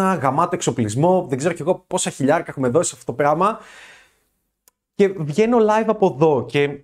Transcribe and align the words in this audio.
ταυτόχρονα, 0.00 0.14
γαμάτο 0.14 0.54
εξοπλισμό. 0.54 1.26
Δεν 1.28 1.38
ξέρω 1.38 1.54
κι 1.54 1.62
εγώ 1.62 1.84
πόσα 1.86 2.10
χιλιάρικα 2.10 2.50
έχουμε 2.50 2.68
δώσει 2.68 2.88
σε 2.88 2.94
αυτό 2.98 3.12
το 3.12 3.16
πράγμα. 3.16 3.58
Και 4.94 5.08
βγαίνω 5.08 5.58
live 5.58 5.86
από 5.86 6.06
εδώ 6.14 6.44
και 6.48 6.80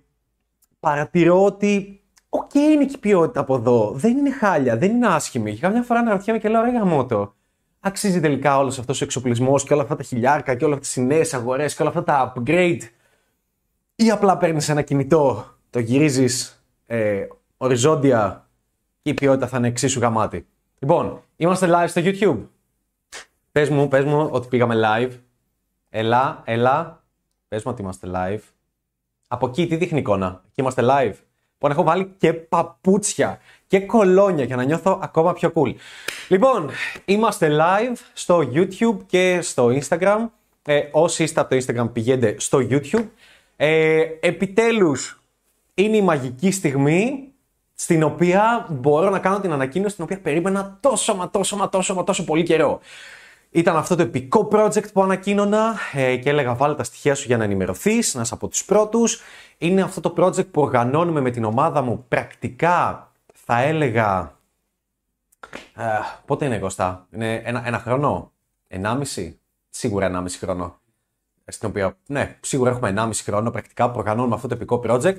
παρατηρώ 0.79 1.43
ότι 1.43 2.01
Οκ, 2.29 2.53
είναι 2.53 2.85
και 2.85 2.95
η 2.95 2.99
ποιότητα 2.99 3.39
από 3.39 3.55
εδώ. 3.55 3.91
Δεν 3.95 4.17
είναι 4.17 4.31
χάλια, 4.31 4.77
δεν 4.77 4.91
είναι 4.91 5.07
άσχημη. 5.07 5.53
Και 5.53 5.59
καμιά 5.59 5.81
φορά 5.81 5.99
αναρωτιέμαι 5.99 6.39
και 6.39 6.49
λέω: 6.49 6.61
Ρε 6.61 6.71
γαμώτο, 6.71 7.35
αξίζει 7.79 8.19
τελικά 8.19 8.57
όλος 8.57 8.79
αυτός 8.79 9.01
ο 9.01 9.03
εξοπλισμός 9.03 9.63
και 9.63 9.73
όλα 9.73 9.81
αυτά 9.81 9.95
τα 9.95 10.03
χιλιάρικα 10.03 10.55
και 10.55 10.65
όλες 10.65 10.75
αυτές 10.75 11.01
οι 11.01 11.03
νέες 11.03 11.23
αγορές 11.31 11.75
και 11.75 11.81
όλα 11.81 11.91
αυτά 11.91 12.03
τα 12.03 12.33
upgrade. 12.35 12.79
Ή 13.95 14.11
απλά 14.11 14.37
παίρνεις 14.37 14.69
ένα 14.69 14.81
κινητό, 14.81 15.45
το 15.69 15.79
γυρίζεις 15.79 16.63
ε, 16.85 17.27
οριζόντια 17.57 18.47
και 19.01 19.09
η 19.09 19.13
ποιότητα 19.13 19.47
θα 19.47 19.57
είναι 19.57 19.67
εξίσου 19.67 19.99
γαμάτη. 19.99 20.47
Λοιπόν, 20.79 21.21
είμαστε 21.35 21.67
live 21.69 21.87
στο 21.87 22.01
YouTube. 22.03 22.56
Πες 23.57 23.69
μου, 23.69 23.87
πες 23.87 24.03
μου 24.03 24.29
ότι 24.31 24.47
πήγαμε 24.47 24.75
live. 24.83 25.11
Ελά, 25.89 26.41
ελά. 26.45 27.03
Πες 27.47 27.63
μου 27.63 27.71
ότι 27.71 27.81
είμαστε 27.81 28.07
live. 28.13 28.39
Από 29.27 29.47
εκεί 29.47 29.67
τι 29.67 29.75
δείχνει 29.75 29.99
εικόνα; 29.99 30.41
Εκεί 30.45 30.61
είμαστε 30.61 30.81
live. 30.85 31.13
Λοιπόν, 31.53 31.71
έχω 31.71 31.83
βάλει 31.83 32.13
και 32.17 32.33
παπούτσια 32.33 33.39
και 33.67 33.79
κολόνια 33.79 34.43
για 34.43 34.55
να 34.55 34.63
νιώθω 34.63 34.99
ακόμα 35.03 35.33
πιο 35.33 35.51
cool. 35.55 35.73
Λοιπόν, 36.27 36.69
είμαστε 37.05 37.57
live 37.59 37.95
στο 38.13 38.49
YouTube 38.53 38.97
και 39.05 39.39
στο 39.41 39.67
Instagram. 39.67 40.27
Ε, 40.65 40.81
όσοι 40.91 41.23
είστε 41.23 41.39
από 41.39 41.49
το 41.49 41.55
Instagram 41.55 41.89
πηγαίνετε 41.93 42.39
στο 42.39 42.57
YouTube. 42.69 43.07
Ε, 43.55 44.01
επιτέλους, 44.19 45.21
είναι 45.73 45.97
η 45.97 46.01
μαγική 46.01 46.51
στιγμή 46.51 47.31
στην 47.73 48.03
οποία 48.03 48.67
μπορώ 48.69 49.09
να 49.09 49.19
κάνω 49.19 49.39
την 49.39 49.51
ανακοίνωση 49.51 49.95
την 49.95 50.03
οποία 50.03 50.19
περίμενα 50.19 50.77
τόσο 50.79 51.15
μα 51.15 51.29
τόσο 51.29 51.55
μα 51.55 51.69
τόσο 51.69 51.93
μα 51.93 52.03
τόσο 52.03 52.23
πολύ 52.23 52.43
καιρό. 52.43 52.79
Ήταν 53.49 53.75
αυτό 53.75 53.95
το 53.95 54.01
επικό 54.01 54.47
project 54.51 54.91
που 54.93 55.03
ανακοίνωνα 55.03 55.75
ε, 55.93 56.17
και 56.17 56.29
έλεγα 56.29 56.55
βάλε 56.55 56.75
τα 56.75 56.83
στοιχεία 56.83 57.15
σου 57.15 57.25
για 57.27 57.37
να 57.37 57.43
ενημερωθείς, 57.43 58.13
να 58.15 58.21
είσαι 58.21 58.33
από 58.33 58.47
τους 58.47 58.65
πρώτους. 58.65 59.21
Είναι 59.57 59.81
αυτό 59.81 60.01
το 60.01 60.13
project 60.17 60.47
που 60.47 60.61
οργανώνουμε 60.61 61.21
με 61.21 61.31
την 61.31 61.43
ομάδα 61.43 61.81
μου 61.81 62.05
πρακτικά 62.07 63.07
θα 63.33 63.61
έλεγα... 63.61 64.35
Ε, 65.75 65.83
πότε 66.25 66.45
είναι 66.45 66.59
Κωστά, 66.59 67.07
είναι 67.11 67.41
ένα, 67.45 67.67
ένα 67.67 67.79
χρόνο, 67.79 68.31
ενάμιση, 68.67 69.39
σίγουρα 69.69 70.05
ενάμιση 70.05 70.37
χρόνο. 70.37 70.79
Στην 71.45 71.69
οποία, 71.69 71.97
ναι, 72.07 72.37
σίγουρα 72.41 72.69
έχουμε 72.69 72.89
ενάμιση 72.89 73.23
χρόνο 73.23 73.51
πρακτικά 73.51 73.91
που 73.91 73.97
οργανώνουμε 73.97 74.35
αυτό 74.35 74.47
το 74.47 74.53
επικό 74.53 74.81
project. 74.85 75.17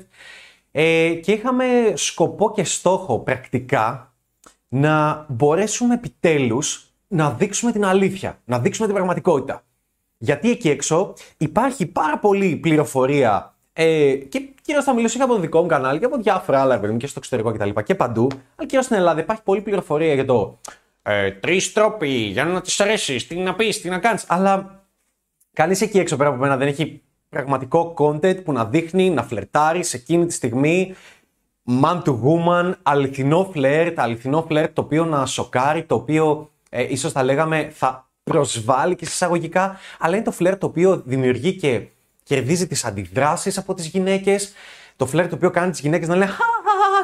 Ε, 0.70 1.14
και 1.14 1.32
είχαμε 1.32 1.92
σκοπό 1.94 2.52
και 2.52 2.64
στόχο 2.64 3.18
πρακτικά 3.18 4.12
να 4.68 5.26
μπορέσουμε 5.28 5.94
επιτέλους 5.94 6.87
να 7.08 7.30
δείξουμε 7.30 7.72
την 7.72 7.84
αλήθεια, 7.84 8.38
να 8.44 8.58
δείξουμε 8.58 8.86
την 8.86 8.96
πραγματικότητα. 8.96 9.62
Γιατί 10.18 10.50
εκεί 10.50 10.68
έξω 10.68 11.14
υπάρχει 11.36 11.86
πάρα 11.86 12.18
πολλή 12.18 12.56
πληροφορία 12.56 13.54
ε, 13.72 14.14
και 14.14 14.48
κυρίως 14.62 14.84
θα 14.84 14.94
μιλήσω 14.94 15.16
και 15.16 15.22
από 15.22 15.34
το 15.34 15.40
δικό 15.40 15.60
μου 15.60 15.66
κανάλι 15.66 15.98
και 15.98 16.04
από 16.04 16.16
διάφορα 16.16 16.60
άλλα 16.60 16.80
παιδί 16.80 16.96
και 16.96 17.06
στο 17.06 17.18
εξωτερικό 17.18 17.52
κτλ. 17.52 17.70
Και, 17.70 17.82
και 17.82 17.94
παντού. 17.94 18.28
Αλλά 18.56 18.68
κυρίως 18.68 18.84
στην 18.84 18.96
Ελλάδα 18.96 19.20
υπάρχει 19.20 19.42
πολλή 19.42 19.60
πληροφορία 19.60 20.14
για 20.14 20.24
το 20.24 20.58
ε, 21.02 21.30
τρεις 21.30 21.72
τρόποι 21.72 22.08
για 22.08 22.44
να 22.44 22.60
της 22.60 22.80
αρέσεις, 22.80 23.26
τι 23.26 23.36
να 23.36 23.54
πεις, 23.54 23.80
τι 23.80 23.88
να 23.88 23.98
κάνεις. 23.98 24.24
Αλλά 24.28 24.84
κανείς 25.52 25.80
εκεί 25.80 25.98
έξω 25.98 26.16
πέρα 26.16 26.28
από 26.28 26.38
μένα 26.38 26.56
δεν 26.56 26.68
έχει 26.68 27.02
πραγματικό 27.28 27.94
content 27.98 28.44
που 28.44 28.52
να 28.52 28.64
δείχνει, 28.64 29.10
να 29.10 29.22
φλερτάρει 29.22 29.82
σε 29.82 29.96
εκείνη 29.96 30.26
τη 30.26 30.32
στιγμή 30.32 30.94
man 31.82 32.02
to 32.02 32.18
woman, 32.22 32.72
αληθινό 32.82 33.48
φλερτ, 33.52 33.98
αληθινό 33.98 34.44
φλερτ 34.48 34.74
το 34.74 34.80
οποίο 34.80 35.04
να 35.04 35.26
σοκάρει, 35.26 35.84
το 35.84 35.94
οποίο 35.94 36.50
ε, 36.68 36.86
ίσως 36.88 37.12
θα 37.12 37.22
λέγαμε 37.22 37.70
θα 37.74 38.08
προσβάλλει 38.22 38.94
και 38.94 39.04
εισαγωγικά, 39.04 39.78
αλλά 39.98 40.14
είναι 40.14 40.24
το 40.24 40.30
φλερ 40.30 40.58
το 40.58 40.66
οποίο 40.66 41.02
δημιουργεί 41.04 41.54
και 41.54 41.86
κερδίζει 42.22 42.66
τις 42.66 42.84
αντιδράσεις 42.84 43.58
από 43.58 43.74
τις 43.74 43.86
γυναίκες, 43.86 44.52
το 44.96 45.06
φλερ 45.06 45.28
το 45.28 45.34
οποίο 45.34 45.50
κάνει 45.50 45.70
τις 45.70 45.80
γυναίκες 45.80 46.08
να 46.08 46.16
λένε 46.16 46.30
«Χα, 46.30 46.44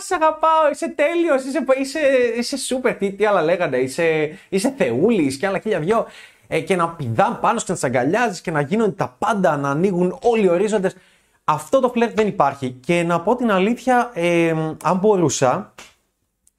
σε 0.00 0.14
αγαπάω, 0.14 0.70
είσαι 0.72 0.88
τέλειος, 0.88 1.44
είσαι, 1.44 1.64
είσαι, 1.80 1.98
είσαι 2.38 2.56
σούπερ, 2.56 2.94
τι, 2.94 3.12
τι 3.12 3.26
άλλα 3.26 3.42
λέγανε, 3.42 3.76
είσαι, 3.76 4.38
είσαι 4.48 4.74
θεούλης 4.76 5.36
και 5.36 5.46
άλλα 5.46 5.58
χίλια 5.58 5.80
δυο» 5.80 6.06
ε, 6.48 6.60
και 6.60 6.76
να 6.76 6.88
πηδά 6.88 7.38
πάνω 7.40 7.58
και 7.58 7.64
να 7.68 7.74
τι 7.74 7.80
αγκαλιάζεις 7.86 8.40
και 8.40 8.50
να 8.50 8.60
γίνονται 8.60 8.90
τα 8.90 9.16
πάντα, 9.18 9.56
να 9.56 9.70
ανοίγουν 9.70 10.18
όλοι 10.22 10.44
οι 10.44 10.48
ορίζοντες. 10.48 10.96
Αυτό 11.44 11.80
το 11.80 11.88
φλερ 11.88 12.12
δεν 12.12 12.26
υπάρχει. 12.26 12.70
Και 12.70 13.02
να 13.02 13.20
πω 13.20 13.36
την 13.36 13.50
αλήθεια, 13.50 14.10
ε, 14.14 14.54
αν 14.82 14.96
μπορούσα, 14.96 15.74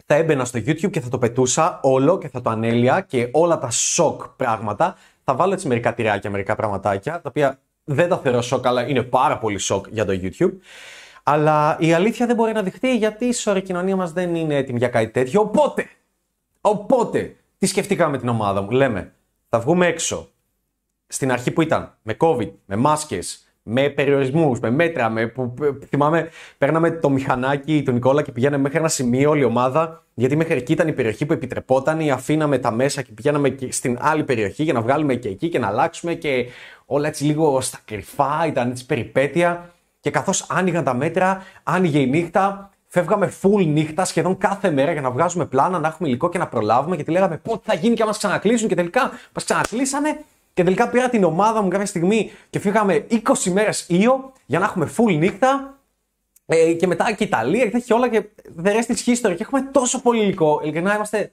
θα 0.06 0.16
έμπαινα 0.16 0.46
στο 0.46 0.60
YouTube 0.60 0.90
και 0.90 1.00
θα 1.00 1.10
το 1.10 1.18
πετούσα 1.18 1.80
όλο 1.84 2.18
και 2.18 2.28
θα 2.28 2.42
το 2.42 2.50
ανέλυα 2.50 3.02
και 3.02 3.30
όλα 3.32 3.58
τα 3.60 3.70
σοκ 3.70 4.28
πράγματα. 4.28 4.96
Θα 5.24 5.36
βάλω 5.36 5.54
έτσι 5.54 5.68
μερικά 5.68 5.94
τυράκια, 5.94 6.30
μερικά 6.30 6.56
πραγματάκια, 6.56 7.14
τα 7.14 7.30
οποία 7.30 7.60
δεν 7.84 8.10
τα 8.10 8.18
θεωρώ 8.18 8.42
σοκ, 8.42 8.68
αλλά 8.68 8.88
είναι 8.88 9.04
πάρα 9.04 9.38
πολύ 9.38 9.58
σοκ 9.58 9.86
για 9.90 10.06
το 10.06 10.20
YouTube. 10.22 10.52
Αλλά 11.24 11.78
η 11.80 11.94
αλήθεια 11.94 12.26
δεν 12.26 12.36
μπορεί 12.36 12.54
να 12.54 12.64
δειχτεί 12.64 12.98
γιατί 12.98 13.26
η 13.26 13.34
σωρή 13.34 13.62
κοινωνία 13.62 13.96
μας 13.96 14.12
δεν 14.12 14.36
είναι 14.36 14.56
έτοιμη 14.56 14.78
για 14.78 14.88
κάτι 14.88 15.10
τέτοιο. 15.10 15.42
Οπότε, 15.42 15.90
οπότε, 16.62 17.36
τι 17.58 17.66
σκεφτήκαμε 17.66 18.12
με 18.12 18.18
την 18.18 18.28
ομάδα 18.28 18.62
μου. 18.62 18.70
Λέμε, 18.70 19.14
θα 19.50 19.60
βγούμε 19.60 19.88
έξω. 19.88 20.30
Στην 21.08 21.32
αρχή 21.32 21.52
που 21.52 21.62
ήταν 21.62 21.98
με 22.02 22.16
COVID, 22.20 22.52
με 22.66 22.76
μάσκες, 22.76 23.45
με 23.68 23.90
περιορισμούς, 23.90 24.60
με 24.60 24.70
μέτρα. 24.70 25.10
Με, 25.10 25.28
που, 25.28 25.54
θυμάμαι, 25.90 26.30
παίρναμε 26.58 26.92
το 26.92 27.10
μηχανάκι 27.10 27.84
του 27.86 27.92
Νικόλα 27.92 28.22
και 28.22 28.32
πηγαίναμε 28.32 28.62
μέχρι 28.62 28.78
ένα 28.78 28.88
σημείο 28.88 29.30
όλη 29.30 29.42
η 29.42 29.44
ομάδα. 29.44 30.04
Γιατί 30.14 30.36
μέχρι 30.36 30.56
εκεί 30.56 30.72
ήταν 30.72 30.88
η 30.88 30.94
περιοχή 30.94 31.26
που 31.26 31.34
επιτρεπόταν, 31.34 32.00
ή 32.00 32.12
αφήναμε 32.12 32.58
τα 32.58 32.72
μέσα 32.72 33.02
και 33.02 33.12
πηγαίναμε 33.12 33.50
και 33.50 33.72
στην 33.72 33.98
άλλη 34.02 34.24
περιοχή 34.24 34.64
για 34.64 34.74
να 34.74 34.82
βγάλουμε 34.82 35.16
και 35.16 35.30
εκεί 35.30 35.50
και 35.50 35.60
να 35.60 35.68
αλλάξουμε 35.68 36.14
και 36.14 36.46
όλα 36.86 37.08
έτσι 37.08 37.24
λίγο 37.24 37.62
στα 37.62 37.80
κρυφά, 37.86 38.46
ήταν 38.48 38.70
έτσι 38.70 38.86
περιπέτεια. 38.86 39.70
Και 40.00 40.12
καθώς 40.12 40.46
άνοιγαν 40.50 40.84
τα 40.84 40.94
μέτρα, 40.94 41.44
άνοιγε 41.64 42.00
η 42.00 42.08
νύχτα, 42.08 42.70
φεύγαμε 42.88 43.32
full 43.42 43.66
νύχτα 43.66 44.06
σχεδόν 44.06 44.38
κάθε 44.38 44.72
μέρα 44.72 44.92
για 44.92 45.02
να 45.02 45.12
βγάζουμε 45.12 45.46
πλάνα, 45.46 45.80
να 45.80 45.88
έχουμε 45.88 46.10
υλικό 46.10 46.30
και 46.30 46.38
να 46.38 46.48
προλάβουμε. 46.48 46.96
Γιατί 46.96 47.12
λέγαμε 47.12 47.38
πότε 47.38 47.62
θα 47.64 47.74
γίνει 47.74 47.96
και 47.96 48.06
μας 48.06 48.18
ξανακλείσουν. 48.18 48.68
Και 48.68 48.76
τελικά 48.76 49.12
μας 49.34 49.44
ξανακλείσανε 49.44 50.20
και 50.56 50.64
τελικά 50.64 50.90
πήρα 50.90 51.10
την 51.10 51.24
ομάδα 51.24 51.62
μου 51.62 51.68
κάποια 51.68 51.86
στιγμή 51.86 52.32
και 52.50 52.60
φύγαμε 52.60 53.08
20 53.10 53.18
μέρες 53.52 53.86
ήλιο 53.90 54.34
για 54.46 54.60
να 54.60 54.66
έχουμε 54.66 54.92
full 54.98 55.18
νύχτα. 55.18 55.80
Ε, 56.46 56.74
και 56.74 56.88
μετά 56.88 57.14
και 57.14 57.24
η 57.24 57.28
Ιταλία 57.28 57.70
και 57.70 57.94
όλα 57.94 58.10
και 58.10 58.26
the 58.64 58.68
rest 58.68 58.92
is 58.94 59.06
history. 59.06 59.36
Και 59.36 59.44
έχουμε 59.44 59.62
τόσο 59.62 60.02
πολύ 60.02 60.22
υλικό. 60.22 60.60
Ειλικρινά 60.64 60.96
είμαστε 60.96 61.32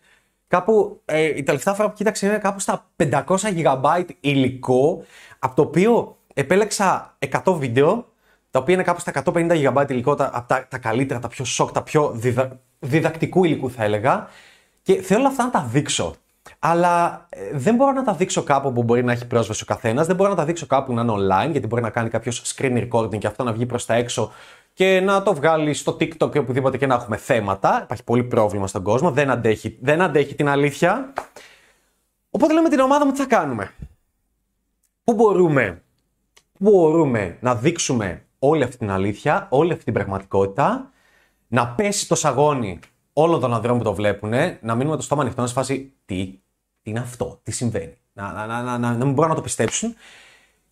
κάπου. 0.49 1.01
Ε, 1.05 1.23
η 1.23 1.43
τελευταία 1.43 1.75
φορά 1.75 1.89
που 1.89 1.95
κοίταξα 1.95 2.27
είναι 2.27 2.39
κάπου 2.39 2.61
στα 2.61 2.91
500 2.97 3.23
GB 3.57 4.05
υλικό. 4.21 5.05
Από 5.39 5.55
το 5.55 5.63
οποίο 5.63 6.17
επέλεξα 6.35 7.17
100 7.45 7.55
βίντεο. 7.55 8.13
Τα 8.51 8.59
οποία 8.59 8.75
είναι 8.75 8.83
κάπου 8.83 9.01
στα 9.01 9.23
150 9.25 9.73
GB 9.73 9.87
υλικό. 9.89 10.15
Τα, 10.15 10.31
από 10.33 10.49
τα, 10.49 10.67
τα 10.69 10.79
καλύτερα, 10.79 11.21
τα 11.21 11.29
πιο 11.29 11.45
σοκ, 11.45 11.73
τα 11.73 11.83
πιο 11.83 12.11
διδα, 12.15 12.61
διδακτικού 12.79 13.45
υλικού 13.45 13.71
θα 13.71 13.85
έλεγα. 13.85 14.29
Και 14.83 15.03
θέλω 15.03 15.27
αυτά 15.27 15.45
να 15.45 15.51
τα 15.51 15.69
δείξω. 15.73 16.15
Αλλά 16.59 17.27
ε, 17.29 17.51
δεν 17.53 17.75
μπορώ 17.75 17.93
να 17.93 18.03
τα 18.03 18.15
δείξω 18.15 18.43
κάπου 18.43 18.73
που 18.73 18.83
μπορεί 18.83 19.05
να 19.05 19.13
έχει 19.13 19.27
πρόσβαση 19.27 19.63
ο 19.63 19.67
καθένας. 19.67 20.07
Δεν 20.07 20.17
μπορώ 20.17 20.31
να 20.31 20.37
τα 20.37 20.45
δείξω 20.45 20.67
κάπου 20.67 20.93
να 20.93 21.03
είναι 21.03 21.13
online, 21.13 21.51
γιατί 21.51 21.67
μπορεί 21.67 21.83
να 21.83 21.91
κάνει 21.91 22.09
κάποιος 22.09 22.55
screen 22.57 22.89
recording 22.89 23.19
και 23.19 23.27
αυτό 23.27 23.45
να 23.45 23.53
βγει 23.53 23.67
προς 23.67 23.87
τα 23.87 23.95
έξω 23.95 24.33
και 24.75 25.01
να 25.01 25.23
το 25.23 25.35
βγάλει 25.35 25.75
στο 25.75 25.97
TikTok 26.01 26.35
ή 26.35 26.39
οπουδήποτε 26.39 26.77
και 26.77 26.87
να 26.87 26.95
έχουμε 26.95 27.17
θέματα. 27.17 27.81
Υπάρχει 27.83 28.05
πολύ 28.05 28.25
πρόβλημα 28.25 28.67
στον 28.67 28.83
κόσμο. 28.83 29.11
Δεν 29.11 29.31
αντέχει, 29.31 29.79
δεν 29.81 30.03
αντέχει 30.03 30.35
την 30.35 30.49
αλήθεια. 30.49 31.13
Οπότε 32.31 32.53
λέμε 32.53 32.69
την 32.69 32.81
ομάδα 32.81 33.07
μου 33.07 33.13
τι 33.13 33.19
θα 33.19 33.27
κάνουμε. 33.27 33.71
Πού 35.05 35.15
μπορούμε, 35.15 35.83
πού 36.59 36.71
μπορούμε 36.71 37.37
να 37.41 37.55
δείξουμε 37.55 38.25
όλη 38.39 38.63
αυτή 38.63 38.77
την 38.77 38.91
αλήθεια, 38.91 39.47
όλη 39.51 39.73
αυτή 39.73 39.85
την 39.85 39.93
πραγματικότητα, 39.93 40.91
να 41.49 41.69
πέσει 41.69 42.09
το 42.09 42.15
σαγόνι 42.15 42.79
όλων 43.13 43.41
των 43.41 43.55
ανδρών 43.55 43.79
που 43.79 43.85
το 43.85 43.95
βλέπουν, 43.95 44.33
να 44.61 44.75
μείνουμε 44.75 44.97
το 44.97 45.03
στόμα 45.03 45.23
ανοιχτό, 45.23 45.41
να 45.41 45.47
σφάσει 45.47 45.93
τι, 46.05 46.41
τι 46.83 46.91
είναι 46.91 46.99
αυτό, 46.99 47.41
τι 47.43 47.51
συμβαίνει. 47.51 47.97
Να, 48.13 48.33
να, 48.33 48.47
να, 48.47 48.63
να, 48.63 48.79
να, 48.79 48.97
να 48.97 49.05
μην 49.05 49.13
μπορούν 49.13 49.31
να 49.31 49.37
το 49.37 49.43
πιστέψουν. 49.43 49.95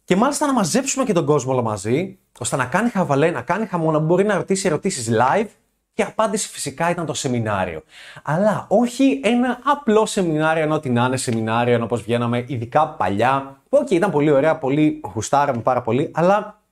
Και 0.05 0.17
μάλιστα 0.17 0.47
να 0.47 0.53
μαζέψουμε 0.53 1.05
και 1.05 1.13
τον 1.13 1.25
κόσμο 1.25 1.53
όλο 1.53 1.63
μαζί, 1.63 2.19
ώστε 2.39 2.57
να 2.57 2.65
κάνει 2.65 2.91
χαβαλέ, 2.91 3.31
να 3.31 3.43
κάνει 3.43 3.67
χαμό, 3.67 3.91
να 3.91 3.99
μπορεί 3.99 4.25
να 4.25 4.37
ρωτήσει 4.37 4.67
ερωτήσεις 4.67 5.11
live. 5.11 5.47
Και 5.93 6.03
απάντηση 6.03 6.49
φυσικά 6.49 6.91
ήταν 6.91 7.07
το 7.07 7.15
σεμινάριο. 7.15 7.83
Αλλά 8.23 8.67
όχι 8.69 9.21
ένα 9.25 9.59
απλό 9.65 10.07
σεμινάριο, 10.07 10.63
ενώ 10.63 10.81
την 10.81 10.97
είναι 10.97 11.17
σεμινάριο, 11.17 11.75
ενώ 11.75 11.85
όπω 11.85 11.97
βγαίναμε, 11.97 12.45
ειδικά 12.49 12.89
παλιά. 12.89 13.63
Που 13.69 13.79
okay, 13.83 13.91
ήταν 13.91 14.11
πολύ 14.11 14.31
ωραία, 14.31 14.59
πολύ 14.59 15.01
γουστάραμε 15.15 15.61
πάρα 15.61 15.83
πολύ, 15.83 16.11
αλλά 16.15 16.63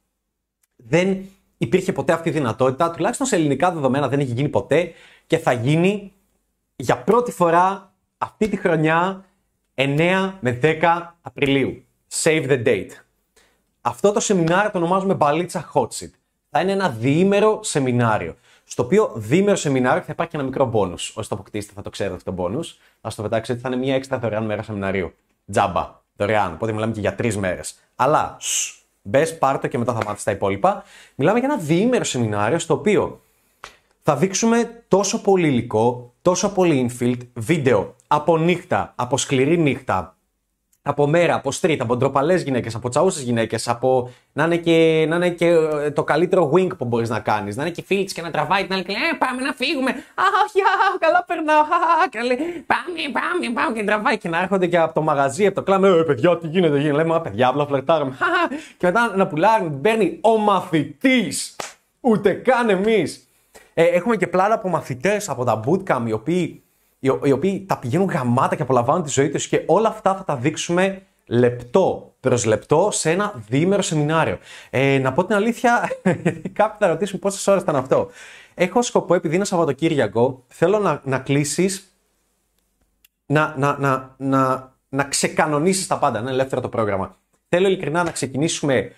δεν 0.77 1.19
υπήρχε 1.59 1.93
ποτέ 1.93 2.13
αυτή 2.13 2.29
η 2.29 2.33
δυνατότητα. 2.33 2.91
Τουλάχιστον 2.91 3.27
σε 3.27 3.37
ελληνικά 3.37 3.73
δεδομένα 3.73 4.09
δεν 4.09 4.21
έχει 4.21 4.33
γίνει 4.33 4.49
ποτέ 4.49 4.93
και 5.29 5.39
θα 5.39 5.53
γίνει 5.53 6.13
για 6.77 6.99
πρώτη 6.99 7.33
φορά 7.33 7.93
αυτή 8.19 8.49
τη 8.49 8.57
χρονιά 8.57 9.25
9 9.75 10.33
με 10.41 10.59
10 10.63 11.07
Απριλίου. 11.21 11.85
Save 12.23 12.49
the 12.51 12.67
date. 12.67 12.91
Αυτό 13.81 14.13
το 14.13 14.21
σεμινάριο 14.21 14.71
το 14.71 14.79
ονομάζουμε 14.79 15.15
Μπαλίτσα 15.15 15.71
Hot 15.75 15.89
Seat. 15.89 16.11
Θα 16.51 16.61
είναι 16.61 16.73
ένα 16.73 16.89
διήμερο 16.89 17.63
σεμινάριο. 17.63 18.37
Στο 18.65 18.83
οποίο 18.83 19.13
διήμερο 19.15 19.57
σεμινάριο 19.57 20.03
θα 20.03 20.13
υπάρχει 20.13 20.33
και 20.33 20.37
ένα 20.39 20.47
μικρό 20.47 20.71
bonus. 20.75 21.13
Όσοι 21.15 21.29
το 21.29 21.35
αποκτήσετε 21.35 21.73
θα 21.75 21.83
το 21.83 21.91
ξέρετε 21.91 22.17
αυτό 22.17 22.33
το 22.33 22.43
bonus. 22.43 22.65
Θα 23.01 23.13
το 23.17 23.23
πετάξω 23.23 23.53
ότι 23.53 23.63
θα 23.63 23.69
είναι 23.69 23.79
μια 23.79 23.95
έξτρα 23.95 24.19
δωρεάν 24.19 24.45
μέρα 24.45 24.63
σεμιναρίου. 24.63 25.15
Τζάμπα. 25.51 26.01
Δωρεάν. 26.17 26.53
Οπότε 26.53 26.73
μιλάμε 26.73 26.93
και 26.93 27.01
για 27.01 27.15
τρεις 27.15 27.37
μέρες. 27.37 27.79
Αλλά 27.95 28.37
μπες, 29.03 29.39
πάρ 29.39 29.59
το 29.59 29.67
και 29.67 29.79
μετά 29.79 29.93
θα 29.93 30.05
μάθεις 30.05 30.25
τα 30.25 30.31
υπόλοιπα. 30.31 30.85
Μιλάμε 31.15 31.39
για 31.39 31.49
ένα 31.53 31.59
διήμερο 31.59 32.05
σεμινάριο 32.05 32.59
στο 32.59 32.75
οποίο 32.75 33.21
θα 34.11 34.17
δείξουμε 34.17 34.85
τόσο 34.89 35.21
πολύ 35.21 35.47
υλικό, 35.47 36.15
τόσο 36.23 36.53
πολύ 36.53 36.91
infield, 36.91 37.19
βίντεο 37.35 37.95
από 38.07 38.39
νύχτα, 38.39 38.93
από 38.97 39.17
σκληρή 39.17 39.59
νύχτα, 39.59 40.17
από 40.83 41.07
μέρα, 41.07 41.35
από 41.35 41.51
street, 41.61 41.77
από 41.79 41.97
ντροπαλές 41.97 42.43
γυναίκες, 42.43 42.75
από 42.75 42.89
τσαούσες 42.89 43.23
γυναίκες, 43.23 43.69
από 43.69 44.13
να 44.33 44.45
είναι, 44.45 44.57
και, 44.57 45.07
να 45.09 45.17
είναι 45.17 45.31
και 45.31 45.47
ε, 45.47 45.91
το 45.91 46.05
καλύτερο 46.05 46.51
wing 46.55 46.77
που 46.79 46.85
μπορείς 46.85 47.09
να 47.09 47.21
κάνεις. 47.21 47.57
Να 47.57 47.63
είναι 47.63 47.71
και 47.71 47.83
φίλη 47.83 48.05
και 48.05 48.23
να 48.23 48.31
τραβάει 48.31 48.63
την 48.63 48.73
άλλη 48.73 48.83
και 48.83 48.93
λέει 48.93 49.09
ε, 49.13 49.17
Πάμε 49.19 49.43
να 49.43 49.53
φύγουμε. 49.53 49.91
Αχ, 50.15 50.53
καλά 50.99 51.25
περνάω. 51.27 51.63
Καλέ. 52.11 52.37
Πάμε, 52.67 53.01
πάμε, 53.13 53.53
πάμε. 53.55 53.79
Και 53.79 53.85
τραβάει 53.85 54.19
και 54.19 54.29
να 54.29 54.41
έρχονται 54.41 54.67
και 54.67 54.79
από 54.79 54.95
το 54.95 55.03
μαγαζί, 55.03 55.47
από 55.47 55.55
το 55.55 55.63
κλάμα. 55.63 55.89
Ε, 55.89 56.03
παιδιά, 56.03 56.39
τι 56.39 56.47
γίνεται, 56.47 56.79
γίνεται. 56.79 56.97
Λέμε, 56.97 57.21
παιδιά, 57.21 57.49
απλά 57.49 57.67
φλερτάρουμε. 57.67 58.17
Και 58.77 58.87
μετά 58.87 59.13
να 59.17 59.27
πουλάρουν, 59.27 59.69
την 59.69 59.81
παίρνει 59.81 60.19
ο 60.21 60.37
μαθητής. 60.37 61.57
Ούτε 62.01 62.33
καν 62.33 62.69
εμείς. 62.69 63.28
Ε, 63.81 63.85
έχουμε 63.85 64.17
και 64.17 64.27
πλάνα 64.27 64.55
από 64.55 64.69
μαθητές 64.69 65.29
από 65.29 65.45
τα 65.45 65.61
bootcamp 65.65 66.05
οι 66.07 66.13
οποίοι 66.13 66.63
οι 66.99 67.33
οποίοι 67.33 67.65
τα 67.69 67.79
πηγαίνουν 67.79 68.09
γαμάτα 68.09 68.57
και 68.57 68.63
απολαμβάνουν 68.63 69.03
τη 69.03 69.11
ζωή 69.11 69.29
τους 69.29 69.49
και 69.49 69.63
όλα 69.67 69.89
αυτά 69.89 70.15
θα 70.15 70.25
τα 70.25 70.37
δείξουμε 70.37 71.03
λεπτό 71.27 72.15
προς 72.21 72.45
λεπτό 72.45 72.89
σε 72.93 73.11
ένα 73.11 73.43
διήμερο 73.49 73.83
σεμινάριο. 73.83 74.39
Ε, 74.71 74.99
να 74.99 75.13
πω 75.13 75.25
την 75.25 75.35
αλήθεια, 75.35 75.91
κάποιοι 76.59 76.77
θα 76.79 76.87
ρωτήσουν 76.87 77.19
πόσες 77.19 77.47
ώρες 77.47 77.63
ήταν 77.63 77.77
αυτό. 77.77 78.11
Έχω 78.55 78.83
σκοπό, 78.83 79.15
επειδή 79.15 79.35
είναι 79.35 79.45
Σαββατοκύριακο, 79.45 80.45
θέλω 80.47 80.79
να, 80.79 81.01
να 81.05 81.19
κλείσεις, 81.19 81.97
να, 83.27 83.55
να, 83.59 83.79
να, 83.79 84.15
να, 84.17 84.73
να 84.89 85.05
ξεκανονίσεις 85.05 85.87
τα 85.87 85.99
πάντα. 85.99 86.19
Είναι 86.19 86.31
ελεύθερο 86.31 86.61
το 86.61 86.69
πρόγραμμα. 86.69 87.17
Θέλω 87.49 87.67
ειλικρινά 87.67 88.03
να 88.03 88.11
ξεκινήσουμε 88.11 88.93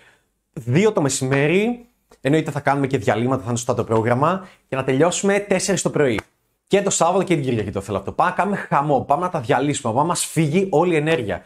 δύο 0.53 0.91
το 0.91 1.01
μεσημέρι. 1.01 1.85
Εννοείται 2.21 2.51
θα 2.51 2.59
κάνουμε 2.59 2.87
και 2.87 2.97
διαλύματα, 2.97 3.41
θα 3.41 3.49
είναι 3.49 3.57
στο 3.57 3.73
το 3.73 3.83
πρόγραμμα 3.83 4.47
και 4.67 4.75
να 4.75 4.83
τελειώσουμε 4.83 5.45
4 5.49 5.79
το 5.81 5.89
πρωί. 5.89 6.19
Και 6.67 6.81
το 6.81 6.89
Σάββατο 6.89 7.23
και 7.23 7.35
την 7.35 7.43
Κυριακή 7.43 7.71
το 7.71 7.81
θέλω 7.81 7.97
αυτό. 7.97 8.11
Πάμε 8.11 8.29
να 8.29 8.35
κάνουμε 8.35 8.55
χαμό, 8.55 9.01
πάμε 9.01 9.23
να 9.23 9.29
τα 9.29 9.39
διαλύσουμε, 9.39 9.93
πάμε 9.93 10.01
να 10.03 10.07
μας 10.07 10.25
φύγει 10.25 10.67
όλη 10.69 10.93
η 10.93 10.95
ενέργεια. 10.95 11.43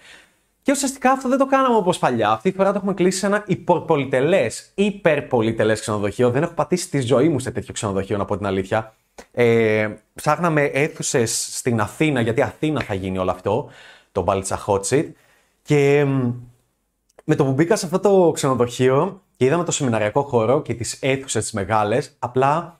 Και 0.62 0.72
ουσιαστικά 0.72 1.12
αυτό 1.12 1.30
δεν 1.30 1.38
το 1.38 1.46
κάναμε 1.46 1.76
όπως 1.76 1.98
παλιά. 1.98 2.30
Αυτή 2.30 2.52
τη 2.52 2.58
φορά 2.58 2.72
το 2.72 2.78
έχουμε 2.78 2.94
κλείσει 2.94 3.20
σε 3.20 3.26
ένα 3.26 3.44
υπερπολιτελές, 3.48 4.72
υπερπολιτελές 4.76 5.80
ξενοδοχείο. 5.80 6.30
Δεν 6.30 6.44
έχω 6.44 6.54
πατήσει 6.54 6.90
τη 6.90 7.02
ζωή 7.02 7.30
μου 7.30 7.40
σε 7.40 7.52
τέτοιο 7.52 7.74
ξενοδοχείο, 7.74 8.18
να 8.18 8.26
πω 8.26 8.38
την 8.38 8.46
αλήθεια. 8.46 8.94
Ε, 9.32 9.90
ψάχναμε 10.14 10.64
αίθουσες 10.64 11.50
στην 11.52 11.80
Αθήνα, 11.80 12.22
γιατί 12.22 12.42
Αθήνα 12.42 12.82
θα 12.82 12.94
γίνει 12.94 13.18
όλο 13.18 13.32
αυτό, 13.32 13.70
το 14.12 14.22
Μπάλτσα 14.22 14.66
Hot 14.66 15.12
Και 15.62 16.06
με 17.24 17.36
το 17.36 17.46
που 17.46 17.52
μπήκα 17.52 17.76
σε 17.76 17.86
αυτό 17.86 18.00
το 18.00 18.32
ξενοδοχείο 18.32 19.22
και 19.36 19.46
είδαμε 19.46 19.64
το 19.64 19.72
σεμιναριακό 19.72 20.22
χώρο 20.22 20.62
και 20.62 20.74
τις 20.74 21.00
αίθουσες 21.02 21.44
τις 21.44 21.52
μεγάλες, 21.52 22.16
απλά 22.20 22.80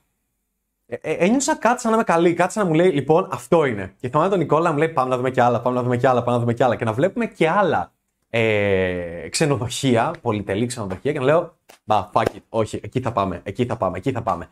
ε, 0.86 0.96
ε, 1.00 1.12
ένιωσα 1.12 1.56
κάτι 1.56 1.86
να 1.86 1.94
είμαι 1.94 2.04
καλή. 2.04 2.34
Κάτσα 2.34 2.62
να 2.62 2.68
μου 2.68 2.74
λέει, 2.74 2.90
λοιπόν, 2.90 3.28
αυτό 3.30 3.64
είναι. 3.64 3.94
Και 4.00 4.08
θυμάμαι 4.08 4.28
τον 4.28 4.38
Νικόλα 4.38 4.62
να 4.62 4.72
μου 4.72 4.78
λέει, 4.78 4.88
πάμε 4.88 5.08
να 5.08 5.16
δούμε 5.16 5.30
και 5.30 5.42
άλλα, 5.42 5.60
πάμε 5.60 5.76
να 5.76 5.82
δούμε 5.82 5.96
και 5.96 6.08
άλλα, 6.08 6.22
πάμε 6.22 6.36
να 6.36 6.42
δούμε 6.42 6.52
και 6.52 6.64
άλλα. 6.64 6.76
Και 6.76 6.84
να 6.84 6.92
βλέπουμε 6.92 7.26
και 7.26 7.48
άλλα 7.48 7.92
ε, 8.30 9.28
ξενοδοχεία, 9.28 10.14
πολυτελή 10.20 10.66
ξενοδοχεία, 10.66 11.12
και 11.12 11.18
να 11.18 11.24
λέω, 11.24 11.56
μπα, 11.84 12.10
fuck 12.12 12.22
it, 12.22 12.40
όχι, 12.48 12.80
εκεί 12.82 13.00
θα 13.00 13.12
πάμε, 13.12 13.40
εκεί 13.44 13.64
θα 13.64 13.76
πάμε, 13.76 13.98
εκεί 13.98 14.12
θα 14.12 14.22
πάμε. 14.22 14.48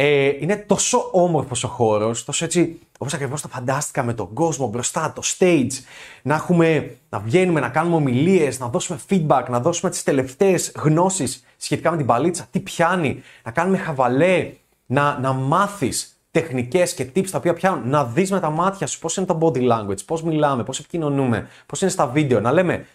Ε, 0.00 0.32
είναι 0.40 0.56
τόσο 0.56 1.08
όμορφος 1.12 1.64
ο 1.64 1.68
χώρος, 1.68 2.24
τόσο 2.24 2.44
έτσι, 2.44 2.78
όπως 2.98 3.14
ακριβώς 3.14 3.42
το 3.42 3.48
φαντάστηκα 3.48 4.02
με 4.02 4.14
τον 4.14 4.32
κόσμο 4.32 4.68
μπροστά, 4.68 5.12
το 5.12 5.22
stage, 5.38 5.70
να, 6.22 6.34
έχουμε, 6.34 6.96
να 7.08 7.18
βγαίνουμε, 7.18 7.60
να 7.60 7.68
κάνουμε 7.68 7.96
ομιλίες, 7.96 8.58
να 8.58 8.68
δώσουμε 8.68 8.98
feedback, 9.10 9.44
να 9.48 9.60
δώσουμε 9.60 9.90
τις 9.90 10.02
τελευταίες 10.02 10.72
γνώσεις 10.76 11.44
σχετικά 11.56 11.90
με 11.90 11.96
την 11.96 12.06
παλίτσα, 12.06 12.46
τι 12.50 12.60
πιάνει, 12.60 13.22
να 13.44 13.50
κάνουμε 13.50 13.76
χαβαλέ, 13.76 14.52
να, 14.86 15.18
να 15.18 15.32
μάθεις 15.32 16.20
τεχνικές 16.30 16.94
και 16.94 17.06
tips 17.14 17.28
τα 17.30 17.38
οποία 17.38 17.54
πιάνουν, 17.54 17.88
να 17.88 18.04
δεις 18.04 18.30
με 18.30 18.40
τα 18.40 18.50
μάτια 18.50 18.86
σου 18.86 18.98
πώς 18.98 19.16
είναι 19.16 19.26
το 19.26 19.38
body 19.40 19.70
language, 19.72 20.04
πώς 20.06 20.22
μιλάμε, 20.22 20.64
πώς 20.64 20.78
επικοινωνούμε, 20.78 21.48
πώς 21.66 21.80
είναι 21.80 21.90
στα 21.90 22.06
βίντεο, 22.06 22.40
να 22.40 22.52
λέμε 22.52 22.86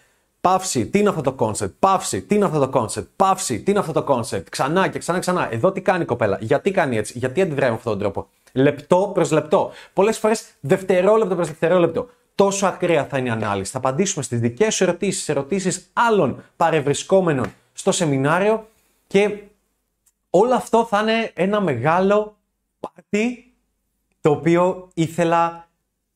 Παύση, 0.44 0.86
τι 0.86 0.98
είναι 0.98 1.08
αυτό 1.08 1.20
το 1.20 1.34
concept; 1.38 1.72
Παύση, 1.78 2.22
τι 2.22 2.34
είναι 2.34 2.44
αυτό 2.44 2.68
το 2.68 2.80
concept; 2.80 3.06
Παύση, 3.16 3.62
τι 3.62 3.70
είναι 3.70 3.80
αυτό 3.80 3.92
το 3.92 4.04
concept; 4.08 4.44
Ξανά 4.50 4.88
και 4.88 4.98
ξανά 4.98 5.18
και 5.18 5.24
ξανά. 5.24 5.52
Εδώ 5.52 5.72
τι 5.72 5.80
κάνει 5.80 6.02
η 6.02 6.06
κοπέλα; 6.06 6.38
Γιατί 6.40 6.70
κάνει 6.70 6.96
έτσι; 6.96 7.18
Γιατί 7.18 7.40
αντιδράει 7.40 7.68
με 7.70 7.76
αυτόν 7.76 7.92
τον 7.92 8.00
τρόπο; 8.00 8.28
Λεπτό 8.52 9.10
προς 9.14 9.30
λεπτό. 9.30 9.70
Πολλές 9.92 10.18
φορές 10.18 10.44
δευτερόλεπτο 10.60 11.34
προς 11.34 11.46
δευτερόλεπτο. 11.48 12.08
Τόσο 12.34 12.66
ακραία 12.66 13.04
θα 13.04 13.18
είναι 13.18 13.28
η 13.28 13.30
ανάλυση. 13.30 13.70
Θα 13.70 13.78
απαντήσουμε 13.78 14.24
στις 14.24 14.40
δικές 14.40 14.74
σου 14.74 14.82
ερωτήσεις, 14.82 15.28
ερωτήσεις 15.28 15.90
άλλων 15.92 16.42
παρευρισκόμενων 16.56 17.52
στο 17.72 17.92
σεμινάριο 17.92 18.68
και 19.06 19.38
όλο 20.30 20.54
αυτό 20.54 20.84
θα 20.84 21.00
είναι 21.00 21.30
ένα 21.34 21.60
μεγάλο 21.60 22.36
πάρτι 22.80 23.52
το 24.20 24.30
οποίο 24.30 24.88
ήθελα 24.94 25.68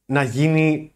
να 0.05 0.23
γίνει 0.23 0.93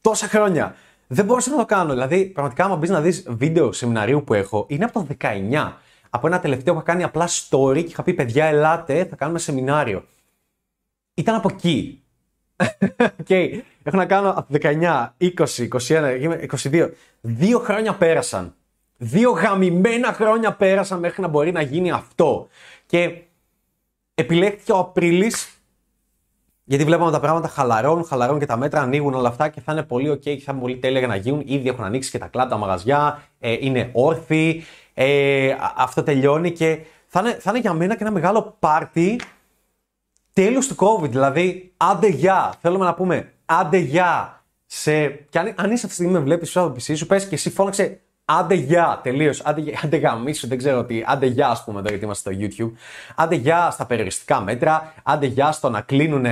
τόσα 0.00 0.28
χρόνια. 0.28 0.74
Δεν 1.08 1.24
μπορούσα 1.24 1.50
να 1.50 1.56
το 1.56 1.64
κάνω. 1.64 1.92
Δηλαδή, 1.92 2.24
πραγματικά, 2.24 2.64
άμα 2.64 2.76
μπεις 2.76 2.90
να 2.90 3.00
δεις 3.00 3.24
βίντεο 3.28 3.72
σεμιναρίου 3.72 4.24
που 4.24 4.34
έχω, 4.34 4.66
είναι 4.68 4.84
από 4.84 4.92
το 4.92 5.06
19. 5.20 5.72
Από 6.10 6.26
ένα 6.26 6.40
τελευταίο 6.40 6.74
που 6.74 6.80
είχα 6.80 6.92
κάνει 6.92 7.04
απλά 7.04 7.28
story 7.28 7.74
και 7.74 7.90
είχα 7.90 8.02
πει: 8.02 8.14
Παιδιά, 8.14 8.44
ελάτε, 8.44 9.04
θα 9.04 9.16
κάνουμε 9.16 9.38
σεμινάριο. 9.38 10.04
Ήταν 11.14 11.34
από 11.34 11.48
εκεί. 11.52 12.02
okay. 13.28 13.60
Έχω 13.82 13.96
να 13.96 14.06
κάνω 14.06 14.30
από 14.30 14.58
το 14.58 14.58
19, 14.62 15.08
20, 15.18 15.68
21, 15.88 16.46
22. 16.62 16.90
Δύο 17.20 17.58
χρόνια 17.58 17.94
πέρασαν. 17.94 18.54
Δύο 18.96 19.30
γαμημένα 19.30 20.12
χρόνια 20.12 20.52
πέρασαν 20.52 20.98
μέχρι 20.98 21.22
να 21.22 21.28
μπορεί 21.28 21.52
να 21.52 21.62
γίνει 21.62 21.90
αυτό. 21.90 22.48
Και 22.86 23.22
επιλέχθηκε 24.14 24.72
ο 24.72 24.78
Απρίλης, 24.78 25.57
γιατί 26.68 26.84
βλέπαμε 26.84 27.10
τα 27.10 27.20
πράγματα 27.20 27.48
χαλαρώνουν, 27.48 28.04
χαλαρώνουν 28.04 28.40
και 28.40 28.46
τα 28.46 28.56
μέτρα 28.56 28.80
ανοίγουν 28.80 29.14
όλα 29.14 29.28
αυτά 29.28 29.48
και 29.48 29.60
θα 29.60 29.72
είναι 29.72 29.82
πολύ 29.82 30.10
OK 30.10 30.20
και 30.20 30.40
θα 30.44 30.52
είναι 30.52 30.60
πολύ 30.60 30.76
τέλεια 30.76 30.98
για 30.98 31.08
να 31.08 31.16
γίνουν. 31.16 31.42
Ήδη 31.46 31.68
έχουν 31.68 31.84
ανοίξει 31.84 32.10
και 32.10 32.18
τα 32.18 32.26
κλαμπ, 32.26 32.48
τα 32.48 32.56
μαγαζιά, 32.56 33.22
ε, 33.38 33.56
είναι 33.60 33.90
όρθιοι. 33.92 34.64
Ε, 34.94 35.54
αυτό 35.76 36.02
τελειώνει 36.02 36.52
και 36.52 36.78
θα 37.06 37.20
είναι, 37.20 37.30
θα 37.40 37.50
είναι 37.50 37.58
για 37.58 37.72
μένα 37.72 37.96
και 37.96 38.02
ένα 38.02 38.12
μεγάλο 38.12 38.56
πάρτι 38.58 39.20
τέλος 40.32 40.66
του 40.66 40.74
COVID. 40.78 41.08
Δηλαδή, 41.08 41.72
άντε 41.76 42.08
γεια. 42.08 42.54
Θέλουμε 42.60 42.84
να 42.84 42.94
πούμε 42.94 43.32
άντε 43.44 43.78
γεια. 43.78 44.42
Σε... 44.66 45.08
Και 45.08 45.38
αν, 45.38 45.54
αν 45.56 45.64
είσαι 45.64 45.74
αυτή 45.74 45.86
τη 45.86 45.94
στιγμή 45.94 46.12
με 46.12 46.18
βλέπεις 46.18 46.46
πίσω 46.46 46.60
από 46.60 46.68
το 46.68 46.80
PC 46.80 46.96
σου, 46.96 47.06
πες 47.06 47.26
και 47.26 47.34
εσύ 47.34 47.50
φώναξε 47.50 48.00
Άντε 48.30 48.54
γεια, 48.54 49.00
τελείως. 49.02 49.40
Άντε, 49.40 49.62
άντε 49.84 49.96
γαμίσου, 49.96 50.48
δεν 50.48 50.58
ξέρω 50.58 50.84
τι. 50.84 51.02
Άντε 51.06 51.26
γεια, 51.26 51.48
ας 51.48 51.64
πούμε, 51.64 51.78
εδώ 51.78 51.88
γιατί 51.88 52.04
είμαστε 52.04 52.32
στο 52.32 52.44
YouTube. 52.44 52.72
Άντε 53.16 53.34
γεια 53.34 53.70
στα 53.70 53.86
περιοριστικά 53.86 54.40
μέτρα. 54.40 54.94
Άντε 55.02 55.26
γεια 55.26 55.52
στο 55.52 55.70
να 55.70 55.80
κλείνουν 55.80 56.26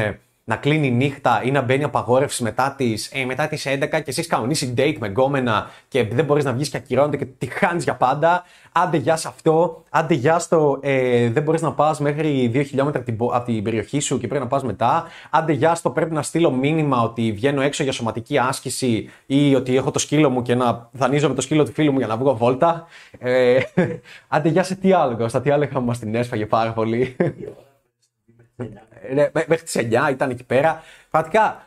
να 0.49 0.57
κλείνει 0.57 0.87
η 0.87 0.91
νύχτα 0.91 1.43
ή 1.45 1.51
να 1.51 1.63
μπαίνει 1.63 1.85
απαγόρευση 1.85 2.43
μετά 2.43 2.75
τις 2.77 3.11
ε, 3.13 3.25
μετά 3.25 3.49
τις 3.49 3.67
11 3.69 3.89
και 3.89 4.03
εσύ 4.07 4.27
κανονίσει 4.27 4.75
date 4.77 4.97
με 4.99 5.09
γκόμενα 5.09 5.71
και 5.89 6.05
δεν 6.05 6.25
μπορείς 6.25 6.45
να 6.45 6.53
βγεις 6.53 6.69
και 6.69 6.77
ακυρώνεται 6.77 7.17
και 7.17 7.25
τη 7.25 7.47
χάνεις 7.47 7.85
για 7.85 7.95
πάντα. 7.95 8.45
Άντε 8.73 8.97
γεια 8.97 9.17
σε 9.17 9.29
αυτό. 9.29 9.83
Άντε 9.91 10.15
γεια 10.15 10.39
στο 10.39 10.79
ε, 10.83 11.31
δεν 11.31 11.43
μπορείς 11.43 11.63
να 11.63 11.73
πας 11.73 12.01
μέχρι 12.01 12.51
2 12.55 12.65
χιλιόμετρα 12.67 13.03
από 13.33 13.45
την 13.45 13.63
περιοχή 13.63 14.01
σου 14.01 14.19
και 14.19 14.27
πρέπει 14.27 14.43
να 14.43 14.49
πας 14.49 14.65
μετά. 14.65 15.05
Άντε 15.31 15.53
γεια 15.53 15.75
στο 15.75 15.91
πρέπει 15.91 16.15
να 16.15 16.23
στείλω 16.23 16.51
μήνυμα 16.51 17.03
ότι 17.03 17.33
βγαίνω 17.33 17.61
έξω 17.61 17.83
για 17.83 17.93
σωματική 17.93 18.39
άσκηση 18.39 19.11
ή 19.27 19.55
ότι 19.55 19.77
έχω 19.77 19.91
το 19.91 19.99
σκύλο 19.99 20.31
μου 20.31 20.43
και 20.43 20.55
να 20.55 20.89
δανείζω 20.93 21.29
με 21.29 21.35
το 21.35 21.41
σκύλο 21.41 21.65
του 21.65 21.73
φίλου 21.73 21.93
μου 21.93 21.99
για 21.99 22.07
να 22.07 22.17
βγω 22.17 22.37
βόλτα. 22.37 22.87
Ε, 23.19 23.59
άντε 24.29 24.49
γεια 24.49 24.63
σε 24.63 24.75
τι 24.75 24.93
άλλο, 24.93 25.17
Κώστα, 25.17 25.41
τι 25.41 25.51
άλλο 25.51 25.65
είχαμε 25.65 25.87
μας 25.87 25.99
την 25.99 26.15
έσφαγε 26.15 26.47
πάρα 26.47 26.73
πολύ. 26.73 27.17
Ναι, 29.15 29.31
μέχρι 29.33 29.63
τις 29.63 29.77
9 29.77 30.11
ήταν 30.11 30.31
εκεί 30.31 30.45
πέρα. 30.45 30.83
Πραγματικά, 31.11 31.67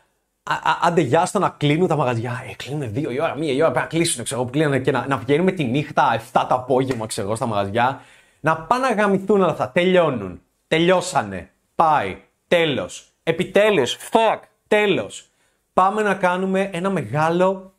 άντε 0.81 1.01
γεια 1.01 1.25
στο 1.25 1.39
να 1.39 1.49
κλείνουν 1.49 1.87
τα 1.87 1.95
μαγαζιά. 1.95 2.43
Ε, 2.49 2.55
κλείνουν 2.55 2.93
2 2.95 3.11
η 3.11 3.21
ώρα, 3.21 3.35
1 3.37 3.41
η 3.41 3.61
ώρα, 3.61 3.71
πρέπει 3.71 3.77
να 3.77 3.85
κλείσουν. 3.85 4.23
Ξέρω, 4.23 4.43
που 4.43 4.49
κλείνουν 4.49 4.81
και 4.81 4.91
να, 4.91 5.05
να 5.07 5.17
βγαίνουμε 5.17 5.51
τη 5.51 5.63
νύχτα 5.63 6.21
7 6.33 6.45
το 6.49 6.55
απόγευμα, 6.55 7.05
ξέρω, 7.05 7.35
στα 7.35 7.45
μαγαζιά. 7.45 8.01
Να 8.39 8.57
πάνε 8.57 8.87
να 8.87 8.93
γαμηθούν 8.93 9.41
όλα 9.41 9.51
αυτά. 9.51 9.69
Τελειώνουν. 9.69 10.41
Τελειώσανε. 10.67 11.49
Πάει. 11.75 12.21
Τέλος. 12.47 13.11
Επιτέλους. 13.23 13.97
Fuck. 14.11 14.39
Τέλος. 14.67 15.29
Πάμε 15.73 16.01
να 16.01 16.13
κάνουμε 16.13 16.69
ένα 16.73 16.89
μεγάλο 16.89 17.73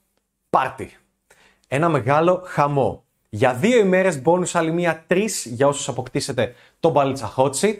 πάρτι. 0.50 0.96
Ένα 1.68 1.88
μεγάλο 1.88 2.42
χαμό. 2.44 3.04
Για 3.28 3.54
δύο 3.54 3.78
ημέρες 3.78 4.22
bonus 4.24 4.50
άλλη 4.52 4.72
μία 4.72 5.04
τρεις 5.06 5.44
για 5.44 5.66
όσους 5.66 5.88
αποκτήσετε 5.88 6.54
το 6.80 6.92
Balitza 6.96 7.34
Hot 7.36 7.50
Seat. 7.50 7.76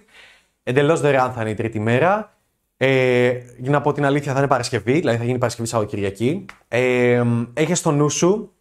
Εντελώς 0.70 1.00
δωρεάν 1.00 1.32
θα 1.32 1.40
είναι 1.40 1.50
η 1.50 1.54
τρίτη 1.54 1.80
μέρα. 1.80 2.36
Ε, 2.76 3.40
για 3.58 3.70
να 3.70 3.80
πω 3.80 3.92
την 3.92 4.04
αλήθεια, 4.04 4.32
θα 4.32 4.38
είναι 4.38 4.48
Παρασκευή, 4.48 4.92
δηλαδή 4.92 5.18
θα 5.18 5.24
γίνει 5.24 5.38
Παρασκευή 5.38 5.68
Σαββατοκυριακή. 5.68 6.44
Ε, 6.68 7.24
έχεις 7.54 7.78
στο 7.78 7.90
νου 7.90 8.08
σου 8.08 8.52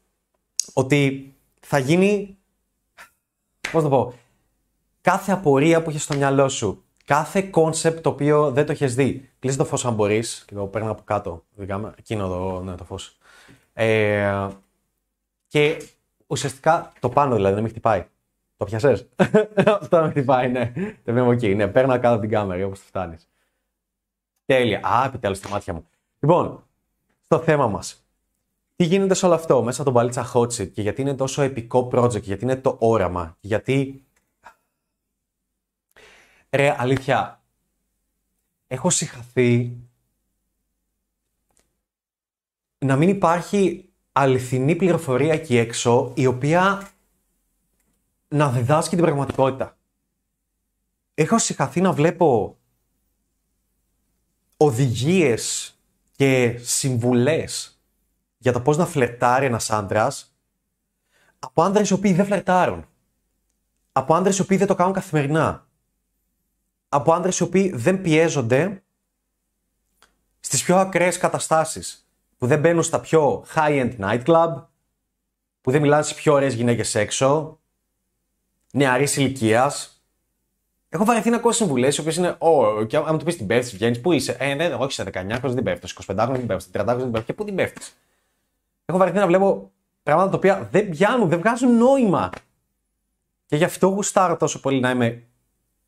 ότι 0.74 1.34
θα 1.60 1.78
γίνει. 1.78 2.38
Πώς 3.72 3.84
το 3.84 3.90
πω. 3.90 4.14
Κάθε 5.02 5.32
απορία 5.32 5.82
που 5.82 5.90
έχεις 5.90 6.04
στο 6.04 6.16
μυαλό 6.16 6.50
σου, 6.50 6.84
κάθε 7.06 7.42
concept 7.42 8.02
το 8.02 8.10
οποίο 8.10 8.52
δεν 8.52 8.66
το 8.66 8.72
έχεις 8.72 8.96
δει. 8.96 9.30
Κλείσε 9.40 9.58
το 9.58 9.66
φως 9.66 9.86
αν 9.86 9.94
μπορείς. 9.94 10.44
Και 10.48 10.56
εγώ 10.56 10.68
παίρνω 10.68 10.92
από 10.92 11.02
κάτω. 11.04 11.46
Εκείνο 11.96 12.28
το, 12.28 12.62
ναι, 12.64 12.76
το 12.76 12.84
φως. 12.84 13.18
Ε, 13.74 14.48
και 15.48 15.84
ουσιαστικά 16.28 16.92
το 17.00 17.10
πάνω 17.10 17.36
δηλαδή 17.36 17.54
δεν 17.54 17.64
με 17.64 17.70
χτυπάει. 17.70 18.06
Το 18.60 18.66
'πιασες. 18.66 19.10
Αυτό 19.82 20.02
με 20.02 20.10
χτυπάει, 20.10 20.50
ναι. 20.50 20.72
Δεν 21.04 21.18
είμαι 21.18 21.34
εκεί. 21.34 21.56
Ναι, 21.56 21.68
παίρνω 21.68 21.94
κάτω 21.94 22.12
από 22.12 22.20
την 22.20 22.30
κάμερα 22.30 22.66
όπως 22.66 22.80
φτάνεις. 22.80 23.30
Τέλεια. 24.46 24.80
Α, 24.84 25.06
επιτέλους 25.06 25.38
στα 25.38 25.50
μάτια 25.50 25.74
μου. 25.74 25.88
Λοιπόν, 26.20 26.64
στο 27.22 27.40
θέμα 27.40 27.68
μας. 27.68 28.04
Τι 28.76 28.84
γίνεται 28.84 29.14
σε 29.14 29.26
όλο 29.26 29.36
αυτό 29.36 29.64
μέσα 29.64 29.82
από 29.82 29.92
τον 29.92 30.00
Παλίτσα 30.00 30.32
Hot 30.34 30.54
και 30.54 30.82
γιατί 30.82 31.02
είναι 31.02 31.14
τόσο 31.14 31.42
επικό 31.42 31.90
project, 31.92 32.22
γιατί 32.22 32.44
είναι 32.44 32.56
το 32.56 32.76
όραμα, 32.80 33.38
γιατί. 33.40 34.06
Ρε, 36.50 36.76
αλήθεια, 36.78 37.42
έχω 38.68 38.90
συγχαθεί 38.90 39.78
να 42.78 42.96
μην 42.96 43.10
υπάρχει 43.10 43.90
αληθινή 44.12 44.76
πληροφορία 44.76 45.34
εκεί 45.34 45.58
έξω 45.58 46.12
η 46.16 46.26
οποία 46.26 46.90
να 48.30 48.50
διδάσκει 48.50 48.96
την 48.96 49.04
πραγματικότητα. 49.04 49.78
Έχω 51.14 51.38
συγχαθεί 51.38 51.82
να 51.82 51.92
βλέπω 51.92 52.58
οδηγίες 54.58 55.74
και 56.12 56.58
συμβουλές 56.62 57.82
για 58.38 58.52
το 58.52 58.62
πώς 58.62 58.78
να 58.78 58.86
φλερτάρει 58.86 59.46
ένας 59.46 59.70
άντρας 59.70 60.34
από 61.40 61.64
άντρες 61.64 61.90
οι 61.90 61.94
οποίοι 61.94 62.14
δεν 62.14 62.26
φλερτάρουν. 62.26 62.86
Από 63.92 64.16
άντρες 64.16 64.38
οι 64.38 64.42
οποίοι 64.42 64.58
δεν 64.58 64.68
το 64.68 64.76
κάνουν 64.76 64.94
καθημερινά. 64.94 65.68
Από 66.90 67.14
άντρες 67.14 67.40
οι 67.40 67.44
οποίοι 67.44 67.72
δεν 67.76 68.02
πιέζονται 68.02 68.84
στις 70.40 70.64
πιο 70.64 70.78
ακραίες 70.78 71.18
καταστάσεις. 71.18 72.10
Που 72.38 72.48
δεν 72.48 72.60
μπαίνουν 72.60 72.84
στα 72.84 73.00
πιο 73.00 73.46
high-end 73.56 74.00
nightclub, 74.00 74.66
που 75.62 75.72
δεν 75.72 75.82
μιλάνε 75.82 76.04
σε 76.04 76.14
πιο 76.14 76.34
ωραίες 76.34 76.54
γυναίκες 76.54 76.96
έξω, 76.96 77.60
νεαρής 78.74 79.18
ηλικίας. 79.18 80.04
Έχω 80.90 81.06
βαρεθεί 81.06 81.30
να 81.30 81.36
ακούω 81.36 81.52
συμβουλές 81.52 81.98
οι 81.98 82.00
οποίες 82.00 82.16
είναι, 82.16 82.36
Ω, 82.40 82.84
και 82.86 82.98
αν 82.98 83.18
του 83.18 83.26
πεις 83.26 83.38
την 83.38 83.48
πέφτει, 83.48 83.76
βγαίνεις, 83.76 84.02
πού 84.02 84.12
είσαι; 84.12 84.36
Ε, 84.40 84.54
ναι, 84.54 84.74
όχι 84.74 84.92
σε 84.92 85.04
19 85.04 85.10
χρόνια 85.12 85.50
δεν 85.50 85.64
πέφτει, 85.64 85.88
25 85.88 86.16
χρόνια 86.16 86.38
δεν 86.38 86.46
πέφτει, 86.46 86.70
30 86.74 86.82
χρόνια 86.84 87.04
δεν 87.04 87.12
πέφτει, 87.12 87.26
και 87.26 87.34
πού 87.34 87.44
την 87.44 87.56
πέφτεις. 87.56 87.98
Έχω 88.86 88.98
βαρεθεί 88.98 89.18
να 89.18 89.28
βλέπω 89.28 89.72
πράγματα 90.04 90.32
τα 90.32 90.38
οποία 90.38 90.68
δεν 90.72 90.90
πιάνουν, 90.90 91.30
δεν 91.30 91.40
βγάζουν 91.40 91.78
νόημα. 91.78 92.30
Και 93.46 93.56
γι' 93.56 93.64
αυτό 93.64 93.88
γουστάρω 93.88 94.38
τόσο 94.38 94.60
πολύ 94.60 94.80
να 94.80 94.90
είμαι 94.90 95.24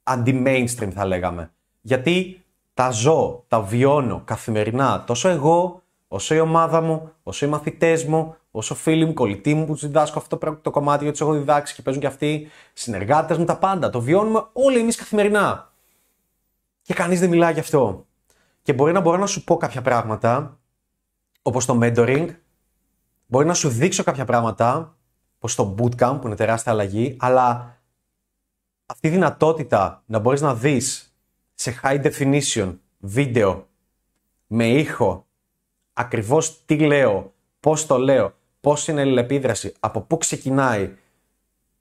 αντι-mainstream, 0.04 0.90
θα 0.92 1.06
λέγαμε. 1.06 1.52
Γιατί 1.82 2.44
τα 2.74 2.90
ζω, 2.90 3.44
τα 3.48 3.62
βιώνω 3.62 4.22
καθημερινά 4.26 5.04
τόσο 5.04 5.30
εγώ, 5.30 5.81
όσο 6.14 6.36
η 6.36 6.40
ομάδα 6.40 6.82
μου, 6.82 7.12
όσο 7.24 7.46
οι 7.46 7.50
μαθητές 7.50 8.06
μου, 8.06 8.36
όσο 8.52 8.76
φίλοι 8.76 9.06
μου, 9.06 9.14
κολλητοί 9.14 9.54
μου 9.54 9.66
που 9.66 9.74
του 9.74 9.80
διδάσκω 9.80 10.20
αυτό 10.20 10.38
το 10.62 10.72
κομμάτι 10.72 11.04
γιατί 11.04 11.18
τους 11.18 11.28
έχω 11.28 11.38
διδάξει 11.38 11.76
και 11.76 11.82
παίζουν 11.82 12.02
και 12.02 12.08
αυτοί, 12.08 12.48
συνεργάτες 12.74 13.38
μου, 13.38 13.46
τα 13.46 13.58
πάντα. 13.58 13.90
Το 13.90 14.02
βιώνουμε 14.02 14.46
όλοι 14.54 14.80
εμείς 14.80 14.96
καθημερινά. 14.96 15.74
Και 16.82 16.94
κανείς 16.94 17.20
δεν 17.20 17.30
μιλάει 17.30 17.54
γι' 17.54 17.60
αυτό. 17.60 18.06
Και 18.62 18.74
μπορεί 18.74 18.92
να 18.92 19.00
μπορώ 19.00 19.18
να 19.18 19.26
σου 19.26 19.44
πω 19.44 19.58
κάποια 19.58 19.82
πράγματα, 19.82 20.60
όπως 21.42 21.66
το 21.66 21.80
mentoring, 21.82 22.28
μπορεί 23.26 23.46
να 23.46 23.54
σου 23.54 23.70
δείξω 23.70 24.04
κάποια 24.04 24.26
πράγματα, 24.26 24.98
όπως 25.36 25.56
το 25.56 25.76
bootcamp 25.78 26.18
που 26.22 26.28
είναι 26.28 26.36
τεράστια 26.36 26.72
αλλαγή, 26.72 27.18
αλλά 27.20 27.78
αυτή 28.86 29.08
η 29.08 29.12
δυνατότητα 29.12 30.04
να 30.06 30.20
μπορείς 30.20 30.42
να 30.42 30.56
δεις 30.56 31.16
σε 31.54 31.80
high 31.84 32.02
definition 32.04 32.78
βίντεο 33.00 33.68
με 34.48 34.68
ήχο 34.68 35.26
ακριβώς 35.94 36.66
τι 36.66 36.80
λέω, 36.80 37.34
πώς 37.60 37.86
το 37.86 37.98
λέω, 37.98 38.34
πώς 38.62 38.88
είναι 38.88 39.00
η 39.00 39.04
αλληλεπίδραση, 39.04 39.74
από 39.80 40.02
πού 40.02 40.18
ξεκινάει, 40.18 40.96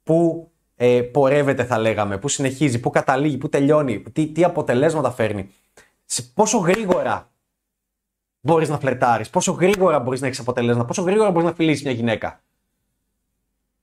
πού 0.02 0.50
ε, 0.76 1.02
πορεύεται 1.02 1.64
θα 1.64 1.78
λέγαμε, 1.78 2.18
πού 2.18 2.28
συνεχίζει, 2.28 2.80
πού 2.80 2.90
καταλήγει, 2.90 3.38
πού 3.38 3.48
τελειώνει, 3.48 4.00
τι, 4.00 4.26
τι 4.26 4.44
αποτελέσματα 4.44 5.10
φέρνει. 5.10 5.50
Σε 6.04 6.22
πόσο 6.22 6.58
γρήγορα 6.58 7.30
μπορείς 8.40 8.68
να 8.68 8.78
φλερτάρεις, 8.78 9.30
πόσο 9.30 9.52
γρήγορα 9.52 9.98
μπορείς 10.00 10.20
να 10.20 10.26
έχεις 10.26 10.38
αποτελέσματα, 10.38 10.86
πόσο 10.86 11.02
γρήγορα 11.02 11.30
μπορείς 11.30 11.48
να 11.48 11.54
φιλήσεις 11.54 11.82
μια 11.82 11.92
γυναίκα. 11.92 12.40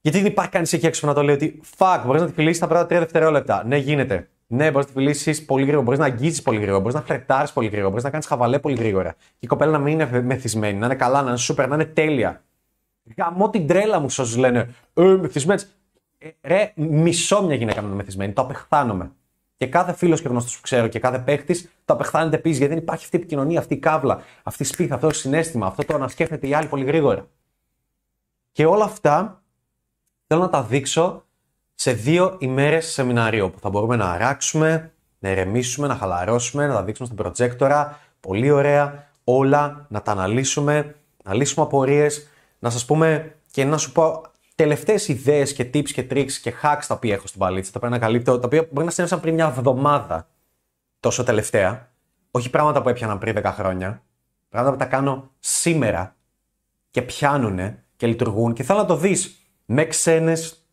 Γιατί 0.02 0.18
δεν 0.18 0.32
υπάρχει 0.32 0.52
κανείς 0.52 0.74
εκεί 0.74 0.86
έξω 0.86 1.02
που 1.02 1.08
να 1.08 1.14
το 1.14 1.24
λέει 1.24 1.36
ότι 1.36 1.62
fuck, 1.78 2.04
μπορείς 2.06 2.22
να 2.22 2.28
τη 2.28 2.34
φιλήσεις 2.34 2.60
τα 2.60 2.68
πρώτα 2.68 2.86
3 2.86 2.88
δευτερόλεπτα. 2.88 3.64
Ναι, 3.66 3.78
γίνεται. 3.78 4.30
Ναι, 4.48 4.72
μπορείς 4.72 4.88
να 4.88 4.94
τη 4.94 5.00
φιλήσεις 5.00 5.46
πολύ 5.46 5.64
γρήγορα, 5.64 5.84
μπορείς 5.84 6.00
να 6.00 6.06
αγγίζεις 6.06 6.42
πολύ 6.42 6.58
γρήγορα, 6.58 6.80
μπορείς 6.80 6.96
να 6.96 7.02
φλερτάρεις 7.02 7.54
πολύ 7.54 7.68
γρήγορα, 7.68 7.90
μπορείς 7.90 8.04
να 8.04 8.10
κάνεις 8.10 8.26
χαβαλέ 8.26 8.60
πολύ 8.60 8.76
γρήγορα. 8.76 9.12
Και 9.12 9.38
η 9.40 9.48
κοπέλα 9.48 9.72
να 9.72 9.80
μην 9.80 9.94
είναι 10.00 10.22
μεθυσμένη, 10.22 10.78
να 10.78 10.86
είναι 10.86 10.96
καλά, 10.96 11.22
να 11.22 11.30
είναι 11.30 11.38
σούπερ, 11.38 11.68
να 11.68 11.76
είναι 11.76 11.86
τέλεια. 11.86 12.44
Γαμώ 13.18 13.50
την 13.50 13.68
τρέλα 13.68 14.00
μου 14.00 14.06
όσους 14.06 14.38
λένε 14.38 14.74
Ε, 14.94 15.04
μεθυσμένη. 15.04 15.62
Ε, 16.18 16.30
ρε, 16.42 16.72
μισό 16.76 17.44
μια 17.44 17.56
γυναίκα 17.56 17.82
να 17.82 17.88
είναι 17.88 17.96
μεθυσμένη. 17.96 18.34
Το 18.34 18.42
απεχθάνομαι. 18.42 19.12
Και 19.58 19.68
κάθε 19.68 19.94
φίλος 19.94 20.22
και 20.22 20.28
γνωστός 20.28 20.56
που 20.56 20.62
ξέρω 20.62 20.88
και 20.88 21.00
κάθε 21.00 21.20
παίχτης 21.20 21.70
το 21.86 21.94
απεχθάνεται 21.94 22.36
επίση 22.36 22.58
γιατί 22.58 22.74
δεν 22.74 22.84
υπάρχει 22.84 23.04
αυτή 23.04 23.16
η 23.16 23.20
επικοινωνία, 23.20 23.60
αυτή 23.60 23.74
η 23.74 23.78
κάβλα, 23.78 24.22
αυτή 24.44 24.64
η 24.64 24.66
σπίθα, 24.66 24.96
αυτό 24.96 25.08
το 25.08 25.14
συνέστημα, 25.14 25.68
αυτό 25.68 25.86
το 25.86 25.98
να 25.98 26.08
σκέφτεται 26.08 26.48
η 26.48 26.54
άλλη 26.54 26.68
πολύ 26.68 26.84
γρήγορα. 26.84 27.28
Και 28.52 28.66
όλα 28.66 28.84
αυτά 28.84 29.44
θέλω 30.28 30.42
να 30.42 30.50
τα 30.50 30.64
δείξω 30.64 31.27
σε 31.80 31.92
δύο 31.92 32.36
ημέρες 32.40 32.92
σεμινάριο 32.92 33.50
που 33.50 33.60
θα 33.60 33.70
μπορούμε 33.70 33.96
να 33.96 34.12
αράξουμε, 34.12 34.92
να 35.20 35.30
ηρεμήσουμε, 35.30 35.88
να 35.88 35.96
χαλαρώσουμε, 35.96 36.68
να 36.68 36.74
τα 36.74 36.84
δείξουμε 36.84 37.08
στην 37.08 37.20
προτζέκτορα, 37.24 38.00
πολύ 38.20 38.52
ωραία, 38.52 39.10
όλα, 39.24 39.86
να 39.90 40.02
τα 40.02 40.12
αναλύσουμε, 40.12 40.96
να 41.24 41.34
λύσουμε 41.34 41.66
απορίες, 41.66 42.28
να 42.60 42.70
σας 42.70 42.86
πούμε 42.86 43.36
και 43.52 43.66
να 43.66 43.78
σου 43.78 43.92
πω 43.92 44.22
τελευταίες 44.56 45.08
ιδέες 45.08 45.54
και 45.54 45.64
tips 45.74 45.90
και 45.90 46.08
tricks 46.12 46.32
και 46.32 46.54
hacks 46.64 46.84
τα 46.88 46.96
οποία 46.96 47.14
έχω 47.14 47.28
στην 47.28 47.40
παλίτσα, 47.40 47.72
τα 47.72 47.78
οποία 47.78 47.90
ανακαλύπτω, 47.90 48.40
τα 48.40 48.46
οποία 48.46 48.68
μπορεί 48.72 48.86
να 48.86 48.92
συνέβησαν 48.92 49.22
πριν 49.22 49.34
μια 49.34 49.46
εβδομάδα 49.46 50.28
τόσο 51.00 51.24
τελευταία, 51.24 51.92
όχι 52.32 52.50
πράγματα 52.50 52.82
που 52.82 52.90
έπιανα 52.90 53.18
πριν 53.18 53.36
10 53.38 53.44
χρόνια, 53.44 54.04
πράγματα 54.50 54.76
που 54.76 54.80
τα 54.80 54.86
κάνω 54.86 55.32
σήμερα 55.40 56.16
και 56.92 57.02
πιάνουνε 57.02 57.84
και 57.96 58.08
λειτουργούν. 58.08 58.54
Και 58.54 58.64
θέλω 58.64 58.80
να 58.80 58.86
το 58.86 58.96
δεις 58.96 59.38
με 59.66 59.86
ξένες 59.86 60.67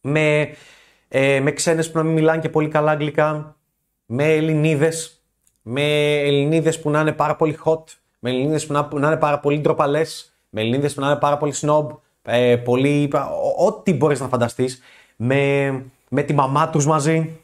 με, 0.00 0.54
ε, 1.08 1.40
με 1.40 1.50
ξένες 1.50 1.90
που 1.90 1.98
να 1.98 2.04
μην 2.04 2.12
μιλάνε 2.12 2.40
και 2.40 2.48
πολύ 2.48 2.68
καλά 2.68 2.90
αγγλικά, 2.90 3.56
με 4.06 4.24
Ελληνίδες, 4.24 5.22
με 5.62 6.14
Ελληνίδες 6.16 6.80
που 6.80 6.90
να 6.90 7.00
είναι 7.00 7.12
πάρα 7.12 7.36
πολύ 7.36 7.58
hot, 7.64 7.82
με 8.18 8.30
Ελληνίδες 8.30 8.66
που 8.66 8.72
να, 8.72 9.06
είναι 9.06 9.16
πάρα 9.16 9.38
πολύ 9.38 9.58
ντροπαλέ, 9.58 10.02
με 10.48 10.60
Ελληνίδες 10.60 10.94
που 10.94 11.00
να 11.00 11.06
είναι 11.06 11.18
πάρα 11.18 11.36
πολύ 11.36 11.54
snob, 11.60 11.86
ε, 12.22 12.56
πολύ, 12.56 13.10
ό,τι 13.58 13.92
μπορείς 13.92 14.20
να 14.20 14.28
φανταστείς, 14.28 14.80
με, 15.16 15.70
με 16.08 16.22
τη 16.22 16.34
μαμά 16.34 16.70
τους 16.70 16.86
μαζί, 16.86 17.38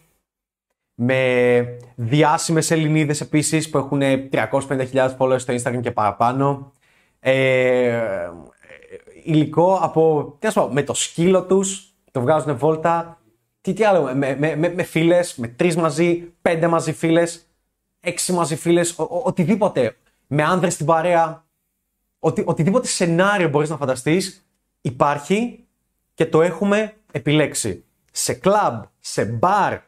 με 0.94 1.78
διάσημες 1.94 2.70
Ελληνίδες 2.70 3.20
επίσης 3.20 3.70
που 3.70 3.78
έχουν 3.78 4.00
350.000 4.30 5.16
followers 5.18 5.40
στο 5.40 5.54
Instagram 5.54 5.80
και 5.80 5.90
παραπάνω. 5.90 6.72
Ε, 7.20 8.30
υλικό 9.24 9.78
από, 9.82 10.34
τι 10.38 10.52
πω, 10.52 10.68
με 10.72 10.82
το 10.82 10.94
σκύλο 10.94 11.44
τους, 11.44 11.93
το 12.14 12.20
βγάζουν 12.20 12.56
βόλτα. 12.56 13.20
Τι, 13.60 13.72
τι 13.72 13.84
άλλο, 13.84 14.02
με, 14.02 14.36
με, 14.38 14.56
με, 14.56 14.68
με 14.68 14.82
φίλες, 14.82 15.36
με 15.36 15.48
τρεις 15.48 15.76
μαζί, 15.76 16.32
πέντε 16.42 16.66
μαζί 16.66 16.92
φίλες, 16.92 17.46
έξι 18.00 18.32
μαζί 18.32 18.56
φίλες, 18.56 18.94
οτιδήποτε. 18.96 19.96
Με 20.26 20.42
άνδρες 20.42 20.74
στην 20.74 20.86
παρέα. 20.86 21.44
Οτι, 22.18 22.42
οτιδήποτε 22.46 22.86
σενάριο 22.86 23.48
μπορείς 23.48 23.68
να 23.68 23.76
φανταστείς 23.76 24.46
υπάρχει 24.80 25.64
και 26.14 26.26
το 26.26 26.42
έχουμε 26.42 26.96
επιλέξει. 27.12 27.84
Σε 28.12 28.34
κλαμπ, 28.34 28.82
σε 28.98 29.24
μπαρ, 29.24 29.78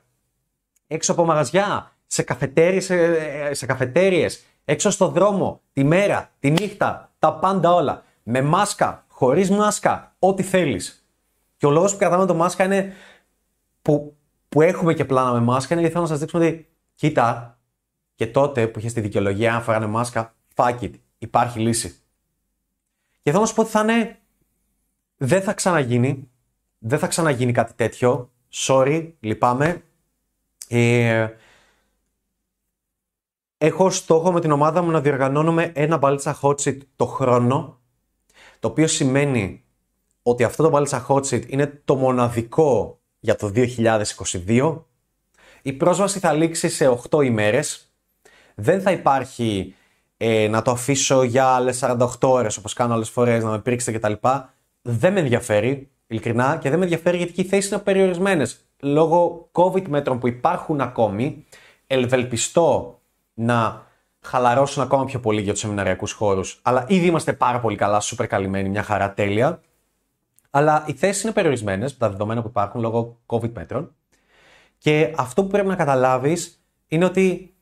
έξω 0.86 1.12
από 1.12 1.24
μαγαζιά, 1.24 1.92
σε 2.06 2.22
καφετέριες, 2.22 2.84
σε, 2.84 3.54
σε 3.54 3.66
καφετέριες, 3.66 4.44
έξω 4.64 4.90
στο 4.90 5.08
δρόμο, 5.08 5.60
τη 5.72 5.84
μέρα, 5.84 6.30
τη 6.38 6.50
νύχτα, 6.50 7.12
τα 7.18 7.34
πάντα 7.34 7.74
όλα. 7.74 8.04
Με 8.22 8.42
μάσκα, 8.42 9.04
χωρίς 9.08 9.50
μάσκα, 9.50 10.14
ό,τι 10.18 10.42
θέλεις. 10.42 11.05
Και 11.66 11.72
ο 11.72 11.74
λόγος 11.74 11.92
που 11.92 11.98
κρατάμε 11.98 12.26
το 12.26 12.34
μάσκα 12.34 12.64
είναι. 12.64 12.92
που, 13.82 14.16
που 14.48 14.60
έχουμε 14.62 14.94
και 14.94 15.04
πλάνα 15.04 15.32
με 15.32 15.40
μάσκα 15.40 15.74
είναι 15.74 15.82
γιατί 15.82 15.96
θέλω 15.96 16.06
να 16.06 16.10
σας 16.10 16.20
δείξουμε 16.20 16.46
ότι 16.46 16.68
κοίτα, 16.94 17.58
και 18.14 18.26
τότε 18.26 18.66
που 18.66 18.78
είχες 18.78 18.92
τη 18.92 19.00
δικαιολογία, 19.00 19.54
αν 19.54 19.62
φάγανε 19.62 19.86
μάσκα, 19.86 20.34
fuck 20.54 20.78
it, 20.80 20.90
υπάρχει 21.18 21.60
λύση. 21.60 22.00
Και 23.22 23.30
θέλω 23.30 23.40
να 23.40 23.46
σου 23.48 23.54
πω 23.54 23.62
ότι 23.62 23.70
θα 23.70 23.80
είναι. 23.80 24.18
Δεν 25.16 25.42
θα 25.42 25.52
ξαναγίνει. 25.52 26.30
Δεν 26.78 26.98
θα 26.98 27.06
ξαναγίνει 27.06 27.52
κάτι 27.52 27.72
τέτοιο. 27.74 28.30
Sorry, 28.52 29.12
λυπάμαι. 29.20 29.82
Ε, 30.68 31.28
έχω 33.58 33.90
στόχο 33.90 34.32
με 34.32 34.40
την 34.40 34.50
ομάδα 34.50 34.82
μου 34.82 34.90
να 34.90 35.00
διοργανώνουμε 35.00 35.72
ένα 35.74 35.96
μπαλίτσα 35.96 36.38
hot 36.42 36.56
seat 36.56 36.78
το 36.96 37.06
χρόνο. 37.06 37.80
Το 38.60 38.68
οποίο 38.68 38.86
σημαίνει 38.86 39.65
ότι 40.28 40.44
αυτό 40.44 40.70
το 40.70 40.78
Balsa 40.78 41.06
Hot 41.06 41.22
Seat 41.30 41.48
είναι 41.48 41.80
το 41.84 41.94
μοναδικό 41.96 42.98
για 43.18 43.36
το 43.36 43.52
2022. 44.46 44.82
Η 45.62 45.72
πρόσβαση 45.72 46.18
θα 46.18 46.32
λήξει 46.32 46.68
σε 46.68 46.98
8 47.10 47.24
ημέρες. 47.24 47.92
Δεν 48.54 48.80
θα 48.80 48.90
υπάρχει 48.90 49.74
ε, 50.16 50.48
να 50.48 50.62
το 50.62 50.70
αφήσω 50.70 51.22
για 51.22 51.46
άλλες 51.46 51.84
48 51.84 52.06
ώρες 52.20 52.56
όπως 52.56 52.72
κάνω 52.72 52.94
άλλες 52.94 53.10
φορές, 53.10 53.44
να 53.44 53.50
με 53.50 53.58
πρίξετε 53.58 53.98
κτλ. 53.98 54.28
Δεν 54.82 55.12
με 55.12 55.20
ενδιαφέρει, 55.20 55.90
ειλικρινά, 56.06 56.58
και 56.60 56.68
δεν 56.68 56.78
με 56.78 56.84
ενδιαφέρει 56.84 57.16
γιατί 57.16 57.40
οι 57.40 57.44
θέσεις 57.44 57.70
είναι 57.70 57.80
περιορισμένες. 57.80 58.60
Λόγω 58.80 59.48
COVID 59.52 59.88
μέτρων 59.88 60.18
που 60.18 60.28
υπάρχουν 60.28 60.80
ακόμη, 60.80 61.44
ελβελπιστώ 61.86 63.00
να 63.34 63.86
χαλαρώσουν 64.20 64.82
ακόμα 64.82 65.04
πιο 65.04 65.20
πολύ 65.20 65.40
για 65.40 65.52
τους 65.52 65.60
σεμιναριακούς 65.60 66.12
χώρους. 66.12 66.60
Αλλά 66.62 66.84
ήδη 66.88 67.06
είμαστε 67.06 67.32
πάρα 67.32 67.60
πολύ 67.60 67.76
καλά, 67.76 68.02
super 68.02 68.26
καλυμμένοι, 68.26 68.68
μια 68.68 68.82
χαρά 68.82 69.14
τέλεια. 69.14 69.60
Αλλά 70.56 70.84
οι 70.86 70.92
θέσεις 70.92 71.22
είναι 71.22 71.32
περιορισμένες 71.32 71.92
με 71.92 71.98
τα 71.98 72.10
δεδομένα 72.10 72.42
που 72.42 72.48
υπάρχουν 72.48 72.80
λόγω 72.80 73.20
COVID 73.26 73.52
μέτρων. 73.52 73.94
Και 74.78 75.14
αυτό 75.16 75.42
που 75.42 75.48
πρέπει 75.48 75.68
να 75.68 75.76
καταλάβεις 75.76 76.64
είναι 76.86 77.04
ότι 77.04 77.54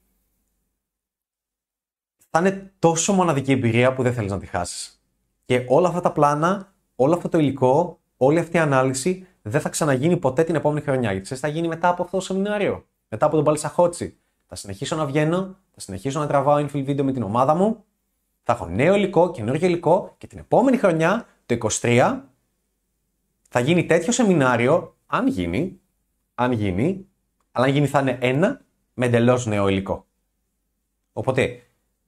θα 2.30 2.38
είναι 2.38 2.72
τόσο 2.78 3.12
μοναδική 3.12 3.52
εμπειρία 3.52 3.94
που 3.94 4.02
δεν 4.02 4.12
θέλεις 4.12 4.30
να 4.30 4.38
τη 4.38 4.46
χάσεις. 4.46 5.02
Και 5.44 5.64
όλα 5.68 5.88
αυτά 5.88 6.00
τα 6.00 6.12
πλάνα, 6.12 6.72
όλο 6.94 7.14
αυτό 7.14 7.28
το 7.28 7.38
υλικό, 7.38 8.00
όλη 8.16 8.38
αυτή 8.38 8.56
η 8.56 8.60
ανάλυση 8.60 9.26
δεν 9.42 9.60
θα 9.60 9.68
ξαναγίνει 9.68 10.16
ποτέ 10.16 10.44
την 10.44 10.54
επόμενη 10.54 10.80
χρονιά. 10.80 11.12
Γιατί 11.12 11.34
θα 11.34 11.48
γίνει 11.48 11.68
μετά 11.68 11.88
από 11.88 12.02
αυτό 12.02 12.16
το 12.16 12.22
σεμινάριο. 12.22 12.86
Μετά 13.08 13.26
από 13.26 13.34
τον 13.34 13.44
Παλισαχότσι. 13.44 14.18
Θα 14.46 14.54
συνεχίσω 14.54 14.96
να 14.96 15.06
βγαίνω, 15.06 15.56
θα 15.70 15.80
συνεχίσω 15.80 16.20
να 16.20 16.26
τραβάω 16.26 16.64
infill 16.64 16.84
βίντεο 16.84 17.04
με 17.04 17.12
την 17.12 17.22
ομάδα 17.22 17.54
μου. 17.54 17.84
Θα 18.42 18.52
έχω 18.52 18.66
νέο 18.66 18.94
υλικό, 18.94 19.30
καινούργιο 19.30 19.68
υλικό 19.68 20.14
και 20.18 20.26
την 20.26 20.38
επόμενη 20.38 20.76
χρονιά, 20.76 21.26
το 21.46 21.56
23, 21.80 22.20
θα 23.56 23.62
γίνει 23.62 23.87
τέτοιο 23.87 24.12
σεμινάριο, 24.12 24.96
αν 25.06 25.26
γίνει, 25.26 25.80
αν 26.34 26.52
γίνει, 26.52 27.06
αλλά 27.50 27.66
αν 27.66 27.73
γίνει 27.73 27.87
θα 27.87 28.00
είναι 28.00 28.18
ένα 28.20 28.61
με 28.94 29.06
εντελώς 29.06 29.46
νέο 29.46 29.68
υλικό. 29.68 30.06
Οπότε, 31.12 31.42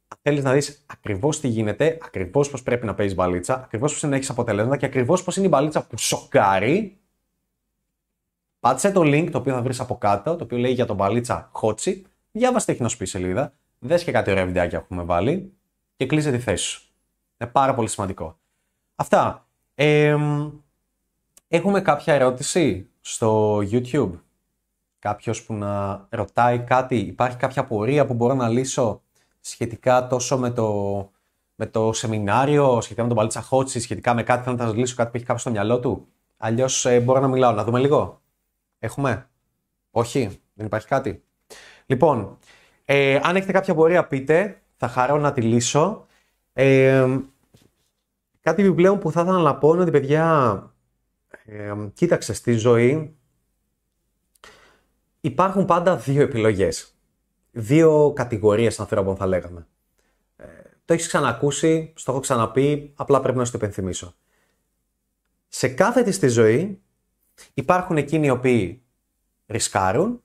αν 0.09 0.19
θέλεις 0.23 0.45
να 0.45 0.53
δεις 0.53 0.85
ακριβώς 0.87 1.41
τι 1.41 1.49
γίνεται, 1.49 1.99
ακριβώς 2.03 2.51
πώς 2.51 2.63
πρέπει 2.63 2.87
να 2.87 2.95
παίζεις 2.95 3.17
μπαλίτσα, 3.17 3.55
ακριβώς 3.55 3.93
πώς 3.93 4.03
να 4.03 4.17
έχεις 4.17 4.31
αποτελέσματα 4.31 4.77
και 4.77 4.87
ακριβώς 4.87 5.23
πώς 5.23 5.37
είναι 5.37 5.47
η 5.47 5.49
μπαλίτσα 5.49 5.87
που 5.87 5.99
σοκάρει, 5.99 6.99
πάτσε 8.61 8.93
το 8.93 9.01
link 9.01 9.29
το 9.31 9.39
οποίο 9.39 9.55
θα 9.55 9.63
βρεις 9.63 9.81
από 9.81 9.99
κάτω, 9.99 10.37
το 10.37 10.45
οποίο 10.45 10.59
λέει 10.59 10.73
για 10.73 10.87
τον 10.87 10.97
μπαλίτσα 10.97 11.51
Hotseat, 11.61 12.01
διάβασε 12.33 12.67
τι 12.67 12.73
έχει 12.73 12.83
να 12.83 12.89
σου 12.89 12.97
πει 12.97 13.05
σελίδα, 13.05 13.53
δες 13.79 14.05
και 14.05 14.13
κάτι 14.13 14.31
ωραία 14.31 14.47
βιντεάκια 14.47 14.79
που 14.79 14.87
έχουμε 14.91 15.03
βάλει 15.03 15.53
και 15.97 16.07
κλείσε 16.07 16.31
τη 16.31 16.39
θέση 16.39 16.65
σου. 16.65 16.83
Είναι 17.39 17.51
πάρα 17.51 17.75
πολύ 17.75 17.89
σημαντικό. 17.89 18.39
Αυτά. 18.95 19.47
Ε, 19.75 20.17
έχουμε 21.49 21.81
κάποια 21.81 22.15
ερώτηση 22.15 22.89
στο 23.01 23.59
YouTube; 23.59 24.11
Κάποιος 24.99 25.43
που 25.43 25.55
να 25.55 26.07
ρωτάει 26.11 26.59
κάτι, 26.59 26.97
υπάρχει 26.97 27.37
κάποια 27.37 27.65
πορεία 27.65 28.07
που 28.07 28.15
μπορώ 28.15 28.35
να 28.35 28.49
λύσω 28.49 29.03
σχετικά 29.41 30.07
τόσο 30.07 30.39
με 30.39 30.51
το, 30.51 31.11
με 31.55 31.67
το 31.67 31.93
σεμινάριο, 31.93 32.81
σχετικά 32.81 33.03
με 33.03 33.09
τον 33.09 33.17
Παλίτσα 33.17 33.41
Χότση, 33.41 33.81
σχετικά 33.81 34.15
με 34.15 34.23
κάτι, 34.23 34.45
θέλω 34.45 34.57
να 34.57 34.65
σας 34.65 34.75
λύσω 34.75 34.95
κάτι 34.95 35.11
που 35.11 35.17
έχει 35.17 35.27
κάποιο 35.27 35.41
στο 35.41 35.51
μυαλό 35.51 35.81
του; 35.81 36.07
Αλλιώς 36.37 36.87
ε, 36.87 37.01
μπορώ 37.01 37.21
να 37.21 37.29
μιλάω. 37.29 37.53
Να 37.53 37.65
δούμε 37.65 37.79
λίγο. 37.79 38.21
Έχουμε; 38.79 39.29
Όχι, 39.91 40.41
δεν 40.55 40.67
υπάρχει 40.67 40.87
κάτι; 40.87 41.23
Λοιπόν, 41.87 42.39
ε, 42.85 43.21
αν 43.23 43.37
έχετε 43.37 43.53
κάποια 43.53 43.75
πορεία, 43.75 44.07
πείτε. 44.07 44.61
Θα 44.77 44.89
χαρώ 44.89 45.17
να 45.19 45.33
τη 45.33 45.43
λύσω. 45.43 46.07
Ε, 46.53 47.19
κάτι 48.41 48.63
επιπλέον 48.63 48.99
που 48.99 49.11
θα 49.11 49.21
ήθελα 49.21 49.39
να 49.39 49.57
πω 49.57 49.73
είναι 49.73 49.83
ότι, 49.83 49.91
παιδιά, 49.91 50.76
ε, 51.47 51.75
κοίταξε 51.95 52.33
στη 52.33 52.53
ζωή 52.53 53.17
υπάρχουν 55.21 55.65
πάντα 55.65 55.97
δύο 55.97 56.23
επιλογές. 56.23 56.95
Δύο 57.51 58.13
κατηγορίες 58.15 58.81
ανθρώπων 58.81 59.17
θα 59.17 59.27
λέγαμε. 59.27 59.67
Ε, 60.37 60.45
το 60.85 60.93
έχεις 60.93 61.07
ξανακούσει, 61.07 61.93
στο 61.97 62.13
έχω 62.13 62.21
ξαναπεί, 62.21 62.93
απλά 62.97 63.21
πρέπει 63.21 63.39
να 63.39 63.45
σου 63.45 63.51
το 63.51 63.59
υπενθυμίσω. 63.59 64.15
Σε 65.49 65.69
κάθε 65.69 66.03
της 66.03 66.15
στη 66.15 66.29
ζωή 66.29 66.81
υπάρχουν 67.55 67.97
εκείνοι 67.97 68.27
οι 68.27 68.31
οποίοι 68.31 68.83
ρισκάρουν 69.47 70.23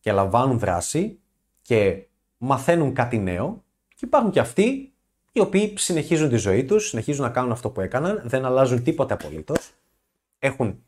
και 0.00 0.12
λαμβάνουν 0.12 0.58
δράση 0.58 1.20
και 1.62 2.06
μαθαίνουν 2.38 2.94
κάτι 2.94 3.18
νέο 3.18 3.64
και 3.88 4.04
υπάρχουν 4.04 4.30
και 4.30 4.40
αυτοί 4.40 4.92
οι 5.32 5.40
οποίοι 5.40 5.74
συνεχίζουν 5.76 6.28
τη 6.28 6.36
ζωή 6.36 6.64
τους, 6.64 6.88
συνεχίζουν 6.88 7.24
να 7.24 7.30
κάνουν 7.30 7.52
αυτό 7.52 7.70
που 7.70 7.80
έκαναν, 7.80 8.22
δεν 8.24 8.44
αλλάζουν 8.44 8.82
τίποτε 8.82 9.14
απολύτως, 9.14 9.72
έχουν 10.44 10.82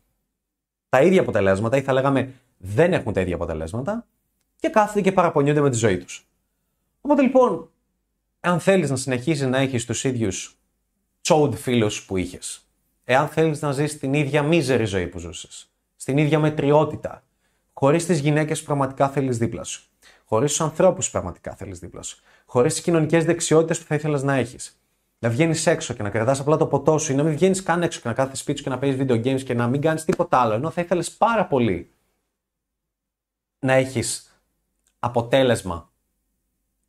τα 0.89 1.01
ίδια 1.01 1.21
αποτελέσματα 1.21 1.77
ή 1.77 1.81
θα 1.81 1.93
λέγαμε 1.93 2.33
δεν 2.57 2.93
έχουν 2.93 3.13
τα 3.13 3.21
ίδια 3.21 3.35
αποτελέσματα 3.35 4.07
και 4.55 4.69
κάθονται 4.69 5.01
και 5.01 5.11
παραπονιούνται 5.11 5.61
με 5.61 5.69
τη 5.69 5.77
ζωή 5.77 5.97
τους. 5.97 6.27
Οπότε 7.01 7.21
λοιπόν, 7.21 7.69
αν 8.39 8.59
θέλεις 8.59 8.89
να 8.89 8.95
συνεχίσεις 8.95 9.47
να 9.47 9.57
έχεις 9.57 9.85
τους 9.85 10.03
ίδιους 10.03 10.59
τσόντ 11.21 11.55
φίλους 11.55 12.05
που 12.05 12.17
είχες, 12.17 12.67
εάν 13.03 13.27
θέλεις 13.27 13.61
να 13.61 13.71
ζεις 13.71 13.99
την 13.99 14.13
ίδια 14.13 14.43
μίζερη 14.43 14.85
ζωή 14.85 15.07
που 15.07 15.19
ζούσες, 15.19 15.69
στην 15.95 16.17
ίδια 16.17 16.39
μετριότητα, 16.39 17.23
χωρίς 17.73 18.05
τις 18.05 18.19
γυναίκες 18.19 18.59
που 18.59 18.65
πραγματικά 18.65 19.09
θέλεις 19.09 19.37
δίπλα 19.37 19.63
σου, 19.63 19.83
χωρίς 20.25 20.49
τους 20.49 20.61
ανθρώπους 20.61 21.05
που 21.05 21.11
πραγματικά 21.11 21.55
θέλεις 21.55 21.79
δίπλα 21.79 22.01
σου, 22.01 22.17
χωρίς 22.45 22.73
τις 22.73 22.83
κοινωνικές 22.83 23.25
δεξιότητες 23.25 23.79
που 23.79 23.85
θα 23.85 23.95
ήθελες 23.95 24.23
να 24.23 24.33
έχεις, 24.33 24.79
να 25.19 25.29
βγαίνεις 25.29 25.67
έξω 25.67 25.93
και 25.93 26.03
να 26.03 26.09
κρατάς 26.09 26.39
απλά 26.39 26.57
το 26.57 26.67
ποτό 26.67 26.97
σου 26.97 27.11
ή 27.11 27.15
να 27.15 27.23
μην 27.23 27.33
βγαίνεις 27.33 27.63
καν 27.63 27.83
έξω 27.83 27.99
και 28.01 28.07
να 28.07 28.13
κάθεσαι 28.13 28.41
σπίτι 28.41 28.57
σου 28.57 28.63
και 28.63 28.69
να 28.69 28.79
παίζεις 28.79 29.01
video 29.01 29.25
games 29.25 29.43
και 29.43 29.53
να 29.53 29.67
μην 29.67 29.81
κάνεις 29.81 30.03
τίποτα 30.03 30.37
άλλο, 30.37 30.53
ενώ 30.53 30.69
θα 30.69 30.81
ήθελες 30.81 31.11
πάρα 31.11 31.47
πολύ 31.47 31.91
να 33.59 33.73
έχεις 33.73 34.39
αποτέλεσμα 34.99 35.89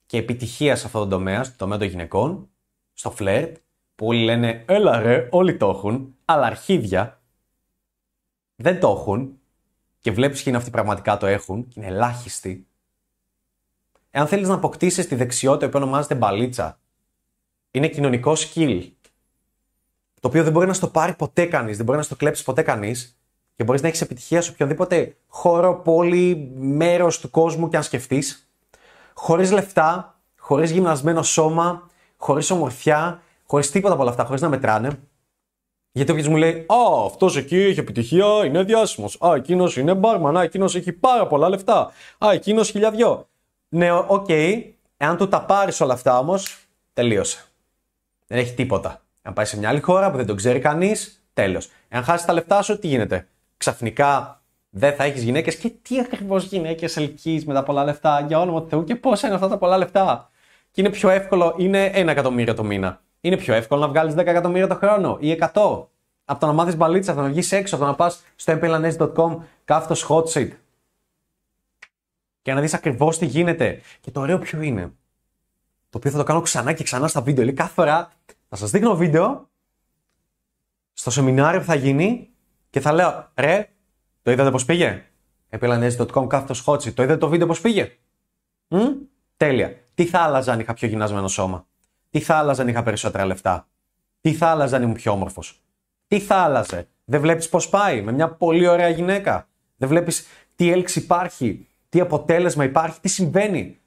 και 0.06 0.18
επιτυχία 0.18 0.76
σε 0.76 0.86
αυτό 0.86 0.98
το 0.98 1.06
τομέα, 1.06 1.44
στο 1.44 1.56
τομέα 1.56 1.78
των 1.78 1.88
γυναικών, 1.88 2.48
στο 2.92 3.10
φλερτ, 3.10 3.56
που 3.94 4.06
όλοι 4.06 4.24
λένε 4.24 4.64
έλα 4.66 4.98
ρε, 4.98 5.28
όλοι 5.30 5.56
το 5.56 5.68
έχουν, 5.68 6.14
αλλά 6.24 6.46
αρχίδια 6.46 7.20
δεν 8.56 8.80
το 8.80 8.90
έχουν 8.90 9.38
και 10.00 10.10
βλέπεις 10.10 10.36
ποιοι 10.36 10.44
είναι 10.46 10.56
αυτοί 10.56 10.70
πραγματικά 10.70 11.16
το 11.16 11.26
έχουν 11.26 11.68
και 11.68 11.80
είναι 11.80 11.88
ελάχιστοι. 11.88 12.66
Εάν 14.10 14.26
θέλεις 14.26 14.48
να 14.48 14.54
αποκτήσεις 14.54 15.06
τη 15.06 15.14
δεξιότητα 15.14 15.68
που 15.70 15.76
ονομάζεται 15.76 16.14
μπαλίτσα, 16.14 16.78
είναι 17.76 17.88
κοινωνικό 17.88 18.32
skill, 18.36 18.88
το 20.20 20.28
οποίο 20.28 20.42
δεν 20.42 20.52
μπορεί 20.52 20.66
να 20.66 20.72
στο 20.72 20.88
πάρει 20.88 21.14
ποτέ 21.14 21.46
κανείς, 21.46 21.76
δεν 21.76 21.84
μπορεί 21.84 21.98
να 21.98 22.04
στο 22.04 22.16
κλέψει 22.16 22.44
ποτέ 22.44 22.62
κανείς, 22.62 23.18
και 23.56 23.64
μπορείς 23.64 23.82
να 23.82 23.88
έχεις 23.88 24.00
επιτυχία 24.00 24.40
σε 24.40 24.50
οποιονδήποτε 24.50 25.16
χώρο, 25.26 25.74
πόλη, 25.74 26.50
μέρος 26.56 27.20
του 27.20 27.30
κόσμου 27.30 27.68
και 27.68 27.76
αν 27.76 27.82
σκεφτείς, 27.82 28.50
χωρίς 29.14 29.52
λεφτά, 29.52 30.20
χωρίς 30.38 30.70
γυμνασμένο 30.70 31.22
σώμα, 31.22 31.90
χωρίς 32.16 32.50
ομορφιά, 32.50 33.22
χωρίς 33.46 33.70
τίποτα 33.70 33.92
από 33.92 34.02
όλα 34.02 34.10
αυτά, 34.10 34.24
χωρίς 34.24 34.40
να 34.40 34.48
μετράνε. 34.48 34.98
Γιατί 35.92 36.12
όποιο 36.12 36.30
μου 36.30 36.36
λέει, 36.36 36.66
Α, 36.68 37.04
αυτός 37.06 37.36
εκεί 37.36 37.56
έχει 37.56 37.78
επιτυχία, 37.78 38.44
είναι 38.44 38.62
διάσημος. 38.62 39.18
Α, 39.26 39.34
εκείνος 39.34 39.76
είναι 39.76 39.94
μπάρμαν. 39.94 40.36
Α, 40.36 40.42
εκείνος 40.42 40.74
έχει 40.74 40.92
πάρα 40.92 41.26
πολλά 41.26 41.48
λεφτά. 41.48 41.92
Α, 42.24 42.32
εκείνος 42.32 42.70
χίλια 42.70 43.05
δυο. 43.05 43.28
Ναι, 43.68 43.92
OK. 43.92 44.26
Okay. 44.28 44.62
Εάν 44.96 45.16
του 45.16 45.28
τα 45.28 45.42
πάρεις 45.44 45.80
όλα 45.80 45.92
αυτά 45.92 46.18
όμως, 46.18 46.58
τελείωσε. 46.92 47.45
Δεν 48.26 48.38
έχει 48.38 48.54
τίποτα. 48.54 49.00
Αν 49.22 49.32
πάει 49.32 49.44
σε 49.44 49.58
μια 49.58 49.68
άλλη 49.68 49.80
χώρα 49.80 50.10
που 50.10 50.16
δεν 50.16 50.26
τον 50.26 50.36
ξέρει 50.36 50.58
κανείς, 50.58 51.24
τέλος. 51.32 51.70
Εάν 51.88 52.04
χάσεις 52.04 52.26
τα 52.26 52.32
λεφτά 52.32 52.62
σου, 52.62 52.78
τι 52.78 52.86
γίνεται; 52.86 53.28
Ξαφνικά 53.56 54.40
δεν 54.70 54.94
θα 54.94 55.04
έχεις 55.04 55.22
γυναίκες 55.22 55.56
και 55.56 55.72
τι 55.82 55.98
ακριβώς 55.98 56.44
γυναίκες 56.44 56.96
ελκύεις 56.96 57.46
με 57.46 57.54
τα 57.54 57.62
πολλά 57.62 57.84
λεφτά, 57.84 58.24
για 58.28 58.40
όνομα 58.40 58.62
του 58.62 58.68
Θεού 58.68 58.84
και 58.84 58.96
πώς 58.96 59.22
είναι 59.22 59.34
αυτά 59.34 59.48
τα 59.48 59.58
πολλά 59.58 59.76
λεφτά; 59.78 60.30
Και 60.70 60.80
είναι 60.80 60.90
πιο 60.90 61.10
εύκολο, 61.10 61.54
είναι 61.58 61.84
ένα 61.84 62.10
εκατομμύριο 62.10 62.54
το 62.54 62.64
μήνα. 62.64 63.00
Είναι 63.20 63.36
πιο 63.36 63.54
εύκολο 63.54 63.80
να 63.80 63.88
βγάλεις 63.88 64.14
10 64.14 64.16
εκατομμύρια 64.16 64.66
το 64.66 64.74
χρόνο 64.74 65.16
ή 65.20 65.30
100. 65.30 65.88
Από 66.24 66.40
το 66.40 66.46
να 66.46 66.52
μάθεις 66.52 66.76
μπαλίτσα, 66.76 67.10
από 67.10 67.20
το 67.20 67.26
να 67.26 67.32
βγεις 67.32 67.52
έξω, 67.52 67.74
από 67.74 67.84
το 67.84 67.90
να 67.90 67.96
πας 67.96 68.22
στο 68.36 68.58
mplanes.com 68.60 69.36
κάθετος 69.64 70.06
hot 70.08 70.24
seat. 70.24 70.50
Και 72.42 72.52
να 72.52 72.60
δεις 72.60 72.74
ακριβώς 72.74 73.18
τι 73.18 73.26
γίνεται. 73.26 73.80
Και 74.00 74.10
το 74.10 74.20
ωραίο 74.20 74.38
ποιο 74.38 74.60
είναι; 74.60 74.92
Το 75.96 76.02
οποίο 76.02 76.11
θα 76.18 76.24
το 76.24 76.28
κάνω 76.32 76.40
ξανά 76.40 76.72
και 76.72 76.85
ξανά 76.85 77.09
στα 77.09 77.20
βίντεο. 77.20 77.44
Δηλαδή 77.44 77.56
κάθε 77.56 77.72
φορά 77.72 78.12
θα 78.48 78.56
σας 78.56 78.70
δείχνω 78.70 78.96
βίντεο 78.96 79.50
στο 80.92 81.11
σεμινάριο 81.11 81.61
που 81.61 81.66
θα 81.66 81.74
γίνει 81.74 82.30
και 82.70 82.80
θα 82.80 82.92
λέω, 82.92 83.30
ρε, 83.35 83.68
το 84.22 84.30
είδατε 84.30 84.50
πώς 84.50 84.64
πήγε; 84.64 85.04
Επιλανέζι.com 85.48 86.26
κάθετος 86.26 86.61
χότσι. 86.61 86.92
Το 86.92 87.02
είδατε 87.02 87.18
το 87.18 87.28
βίντεο 87.28 87.46
πώς 87.46 87.61
πήγε; 87.61 87.96
Μ; 88.68 88.78
Τέλεια. 89.37 89.76
Τι 89.94 90.06
θα 90.06 90.18
άλλαζα 90.18 90.52
αν 90.52 90.61
είχα 90.61 90.74
πιο 90.74 90.88
γυμνασμένο 90.88 91.28
σώμα; 91.28 91.66
Τι 92.11 92.20
θα 92.20 92.37
άλλαζα 92.37 92.62
αν 92.62 92.68
είχα 92.68 92.82
περισσότερα 92.82 93.24
λεφτά; 93.24 93.68
Τι 94.20 94.35
θα 94.35 94.46
άλλαζα 94.46 94.76
αν 94.76 94.82
ήμουν 94.82 94.94
πιο 94.94 95.12
όμορφος; 95.12 95.62
Τι 96.06 96.20
θα 96.20 96.37
άλλαζε; 96.37 96.88
Δεν 97.04 97.20
βλέπεις 97.20 97.48
πώς 97.48 97.68
πάει; 97.68 98.02
Με 98.02 98.12
μια 98.12 98.28
πολύ 98.28 98.66
ωραία 98.66 98.88
γυναίκα. 98.88 99.48
Δεν 99.76 99.88
βλέπεις 99.88 100.26
τι 100.54 100.70
έλξη 100.70 100.98
υπάρχει; 100.98 101.68
Τι 101.88 102.00
αποτέλεσμα 102.00 102.64
υπάρχει; 102.64 103.00
Τι 103.00 103.09
συμβαίνει; 103.09 103.80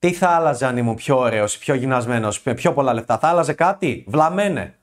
Τι 0.00 0.12
θα 0.12 0.28
άλλαζε 0.28 0.66
αν 0.66 0.76
ήμουν 0.76 0.94
πιο 0.94 1.18
ωραίος, 1.18 1.58
πιο 1.58 1.74
γυμνασμένος, 1.74 2.42
με 2.42 2.54
πιο 2.54 2.72
πολλά 2.72 2.94
λεφτά. 2.94 3.18
Θα 3.18 3.28
άλλαζε 3.28 3.52
κάτι; 3.52 4.04
Βλαμένε. 4.08 4.78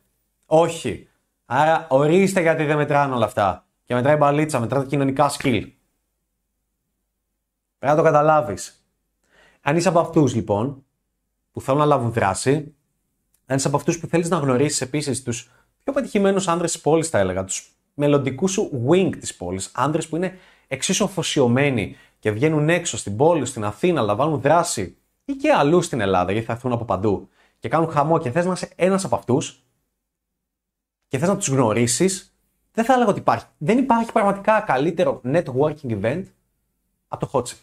Όχι. 0.46 1.08
Άρα 1.46 1.88
ορίστε 1.90 2.42
γιατί 2.42 2.64
δεν 2.64 2.78
μετράνε 2.78 3.16
όλα 3.16 3.26
αυτά. 3.26 3.66
Και 3.84 3.94
μετράει 3.94 4.16
μπαλίτσα, 4.16 4.60
μετράει 4.60 4.82
τα 4.82 4.88
κοινωνικά 4.88 5.30
skill. 5.30 5.62
Πρέπει 7.80 7.96
να 7.96 7.96
το 7.96 8.04
καταλάβεις. 8.04 8.88
Αν 9.62 9.76
είσαι 9.76 9.90
από 9.90 10.00
αυτούς 10.00 10.36
λοιπόν, 10.36 10.86
που 11.52 11.62
θέλουν 11.62 11.80
να 11.80 11.86
λάβουν 11.86 12.12
δράση. 12.12 12.76
Ένα 13.46 13.62
από 13.64 13.76
αυτούς 13.78 14.00
που 14.00 14.08
θέλεις 14.08 14.30
να 14.30 14.38
γνωρίσεις 14.38 14.82
επίσης 14.82 15.24
τους 15.24 15.52
πιο 15.84 15.94
πετυχημένους 15.94 16.48
άνδρες 16.48 16.72
της 16.72 16.82
πόλης, 16.82 17.10
θα 17.10 17.20
έλεγα. 17.20 17.44
Τους 17.44 17.72
μελλοντικούς 17.94 18.52
σου 18.52 18.86
wing 18.90 19.10
της 19.20 19.36
πόλης. 19.36 19.72
Άνδρες 19.74 20.08
που 20.08 20.16
είναι 20.16 20.38
εξίσου 20.68 21.04
αφοσιωμένοι 21.04 21.96
και 22.20 22.32
βγαίνουν 22.32 22.70
έξω 22.70 22.98
στην 22.98 23.16
πόλη, 23.16 23.46
στην 23.46 23.64
Αθήνα, 23.64 24.02
λαμβάνουν 24.02 24.42
δράση 24.42 24.98
ή 25.30 25.34
και 25.36 25.52
αλλού 25.52 25.82
στην 25.82 26.02
Ελλάδα, 26.02 26.32
γιατί 26.32 26.48
θα 26.48 26.54
έρθουν 26.54 26.72
από 26.72 26.86
παντού 26.86 27.30
και 27.60 27.70
κάνουν 27.70 27.90
χαμό 27.90 28.18
και 28.18 28.32
θες 28.32 28.46
να 28.46 28.52
είσαι 28.52 28.72
ένας 28.76 29.06
από 29.06 29.16
αυτούς 29.16 29.64
και 31.08 31.18
θες 31.18 31.28
να 31.28 31.38
τους 31.38 31.48
γνωρίσεις, 31.48 32.38
δεν 32.72 32.86
θα 32.86 32.94
έλεγα 32.94 33.10
ότι 33.10 33.20
υπάρχει. 33.20 33.46
Δεν 33.58 33.78
υπάρχει 33.78 34.12
πραγματικά 34.12 34.60
καλύτερο 34.60 35.22
networking 35.24 36.02
event 36.02 36.24
από 37.08 37.26
το 37.26 37.32
Hot 37.34 37.56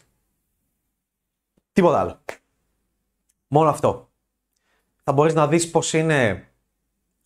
Τίποτα 1.73 1.99
άλλο. 1.99 2.19
Μόνο 3.47 3.69
αυτό. 3.69 4.09
Θα 5.03 5.11
μπορείς 5.13 5.33
να 5.33 5.47
δεις 5.47 5.69
πώς 5.71 5.93
είναι, 5.93 6.47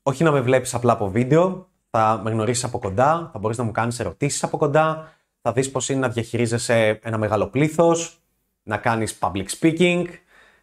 όχι 0.04 0.24
να 0.24 0.32
με 0.32 0.42
βλέπεις 0.42 0.74
απλά 0.74 0.94
από 0.94 1.10
βίντεο, 1.10 1.70
θα 1.90 2.20
με 2.24 2.32
γνωρίσεις 2.32 2.64
από 2.64 2.80
κοντά, 2.80 3.30
θα 3.34 3.40
μπορείς 3.40 3.58
να 3.58 3.64
μου 3.64 3.72
κάνεις 3.72 4.00
ερωτήσεις 4.00 4.44
από 4.44 4.58
κοντά, 4.58 5.14
θα 5.42 5.52
δεις 5.52 5.72
πώς 5.72 5.90
είναι 5.90 6.00
να 6.00 6.10
διαχειρίζεσαι 6.10 7.00
ένα 7.04 7.18
μεγάλο 7.18 7.48
πλήθος, 7.48 8.22
να 8.64 8.78
κάνεις 8.78 9.18
public 9.20 9.46
speaking, 9.60 10.06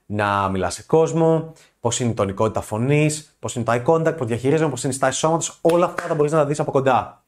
να 0.06 0.48
μιλάς 0.48 0.74
σε 0.74 0.82
κόσμο, 0.82 1.52
πώς 1.80 2.00
είναι 2.00 2.10
η 2.10 2.14
τονικότητα 2.14 2.60
φωνής, 2.60 3.36
πώς 3.38 3.54
είναι 3.54 3.64
το 3.64 3.72
eye 3.72 3.84
contact, 3.84 4.16
πώς 4.16 4.26
διαχειρίζομαι, 4.26 4.70
πώς 4.70 4.82
είναι 4.82 4.92
η 4.92 4.96
στάση 4.96 5.18
σώματος, 5.18 5.58
όλα 5.60 5.86
αυτά 5.86 6.02
θα 6.02 6.14
μπορείς 6.14 6.32
να 6.32 6.38
τα 6.38 6.46
δεις 6.46 6.60
από 6.60 6.70
κοντά. 6.70 7.24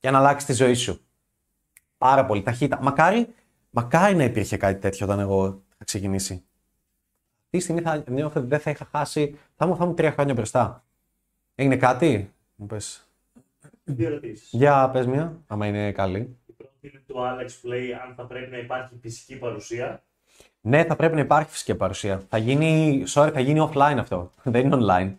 Για 0.00 0.10
να 0.10 0.18
αλλάξεις 0.18 0.46
τη 0.48 0.52
ζωή 0.52 0.74
σου. 0.74 1.00
Πάρα 1.98 2.26
πολύ 2.26 2.42
ταχύτητα. 2.42 2.82
Μακάρι, 2.82 3.34
μακάρι 3.70 4.14
να 4.14 4.24
υπήρχε 4.24 4.56
κάτι 4.56 4.80
τέτοιο 4.80 5.06
όταν 5.06 5.18
εγώ 5.18 5.62
θα 5.78 5.84
ξεκινήσει. 5.84 6.44
Τι 7.50 7.60
στιγμή 7.60 7.80
θα 7.80 8.04
νιώθω 8.06 8.40
ότι 8.40 8.48
δεν 8.48 8.60
θα 8.60 8.70
είχα 8.70 8.88
χάσει, 8.90 9.38
θα 9.56 9.66
μου, 9.66 9.76
θα 9.76 9.86
μου 9.86 9.94
τρία 9.94 10.12
χρόνια 10.12 10.34
μπροστά. 10.34 10.84
Έγινε 11.54 11.76
κάτι, 11.76 12.32
μου 12.54 12.66
πες. 12.66 13.08
Δύο 13.84 14.06
ερωτήσεις. 14.06 14.48
Για 14.50 14.90
πες 14.90 15.06
μία, 15.06 15.42
άμα 15.46 15.66
είναι 15.66 15.92
καλή. 15.92 16.36
Η 16.46 16.52
πρώτη 16.52 16.72
είναι 16.80 17.02
του 17.06 17.14
Alex 17.18 17.48
που 17.60 17.68
λέει 17.68 17.92
αν 17.92 18.14
θα 18.14 18.24
πρέπει 18.24 18.50
να 18.50 18.58
υπάρχει 18.58 18.94
φυσική 19.00 19.38
παρουσία. 19.38 20.02
Ναι, 20.60 20.84
θα 20.84 20.96
πρέπει 20.96 21.14
να 21.14 21.20
υπάρχει 21.20 21.50
φυσική 21.50 21.74
παρουσία. 21.74 22.22
Θα 22.28 22.38
γίνει, 22.38 23.02
sorry, 23.06 23.30
θα 23.32 23.40
γίνει 23.40 23.70
offline 23.72 23.96
αυτό. 23.98 24.30
Δεν 24.42 24.64
είναι 24.64 24.76
online. 24.80 25.12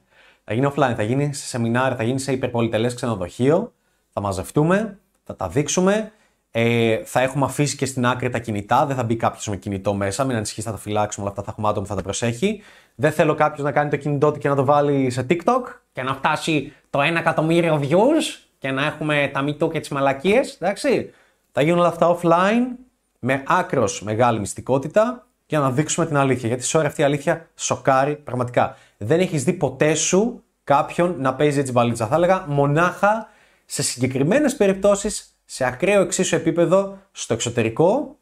Θα 0.43 0.53
γίνει 0.53 0.71
offline, 0.75 0.93
θα 0.95 1.03
γίνει 1.03 1.34
σε 1.34 1.47
σεμινάρια, 1.47 1.95
θα 1.95 2.03
γίνει 2.03 2.19
σε 2.19 2.32
υπερπολιτελές 2.32 2.93
ξενοδοχείο. 2.93 3.73
Θα 4.13 4.21
μαζευτούμε, 4.21 4.99
θα 5.23 5.36
τα 5.36 5.47
δείξουμε. 5.47 6.12
Ε, 6.51 6.97
θα 7.03 7.21
έχουμε 7.21 7.45
αφήσει 7.45 7.75
και 7.75 7.86
στην 7.86 8.06
άκρη 8.06 8.30
τα 8.30 8.39
κινητά. 8.39 8.86
Δεν 8.86 8.95
θα 8.95 9.03
μπει 9.03 9.15
κάποιος 9.15 9.47
με 9.47 9.56
κινητό 9.56 9.93
μέσα. 9.93 10.23
Μην 10.23 10.36
ανησυχείς, 10.36 10.63
θα 10.63 10.71
το 10.71 10.77
φυλάξουμε 10.77 11.25
όλα 11.25 11.32
αυτά. 11.32 11.43
Θα 11.43 11.51
έχουμε 11.51 11.67
άτομο 11.67 11.84
που 11.86 11.89
θα 11.89 11.95
τα 11.95 12.01
προσέχει. 12.01 12.62
Δεν 12.95 13.12
θέλω 13.12 13.36
κάποιος 13.36 13.65
να 13.65 13.71
κάνει 13.71 13.89
το 13.89 13.95
κινητό 13.95 14.32
του 14.32 14.39
και 14.39 14.49
να 14.49 14.56
το 14.56 14.65
βάλει 14.65 15.10
σε 15.10 15.25
TikTok 15.30 15.63
και 15.91 16.03
να 16.03 16.13
φτάσει 16.13 16.73
το 16.89 16.99
1 16.99 17.03
εκατομμύριο 17.03 17.80
views 17.84 18.47
και 18.60 18.71
να 18.71 18.86
έχουμε 18.86 19.30
τα 19.34 19.41
μητού 19.41 19.69
και 19.69 19.80
τις 19.80 19.89
μαλακίες. 19.89 20.58
Εντάξει. 20.60 21.13
Θα 21.51 21.62
γίνουν 21.62 21.80
όλα 21.80 21.88
αυτά 21.88 22.17
offline 22.17 22.87
με 23.19 23.43
άκρος 23.47 24.01
μεγάλη 24.01 24.39
μυστικότητα 24.39 25.27
για 25.45 25.60
να 25.60 25.71
δείξουμε 25.71 26.06
την 26.06 26.17
αλήθεια. 26.17 26.47
Γιατί 26.47 26.63
σε 26.63 26.86
αυτή 26.86 27.01
η 27.01 27.03
αλήθεια 27.03 27.49
σοκάρει 27.56 28.15
πραγματικά. 28.15 28.77
Δεν 28.97 29.19
έχεις 29.19 29.43
δει 29.43 29.53
ποτέ 29.53 29.93
σου 29.93 30.43
κάποιον 30.63 31.21
να 31.21 31.36
παίζει 31.36 31.60
έτσι 31.60 31.71
μπαλίτσα. 31.71 32.08
Θα 32.08 32.15
έλεγα 32.15 32.45
μονάχα 32.47 33.30
σε 33.65 33.84
συγκεκριμένες 33.84 34.56
περιπτώσεις, 34.56 35.39
σε 35.45 35.65
ακραίο 35.65 36.01
εξίσου 36.01 36.36
επίπεδο, 36.36 36.97
στο 37.12 37.34
εξωτερικό, 37.34 38.19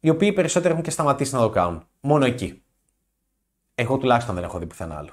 οι 0.00 0.10
οποίοι 0.10 0.32
περισσότεροι 0.32 0.72
έχουν 0.72 0.84
και 0.84 0.90
σταματήσει 0.90 1.34
να 1.34 1.40
το 1.40 1.50
κάνουν. 1.50 1.86
Μόνο 2.00 2.24
εκεί. 2.24 2.62
Εγώ 3.74 3.98
τουλάχιστον 3.98 4.34
δεν 4.34 4.44
έχω 4.44 4.58
δει 4.58 4.66
πουθενά 4.66 4.96
άλλο. 4.96 5.10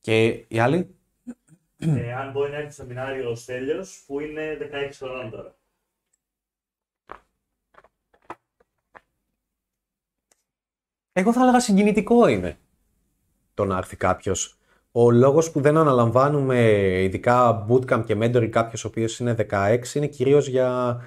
Και 0.00 0.44
οι 0.48 0.58
άλλοι; 0.58 0.94
Ε, 1.78 2.14
αν 2.14 2.30
μπορεί 2.30 2.50
να 2.50 2.56
έρθει 2.56 2.72
στο 2.72 2.82
σεμινάριο 2.82 3.30
ο 3.30 3.34
Στέλιος 3.34 4.04
που 4.06 4.20
είναι 4.20 4.58
16 4.60 4.90
χρονών 4.98 5.30
τώρα. 5.30 5.54
Εγώ 11.12 11.32
θα 11.32 11.42
έλεγα 11.42 11.60
συγκινητικό 11.60 12.26
είναι 12.26 12.58
το 13.54 13.64
να 13.64 13.76
έρθει 13.76 13.96
κάποιος. 13.96 14.56
Ο 14.92 15.10
λόγος 15.10 15.50
που 15.50 15.60
δεν 15.60 15.76
αναλαμβάνουμε 15.76 16.58
ειδικά 17.02 17.66
bootcamp 17.68 18.04
και 18.06 18.16
mentoring 18.20 18.48
κάποιος 18.48 18.84
ο 18.84 18.88
οποίος 18.88 19.18
είναι 19.18 19.34
16 19.50 19.94
είναι 19.94 20.06
κυρίως 20.06 20.48
για, 20.48 21.00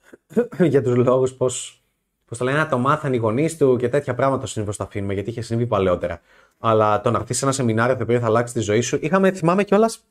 για 0.72 0.82
τους 0.82 0.94
λόγους 0.94 1.34
πώς 1.34 1.82
πώς 2.28 2.38
το 2.38 2.44
λένε, 2.44 2.58
να 2.58 2.68
το 2.68 2.78
μάθαν 2.78 3.12
οι 3.12 3.16
γονείς 3.16 3.56
του 3.56 3.76
και 3.76 3.88
τέτοια 3.88 4.14
πράγματα 4.14 4.46
συνήθως 4.46 4.76
τα 4.76 4.84
αφήνουμε 4.84 5.14
γιατί 5.14 5.30
είχε 5.30 5.40
συμβεί 5.40 5.66
παλαιότερα. 5.66 6.20
Αλλά 6.58 7.00
το 7.00 7.10
να 7.10 7.18
έρθεις 7.18 7.38
σε 7.38 7.44
ένα 7.44 7.52
σεμινάριο 7.52 7.96
το 7.96 8.02
οποίο 8.02 8.20
θα 8.20 8.26
αλλάξει 8.26 8.54
τη 8.54 8.60
ζωή 8.60 8.80
σου. 8.80 8.98
Είχαμε, 9.00 9.32
θυμάμαι 9.32 9.64
κιόλας, 9.64 10.04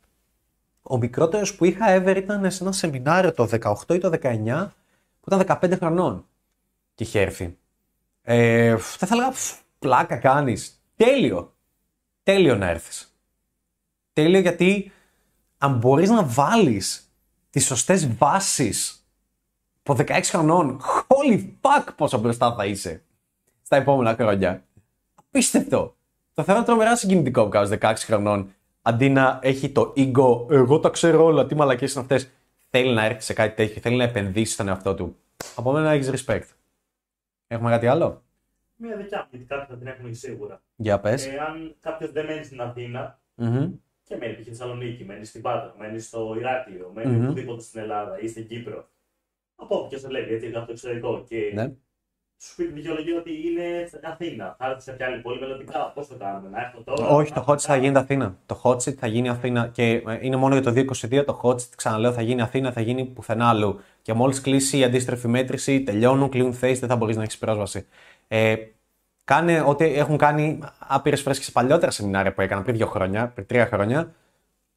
ο 0.82 0.98
μικρότερος 0.98 1.56
που 1.56 1.66
είχα 1.66 1.86
ever 1.98 2.16
ήταν 2.16 2.52
σε 2.52 2.64
ένα 2.64 2.72
σεμινάριο 2.72 3.34
το 3.34 3.50
18 3.88 3.96
ή 3.96 3.98
το 3.98 4.10
19 4.22 4.68
που 5.22 5.34
ήταν 5.34 5.60
15 5.62 5.78
χρονών 5.78 6.26
και 6.96 7.04
είχε 7.04 7.22
έρθει. 7.22 7.58
Ε, 8.30 8.70
δεν 8.70 9.08
θα 9.08 9.16
έλεγα 9.16 9.34
πλάκα 9.80 10.18
κάνεις. 10.18 10.82
Τέλειο. 10.96 11.56
Τέλειο 12.24 12.56
να 12.56 12.68
έρθεις. 12.68 13.18
Τέλειο 14.14 14.40
γιατί 14.40 14.92
αν 15.58 15.78
μπορείς 15.78 16.10
να 16.10 16.24
βάλεις 16.24 17.12
τις 17.50 17.66
σωστές 17.66 18.16
βάσεις 18.18 19.08
από 19.84 19.96
16 20.08 20.20
χρονών, 20.24 20.82
holy 20.82 21.50
fuck 21.62 21.88
πόσο 21.96 22.18
μπροστά 22.18 22.56
θα 22.56 22.66
είσαι 22.66 23.04
στα 23.62 23.76
επόμενα 23.76 24.16
χρόνια. 24.16 24.64
Απίστευτο. 25.16 25.96
Το 26.34 26.44
θεωρώ 26.44 26.64
τρομερά 26.64 26.96
συγκινητικό 26.96 27.44
που 27.44 27.50
κάνεις 27.50 27.78
16 27.82 27.94
χρονών 27.96 28.54
αντί 28.82 29.10
να 29.10 29.40
έχει 29.42 29.70
το 29.70 29.94
ego, 29.98 30.52
εγώ 30.52 30.80
τα 30.80 30.90
ξέρω 30.90 31.24
όλα, 31.24 31.46
τι 31.46 31.56
μαλακές 31.56 31.92
είναι 31.94 32.02
αυτές. 32.02 32.30
Θέλει 32.70 32.94
να 32.94 33.06
έρθει 33.06 33.22
σε 33.22 33.34
κάτι 33.34 33.56
τέτοιο, 33.56 33.82
θέλει 33.82 33.96
να 33.96 34.04
επενδύσει 34.04 34.54
στον 34.54 34.68
εαυτό 34.68 34.96
του. 34.96 35.16
Από 35.56 35.72
μένα 35.72 35.92
έχεις 35.92 36.12
respect. 36.12 36.57
Έχουμε 37.48 37.70
κάτι 37.70 37.88
άλλο; 37.88 38.24
Μία 38.76 38.98
δικιά 38.98 39.18
μου, 39.20 39.28
γιατί 39.32 39.46
κάποιοι 39.46 39.66
θα 39.66 39.78
την 39.78 39.88
έχουν 39.88 40.16
σίγουρα. 40.16 40.62
Για 40.76 41.00
πες. 41.00 41.26
Ε, 41.28 41.38
αν 41.38 41.76
κάποιος 41.80 42.12
δεν 42.12 42.26
μένει 42.26 42.44
στην 42.44 42.62
αθηνα 42.62 43.20
και 44.04 44.16
μένει 44.16 44.34
π.χ. 44.34 44.42
στη 44.42 44.50
Θεσσαλονίκη, 44.50 45.04
μένει 45.06 45.26
στην 45.26 45.42
Πάτρα, 45.42 45.76
μένει 45.78 46.00
στο 46.00 46.36
Ηράκλειο, 46.40 46.92
μένει 46.96 47.26
οπουδήποτε 47.26 47.62
στην 47.62 47.80
Ελλάδα 47.80 48.20
ή 48.20 48.28
στην 48.28 48.48
Κύπρο. 48.48 48.90
Από 49.56 49.78
όπου 49.78 49.90
και 49.90 49.98
σε 49.98 50.10
λέει, 50.10 50.24
έτσι, 50.24 50.48
από 50.48 50.66
το 50.66 50.72
εξωτερικό. 50.72 51.24
Και 51.28 51.52
Ναι. 51.54 51.74
Σου 52.42 52.56
πει 52.56 52.64
τη 52.64 52.72
δικαιολογία 52.74 53.18
ότι 53.18 53.32
είναι 53.32 53.86
στην 53.88 54.00
Αθήνα. 54.04 54.56
Θα 54.60 54.66
έρθεις 54.66 54.84
σε 54.84 54.92
ποια 54.92 55.06
άλλη 55.06 55.22
πόλη 55.22 55.40
μελλοντικά. 55.40 55.92
Πώς 55.96 56.08
το 56.08 56.16
κάνουμε, 56.16 56.50
να 56.50 56.62
έρθω 56.62 56.82
τώρα; 56.84 57.08
Όχι, 57.08 57.32
να 57.36 57.44
το 57.44 57.46
hot 57.48 57.54
seat 57.54 57.60
θα 57.60 57.74
πάω. 57.74 57.82
γίνει 57.82 57.98
Αθήνα. 57.98 58.38
Το 58.46 58.62
hot 58.64 58.76
seat 58.76 58.94
θα 58.94 59.08
γίνει 59.08 59.30
Αθήνα 59.30 59.68
και 59.68 59.84
ε, 59.92 60.18
είναι 60.22 60.36
μόνο 60.36 60.58
για 60.58 60.64
το 60.64 60.86
2022. 61.10 61.26
Το 61.26 61.40
hot 61.44 61.56
seat, 61.56 61.70
ξαναλέω, 61.76 62.12
θα 62.14 62.22
γίνει 62.22 62.42
Αθήνα, 62.42 62.72
θα 62.72 62.82
γίνει 62.82 63.06
πουθενά 63.06 63.50
αλλού. 63.50 63.80
Και 64.02 64.14
μόλις 64.14 64.42
κλείσει 64.42 64.78
η 64.78 64.84
αντίστροφη 64.84 65.28
μέτρηση, 65.28 65.84
τελειώνουν, 65.84 66.30
κλείνουν 66.30 66.54
θέσει, 66.54 66.80
δεν 66.80 66.90
θα 66.90 66.96
μπορείς 66.96 67.16
να 67.16 67.24
έχεις 67.24 67.38
πρόσβαση. 67.38 67.86
Ε, 68.28 68.56
κάνε 69.24 69.62
ό,τι 69.62 69.86
έχουν 69.86 70.18
κάνει 70.18 70.60
άπειρες 70.78 71.22
φορέ 71.22 71.36
και 71.36 71.44
σε 71.44 71.52
παλιότερα 71.52 71.92
σεμινάρια 71.92 72.34
που 72.34 72.42
έκανα 72.42 72.62
πριν 72.62 72.76
δύο 72.76 72.88
χρόνια, 72.88 73.28
πριν 73.28 73.46
τρία 73.46 73.66
χρόνια. 73.66 74.14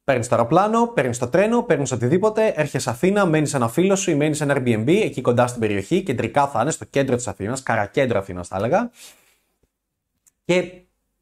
Παίρνεις 0.03 0.27
το 0.27 0.35
αεροπλάνο, 0.35 0.87
παίρνεις 0.87 1.17
το 1.17 1.27
τρένο, 1.27 1.63
παίρνεις 1.63 1.91
οτιδήποτε, 1.91 2.53
έρχεσαι 2.55 2.89
Αθήνα, 2.89 3.25
μένεις 3.25 3.53
ένα 3.53 3.67
φίλο 3.67 3.95
σου 3.95 4.11
ή 4.11 4.15
μένεις 4.15 4.37
σε 4.37 4.43
ένα 4.43 4.55
Airbnb 4.57 4.87
εκεί 4.87 5.21
κοντά 5.21 5.47
στην 5.47 5.59
περιοχή. 5.59 6.03
Κεντρικά 6.03 6.47
θα 6.47 6.61
είναι, 6.61 6.71
στο 6.71 6.85
κέντρο 6.85 7.15
της 7.15 7.27
Αθήνας, 7.27 7.63
καρακέντρο 7.63 8.19
Αθήνας 8.19 8.47
θα 8.47 8.57
έλεγα. 8.57 8.91
Και 10.45 10.71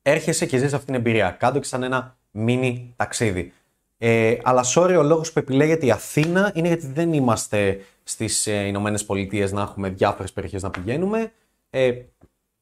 έρχεσαι 0.01 0.45
και 0.45 0.57
ζεις 0.57 0.73
αυτή 0.73 0.85
την 0.85 0.95
εμπειρία. 0.95 1.29
Κάτω 1.29 1.59
και 1.59 1.65
σαν 1.65 1.83
ένα 1.83 2.17
μίνι 2.31 2.93
ταξίδι. 2.95 3.53
Ε, 3.97 4.37
αλλά 4.43 4.63
sorry, 4.75 4.95
ο 4.97 5.03
λόγος 5.03 5.31
που 5.33 5.39
επιλέγεται 5.39 5.85
η 5.85 5.91
Αθήνα 5.91 6.51
είναι 6.55 6.67
γιατί 6.67 6.87
δεν 6.87 7.13
είμαστε 7.13 7.79
στις 8.03 8.47
ε, 8.47 8.53
Ηνωμένες 8.53 9.05
Πολιτείες 9.05 9.51
να 9.51 9.61
έχουμε 9.61 9.89
διάφορες 9.89 10.33
περιοχές 10.33 10.63
να 10.63 10.69
πηγαίνουμε. 10.69 11.31
Ε, 11.69 11.93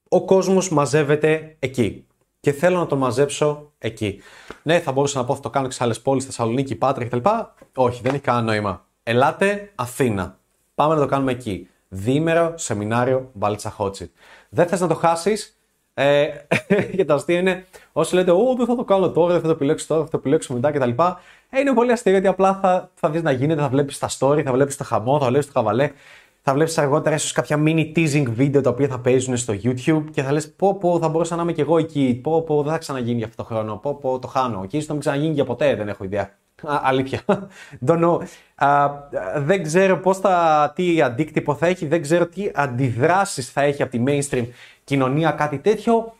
ο 0.09 0.25
κόσμος 0.25 0.69
μαζεύεται 0.69 1.55
εκεί. 1.59 2.06
Και 2.47 2.53
θέλω 2.53 2.77
να 2.77 2.85
τον 2.85 2.97
μαζέψω 2.97 3.71
εκεί. 3.77 4.21
Ναι, 4.63 4.79
θα 4.79 4.91
μπορούσα 4.91 5.19
να 5.19 5.25
πω 5.25 5.35
θα 5.35 5.41
το 5.41 5.49
κάνω 5.49 5.67
και 5.67 5.73
σε 5.73 5.83
άλλες 5.83 6.01
πόλεις, 6.01 6.25
Θεσσαλονίκη, 6.25 6.75
Πάτρα 6.75 7.05
κτλ. 7.05 7.17
Όχι, 7.75 8.01
δεν 8.01 8.13
έχει 8.13 8.23
κανένα 8.23 8.45
νόημα. 8.45 8.85
Ελάτε 9.03 9.71
Αθήνα. 9.75 10.39
Πάμε 10.75 10.93
να 10.95 10.99
το 10.99 11.05
κάνουμε 11.05 11.31
εκεί. 11.31 11.69
Διήμερο 11.87 12.53
σεμινάριο 12.57 13.29
Μπάλτσα 13.33 13.69
Χότσι. 13.69 14.11
Δεν 14.49 14.67
θες 14.67 14.79
να 14.79 14.87
το 14.87 14.95
χάσεις; 14.95 15.59
Ε, 15.93 16.27
και 16.97 17.05
το 17.05 17.13
αστείο 17.13 17.37
είναι, 17.37 17.65
όσοι 17.91 18.15
λέτε, 18.15 18.31
Ω, 18.31 18.55
δεν 18.57 18.65
θα 18.65 18.75
το 18.75 18.83
κάνω 18.83 19.11
τώρα, 19.11 19.31
δεν 19.31 19.41
θα 19.41 19.47
το 19.47 19.53
επιλέξω 19.53 19.87
τώρα, 19.87 20.03
θα 20.03 20.09
το 20.09 20.17
επιλέξω 20.17 20.53
μετά 20.53 20.71
κτλ. 20.71 20.89
Ε, 21.49 21.59
είναι 21.59 21.73
πολύ 21.73 21.91
αστείο 21.91 22.11
γιατί 22.11 22.27
απλά 22.27 22.59
θα, 22.61 22.91
θα 22.93 23.09
δεις 23.09 23.21
να 23.21 23.31
γίνεται, 23.31 23.61
θα 23.61 23.69
βλέπεις 23.69 23.97
τα 23.97 24.09
story, 24.19 24.43
θα 24.43 24.51
βλέπεις 24.51 24.77
το 24.77 24.83
χαμό, 24.83 25.19
θα 25.19 25.27
βλέπεις 25.27 25.45
το 25.45 25.51
χαβαλέ. 25.53 25.91
Θα 26.49 26.55
βλέπεις 26.55 26.77
αργότερα 26.77 27.15
ίσως 27.15 27.31
κάποια 27.31 27.63
mini 27.65 27.91
teasing 27.95 28.23
βίντεο 28.29 28.61
τα 28.61 28.69
οποία 28.69 28.87
θα 28.87 28.99
παίζουν 28.99 29.37
στο 29.37 29.53
YouTube 29.63 30.03
και 30.11 30.23
θα 30.23 30.31
λες: 30.31 30.51
Πω, 30.51 30.77
πω, 30.77 30.99
θα 30.99 31.09
μπορούσα 31.09 31.35
να 31.35 31.41
είμαι 31.41 31.53
κι 31.53 31.61
εγώ 31.61 31.77
εκεί. 31.77 32.19
Πω, 32.23 32.41
πω, 32.41 32.63
δεν 32.63 32.71
θα 32.71 32.77
ξαναγίνει 32.77 33.17
για 33.17 33.25
αυτό 33.25 33.43
το 33.43 33.49
χρόνο. 33.49 33.77
Πω, 33.77 33.95
πω, 33.95 34.19
το 34.19 34.27
χάνω. 34.27 34.65
Και 34.65 34.75
ίσως 34.75 34.87
να 34.87 34.93
μην 34.93 35.03
ξαναγίνει 35.03 35.33
για 35.33 35.45
ποτέ, 35.45 35.75
δεν 35.75 35.87
έχω 35.87 36.03
ιδέα. 36.03 36.21
Α, 36.63 36.79
αλήθεια. 36.83 37.21
Don't 37.87 38.03
know. 38.03 38.19
Α, 38.55 38.89
δεν 39.37 39.63
ξέρω 39.63 39.97
πώς 39.97 40.17
θα, 40.17 40.71
τι 40.75 41.01
αντίκτυπο 41.01 41.55
θα 41.55 41.67
έχει, 41.67 41.85
δεν 41.85 42.01
ξέρω 42.01 42.27
τι 42.27 42.51
αντιδράσεις 42.53 43.51
θα 43.51 43.61
έχει 43.61 43.81
από 43.81 43.91
τη 43.91 44.03
mainstream 44.07 44.45
κοινωνία 44.83 45.31
κάτι 45.31 45.57
τέτοιο. 45.57 46.13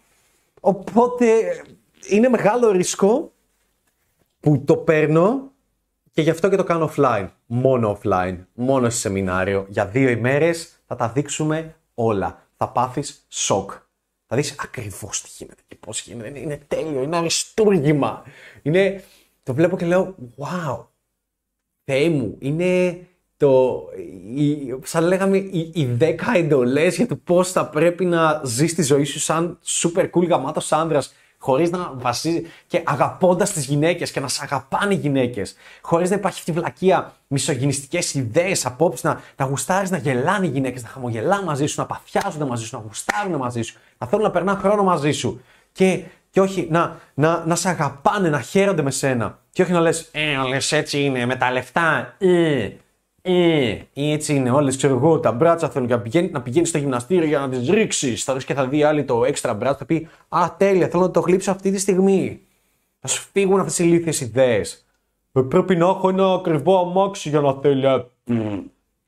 Οπότε 0.60 1.26
είναι 2.10 2.30
μεγάλο 2.30 2.72
ρίσκο 2.72 3.32
που 4.40 4.64
το 4.66 4.78
παίρνω 4.78 5.52
και 6.18 6.24
γι' 6.24 6.30
αυτό 6.30 6.50
και 6.50 6.56
το 6.56 6.64
κάνω 6.64 6.92
offline. 6.96 7.28
Μόνο 7.46 8.00
offline. 8.04 8.38
Μόνο 8.54 8.90
σε 8.90 8.98
σεμινάριο. 8.98 9.66
Για 9.70 9.86
δύο 9.86 10.10
ημέρες 10.10 10.80
θα 10.86 10.96
τα 10.96 11.10
δείξουμε 11.10 11.76
όλα. 11.94 12.48
Θα 12.58 12.70
πάθεις 12.70 13.26
σοκ. 13.28 13.72
Θα 14.26 14.36
δεις 14.36 14.56
ακριβώς 14.60 15.22
τι 15.22 15.30
γίνεται 15.38 15.62
και 15.68 15.76
πώς 15.76 16.02
γίνεται. 16.02 16.30
Είναι, 16.30 16.40
είναι 16.40 16.60
τέλειο, 16.68 17.02
είναι 17.02 17.18
αριστούργημα. 17.18 18.24
Είναι... 18.62 19.04
Το 19.44 19.54
βλέπω 19.54 19.78
και 19.78 19.86
λέω, 19.86 20.16
wow, 20.38 20.86
Θεέ 21.84 22.10
μου, 22.10 22.36
είναι 22.40 23.00
το, 23.38 23.84
η, 24.36 24.76
σαν 24.84 25.04
λέγαμε, 25.04 25.38
οι, 25.38 25.72
οι 25.74 25.98
10 26.00 26.16
εντολές 26.36 26.96
για 26.96 27.08
το 27.08 27.16
πώς 27.16 27.52
θα 27.52 27.70
πρέπει 27.70 28.06
να 28.06 28.42
ζεις 28.44 28.76
τη 28.76 28.84
ζωή 28.84 29.04
σου 29.04 29.20
σαν 29.20 29.60
super 29.66 30.10
cool 30.10 30.28
γαμάτος 30.28 30.72
άνδρας 30.72 31.14
χωρίς 31.38 31.70
να 31.70 31.92
βασίζει 31.94 32.46
και 32.68 32.82
αγαπώντας 32.86 33.52
τις 33.52 33.66
γυναίκες 33.66 34.12
και 34.12 34.20
να 34.20 34.28
σε 34.28 34.40
αγαπάνε 34.44 34.94
οι 34.94 34.98
γυναίκες, 34.98 35.56
χωρίς 35.82 36.10
να 36.10 36.16
υπάρχει 36.16 36.40
αυτή 36.40 36.52
η 36.52 36.54
βλακεία, 36.54 37.14
μισογυνιστικέ 37.28 38.00
ιδέες, 38.14 38.66
απόψεις, 38.66 39.04
να, 39.04 39.22
να 39.36 39.46
γουστάρεις 39.46 39.90
να 39.90 39.98
γελάνε 39.98 40.46
οι 40.46 40.50
γυναίκες, 40.50 40.84
να 40.84 40.90
χαμογελάνε 40.90 41.46
μαζί 41.46 41.66
σου, 41.66 41.80
να 41.80 41.86
παθιάζονται 41.86 42.46
μαζί 42.46 42.66
σου, 42.66 42.76
να 42.76 42.84
γουστάρουν 42.88 43.36
μαζί 43.36 43.62
σου, 43.62 43.80
να 43.98 44.08
θέλουν 44.08 44.24
να 44.24 44.32
περνάνε 44.32 44.60
χρόνο 44.60 44.84
μαζί 44.84 45.12
σου. 45.12 45.42
Και, 45.72 46.04
και 46.30 46.42
όχι 46.42 46.68
να, 46.70 46.98
να, 47.14 47.44
να 47.46 47.56
σε 47.56 47.70
αγαπάνε, 47.70 48.30
να 48.30 48.42
χαίρονται 48.42 48.82
με 48.82 48.92
σένα. 48.92 49.40
Και 49.52 49.62
όχι 49.62 49.72
να 49.72 49.80
λες, 49.80 50.10
Ε, 50.12 50.48
λες 50.48 50.72
έτσι 50.72 51.02
είναι, 51.02 51.26
με 51.26 51.36
τα 51.36 51.52
λεφτά. 51.52 52.16
Ε, 52.18 52.70
ε, 53.30 53.78
ή 53.94 54.12
έτσι 54.12 54.36
είναι 54.36 54.52
όλες, 54.52 54.78
ξέρω 54.78 54.96
εγώ, 54.96 55.20
τα 55.20 55.32
μπράτσα 55.32 55.70
θέλουν 55.70 55.88
να 55.88 56.00
πηγαίνει, 56.00 56.30
να 56.30 56.42
πηγαίνει 56.42 56.66
στο 56.66 56.78
γυμναστήριο 56.78 57.28
για 57.28 57.40
να 57.40 57.50
τις 57.50 57.70
ρίξει. 57.70 58.16
Θα 58.16 58.36
δει 58.36 58.46
και 58.46 58.54
θα 58.54 58.68
δει 58.68 58.84
άλλη 58.84 59.04
το 59.04 59.26
έξτρα 59.26 59.54
μπράτσο, 59.54 59.78
θα 59.78 59.86
πει 59.86 60.08
Α, 60.30 60.56
τέλεια, 60.58 60.88
θέλω 60.88 61.04
να 61.04 61.12
το 61.12 61.20
γλύψω 61.20 61.52
αυτή 61.52 61.72
τη 61.72 61.80
στιγμή. 61.80 62.42
Θα 63.00 63.08
σου 63.08 63.28
φύγουν 63.32 63.60
αυτές 63.60 63.80
οι 63.80 63.84
ηλίθιε 63.88 64.28
ιδέες. 64.28 64.86
Ε, 65.32 65.42
πρέπει 65.42 65.76
να 65.76 65.88
έχω 65.88 66.10
ένα 66.10 66.34
ακριβό 66.34 66.80
αμάξι 66.80 67.30
για 67.30 67.40
να 67.40 67.54
θέλει. 67.54 68.06
Mm. 68.28 68.64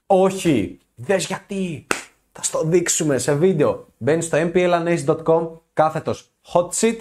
Όχι, 0.05 0.79
δες 0.95 1.25
γιατί. 1.25 1.87
Θα 2.31 2.43
στο 2.43 2.63
δείξουμε 2.63 3.17
σε 3.17 3.33
βίντεο. 3.35 3.87
Μπαίνεις 3.97 4.25
στο 4.25 4.37
mplanes.com 4.53 5.49
κάθετος 5.73 6.31
hot 6.53 6.69
seat 6.69 6.97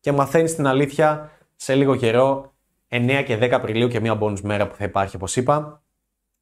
και 0.00 0.12
μαθαίνεις 0.12 0.54
την 0.54 0.66
αλήθεια 0.66 1.30
σε 1.56 1.74
λίγο 1.74 1.96
καιρό. 1.96 2.52
9 2.88 3.22
και 3.26 3.38
10 3.40 3.50
Απριλίου 3.50 3.88
και 3.88 4.00
μία 4.00 4.18
bonus 4.20 4.40
μέρα 4.40 4.66
που 4.66 4.74
θα 4.76 4.84
υπάρχει, 4.84 5.16
όπως 5.16 5.36
είπα. 5.36 5.80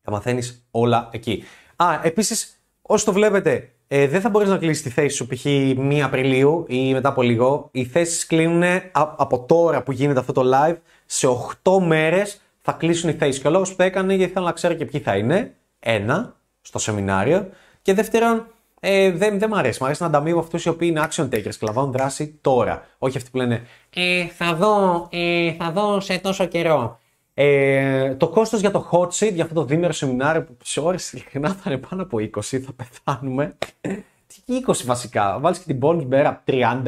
Θα 0.04 0.10
μαθαίνεις 0.10 0.66
όλα 0.70 1.08
εκεί. 1.12 1.44
Α, 1.76 2.00
επίσης, 2.02 2.60
όσοι 2.82 3.04
το 3.04 3.12
βλέπετε, 3.12 3.72
ε, 3.88 4.06
δεν 4.06 4.20
θα 4.20 4.28
μπορείς 4.28 4.48
να 4.48 4.56
κλείσεις 4.56 4.82
τη 4.82 4.90
θέση 4.90 5.16
σου 5.16 5.26
π.χ. 5.26 5.44
1 5.44 6.00
Απριλίου 6.04 6.64
ή 6.68 6.92
μετά 6.92 7.08
από 7.08 7.22
λίγο. 7.22 7.68
Οι 7.72 7.84
θέσεις 7.84 8.26
κλείνουν 8.26 8.62
από 8.92 9.44
τώρα 9.44 9.82
που 9.82 9.92
γίνεται 9.92 10.20
αυτό 10.20 10.32
το 10.32 10.42
live. 10.54 10.76
Σε 11.06 11.26
8 11.62 11.78
μέρες 11.80 12.40
θα 12.60 12.72
κλείσουν 12.72 13.10
οι 13.10 13.12
θέσεις. 13.12 13.40
Και 13.40 13.48
ο 13.48 13.50
λόγος 13.50 13.70
που 13.70 13.76
το 13.76 13.82
έκανε 13.82 14.14
γιατί 14.14 14.32
θέλω 14.32 14.44
να 14.44 14.52
ξέρω 14.52 14.74
και 14.74 14.84
ποιοι 14.84 15.00
θα 15.00 15.16
είναι. 15.16 15.54
Ένα, 15.78 16.36
στο 16.60 16.78
σεμινάριο. 16.78 17.48
Και 17.82 17.94
δεύτερον, 17.94 18.46
ε, 18.80 19.10
δεν, 19.10 19.38
δεν 19.38 19.48
μου 19.52 19.58
αρέσει. 19.58 19.78
Μου 19.80 19.86
αρέσει 19.86 20.02
να 20.02 20.08
ανταμείβω 20.08 20.40
αυτούς 20.40 20.64
οι 20.64 20.68
οποίοι 20.68 20.88
είναι 20.90 21.08
action 21.10 21.24
takers 21.24 21.42
και 21.42 21.58
λαμβάνουν 21.60 21.92
δράση 21.92 22.38
τώρα. 22.40 22.86
Όχι 22.98 23.16
αυτοί 23.16 23.30
που 23.30 23.36
λένε 23.36 23.66
ε, 23.94 24.26
θα, 24.26 24.54
δω, 24.54 25.08
ε, 25.10 25.52
θα 25.52 25.70
δω 25.70 26.00
σε 26.00 26.18
τόσο 26.18 26.46
καιρό. 26.46 26.98
Ε, 27.34 28.14
το 28.14 28.28
κόστος 28.28 28.60
για 28.60 28.70
το 28.70 28.88
hot 28.92 29.08
seat, 29.08 29.32
για 29.32 29.42
αυτό 29.42 29.54
το 29.54 29.64
δίμερο 29.64 29.92
σεμινάριο 29.92 30.44
που 30.44 30.56
σε 30.62 30.80
ώρες 30.80 31.12
ειλικρινά 31.12 31.54
θα 31.54 31.70
είναι 31.70 31.80
πάνω 31.88 32.02
από 32.02 32.18
20, 32.18 32.40
θα 32.40 32.72
πεθάνουμε. 32.72 33.56
Τι 34.26 34.62
20 34.66 34.84
βασικά, 34.84 35.38
βάλεις 35.38 35.58
και 35.58 35.64
την 35.72 35.78
bonus 35.82 36.04
μπέρα 36.06 36.42
30, 36.46 36.82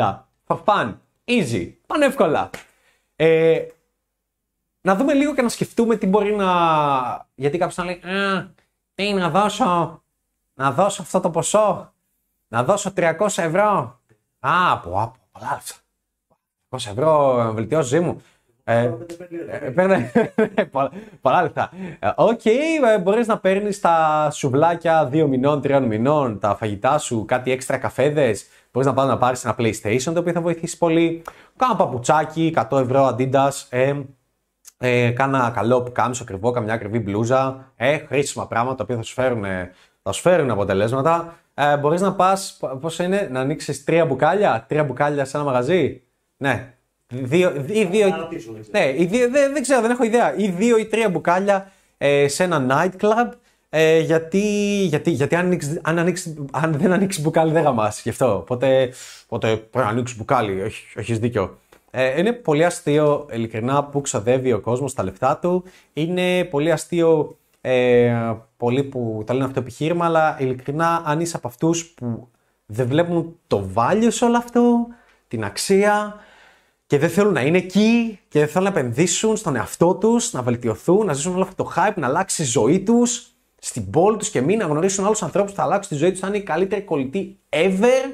θα 0.44 0.62
fun, 0.64 0.94
easy, 1.24 1.72
πανεύκολα. 1.86 2.50
Ε, 3.16 3.66
να 4.80 4.94
δούμε 4.96 5.14
λίγο 5.14 5.34
και 5.34 5.42
να 5.42 5.48
σκεφτούμε 5.48 5.96
τι 5.96 6.06
μπορεί 6.06 6.34
να... 6.34 6.46
Γιατί 7.34 7.58
κάποιος 7.58 7.76
να 7.76 7.84
λέει, 7.84 8.00
α, 8.04 8.50
τι 8.94 9.12
να 9.12 9.30
δώσω, 9.30 10.02
να 10.54 10.72
δώσω 10.72 11.02
αυτό 11.02 11.20
το 11.20 11.30
ποσό, 11.30 11.92
να 12.48 12.64
δώσω 12.64 12.92
300 12.96 13.14
ευρώ. 13.36 14.00
Α, 14.38 14.72
από, 14.72 15.00
από, 15.00 15.16
πολλά 15.32 15.52
λεφτά. 15.52 15.74
300 16.68 16.90
ευρώ 16.90 17.52
βελτιώσεις 17.54 17.90
ζωή 17.90 18.00
μου. 18.00 18.22
Ε, 18.68 18.92
Παίρνει 19.74 20.10
πολλά 21.20 21.42
λεφτά. 21.42 21.70
Ε, 21.98 22.08
οκ, 22.16 22.44
ε, 22.44 22.98
μπορείς 23.02 23.26
να 23.26 23.38
παίρνεις 23.38 23.80
τα 23.80 24.28
σουβλάκια 24.32 25.06
δύο 25.06 25.28
μηνών, 25.28 25.60
τριών 25.60 25.82
μηνών, 25.82 26.38
τα 26.38 26.56
φαγητά 26.56 26.98
σου, 26.98 27.24
κάτι 27.24 27.50
έξτρα 27.50 27.78
καφέδες. 27.78 28.46
Μπορείς 28.72 28.88
να 28.88 28.94
πάει 28.94 29.06
να 29.06 29.18
πάρεις 29.18 29.44
ένα 29.44 29.54
PlayStation 29.58 30.12
το 30.12 30.18
οποίο 30.18 30.32
θα 30.32 30.40
βοηθήσει 30.40 30.78
πολύ. 30.78 31.22
Κάνα 31.56 31.76
παπουτσάκι, 31.76 32.54
100 32.70 32.80
ευρώ 32.80 33.16
Adidas. 33.16 33.66
Ε, 33.68 33.94
ε, 34.78 35.10
κάνα 35.10 35.50
καλό 35.54 35.82
που 35.82 35.92
κάμισο 35.92 36.22
ακριβό, 36.22 36.50
καμιά 36.50 36.74
ακριβή 36.74 36.98
μπλούζα. 36.98 37.72
Ε, 37.76 37.98
χρήσιμα 37.98 38.46
πράγματα 38.46 38.76
τα 38.76 38.82
οποία 38.82 38.96
θα 38.96 39.02
σου 39.02 39.14
φέρουν, 39.14 39.44
θα 40.02 40.12
σου 40.12 40.20
φέρουν 40.20 40.50
αποτελέσματα. 40.50 41.36
Ε, 41.54 41.76
μπορείς 41.76 42.00
να 42.00 42.14
πας, 42.14 42.60
πώς 42.80 42.98
είναι, 42.98 43.28
να 43.32 43.40
ανοίξεις 43.40 43.84
τρία 43.84 44.06
μπουκάλια, 44.06 44.64
τρία 44.68 44.84
μπουκάλια 44.84 45.24
σε 45.24 45.36
ένα 45.36 45.46
μαγαζί; 45.46 46.02
Ναι, 46.36 46.75
Δύο, 47.08 47.64
ή 47.66 47.84
δύο, 47.84 48.28
ναι, 48.70 48.94
ή 48.96 49.04
δύο, 49.04 49.30
δεν, 49.30 49.52
δεν 49.52 49.62
ξέρω, 49.62 49.80
δεν 49.80 49.90
έχω 49.90 50.04
ιδέα. 50.04 50.36
Ή 50.36 50.48
δύο 50.48 50.78
ή 50.78 50.86
τρία 50.86 51.08
μπουκάλια 51.08 51.72
ε, 51.98 52.28
σε 52.28 52.44
ένα 52.44 52.66
nightclub. 52.70 53.30
Ε, 53.68 53.98
γιατί, 53.98 54.38
γιατί, 54.88 55.10
γιατί 55.10 55.34
αν, 55.34 55.46
ανοίξεις, 55.46 55.80
αν, 55.82 55.98
ανοίξεις, 55.98 56.34
αν 56.52 56.72
δεν 56.72 56.92
ανοίξεις 56.92 57.22
μπουκάλι 57.22 57.52
δεν 57.52 57.62
γαμάς 57.62 58.02
γι' 58.02 58.08
αυτό. 58.08 58.36
Οπότε, 58.36 58.92
οπότε 59.26 59.56
πρέπει 59.56 59.86
να 59.86 59.92
ανοίξεις 59.92 60.16
μπουκάλι, 60.16 60.60
έχει 60.60 60.84
έχεις 60.94 61.18
δίκιο. 61.18 61.58
Ε, 61.90 62.18
είναι 62.18 62.32
πολύ 62.32 62.64
αστείο 62.64 63.26
ειλικρινά 63.32 63.84
που 63.84 64.00
ξοδεύει 64.00 64.52
ο 64.52 64.60
κόσμος 64.60 64.94
τα 64.94 65.02
λεφτά 65.02 65.38
του. 65.38 65.64
Είναι 65.92 66.44
πολύ 66.44 66.72
αστείο 66.72 67.36
ε, 67.60 68.34
πολλοί 68.56 68.82
που 68.82 69.22
τα 69.26 69.32
λένε 69.32 69.44
αυτό 69.44 69.60
το 69.60 69.66
επιχείρημα, 69.66 70.04
αλλά 70.04 70.36
ειλικρινά 70.40 71.02
αν 71.04 71.20
είσαι 71.20 71.36
από 71.36 71.48
αυτούς 71.48 71.86
που 71.86 72.28
δεν 72.66 72.86
βλέπουν 72.86 73.36
το 73.46 73.68
value 73.74 74.08
σε 74.08 74.24
όλο 74.24 74.36
αυτό, 74.36 74.86
την 75.28 75.44
αξία, 75.44 76.14
και 76.86 76.98
δεν 76.98 77.10
θέλουν 77.10 77.32
να 77.32 77.40
είναι 77.40 77.58
εκεί 77.58 78.18
και 78.28 78.38
δεν 78.38 78.48
θέλουν 78.48 78.72
να 78.72 78.78
επενδύσουν 78.78 79.36
στον 79.36 79.56
εαυτό 79.56 79.94
τους, 79.94 80.32
να 80.32 80.42
βελτιωθούν, 80.42 81.06
να 81.06 81.12
ζήσουν 81.12 81.34
όλο 81.34 81.42
αυτό 81.42 81.64
το 81.64 81.72
hype, 81.76 81.94
να 81.96 82.06
αλλάξει 82.06 82.42
η 82.42 82.44
ζωή 82.44 82.82
τους, 82.82 83.30
στην 83.58 83.90
πόλη 83.90 84.16
τους 84.16 84.30
και 84.30 84.40
μην 84.40 84.58
να 84.58 84.64
γνωρίσουν 84.64 85.04
άλλους 85.04 85.22
ανθρώπους 85.22 85.50
που 85.50 85.56
θα 85.56 85.62
αλλάξουν 85.62 85.96
τη 85.96 86.02
ζωή 86.02 86.10
τους, 86.10 86.20
θα 86.20 86.26
είναι 86.26 86.36
η 86.36 86.42
καλύτερη 86.42 86.82
κολλητή 86.82 87.38
ever 87.48 88.10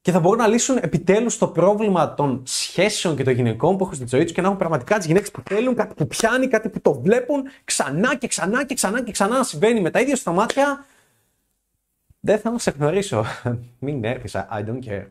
και 0.00 0.12
θα 0.12 0.20
μπορούν 0.20 0.38
να 0.38 0.46
λύσουν 0.46 0.76
επιτέλους 0.76 1.38
το 1.38 1.48
πρόβλημα 1.48 2.14
των 2.14 2.42
σχέσεων 2.46 3.16
και 3.16 3.24
των 3.24 3.32
γυναικών 3.32 3.76
που 3.76 3.84
έχουν 3.84 3.96
στη 3.96 4.06
ζωή 4.08 4.22
τους 4.22 4.32
και 4.32 4.40
να 4.40 4.46
έχουν 4.46 4.58
πραγματικά 4.58 4.96
τις 4.96 5.06
γυναίκες 5.06 5.30
που 5.30 5.42
θέλουν, 5.44 5.74
κάτι 5.74 5.94
που 5.94 6.06
πιάνει, 6.06 6.48
κάτι 6.48 6.68
που 6.68 6.80
το 6.80 7.00
βλέπουν 7.00 7.42
ξανά 7.64 8.16
και 8.16 8.26
ξανά 8.26 8.64
και 8.64 8.74
ξανά 8.74 9.02
και 9.02 9.12
ξανά 9.12 9.36
να 9.36 9.42
συμβαίνει 9.42 9.80
με 9.80 9.90
τα 9.90 10.00
ίδια 10.00 10.16
στα 10.16 10.32
μάτια. 10.32 10.86
Δεν 12.20 12.38
θα 12.38 12.58
σε 12.58 12.70
γνωρίσω. 12.70 13.24
Μην 13.78 14.04
έρθεις, 14.04 14.34
I 14.34 14.64
don't 14.64 14.88
care. 14.88 15.06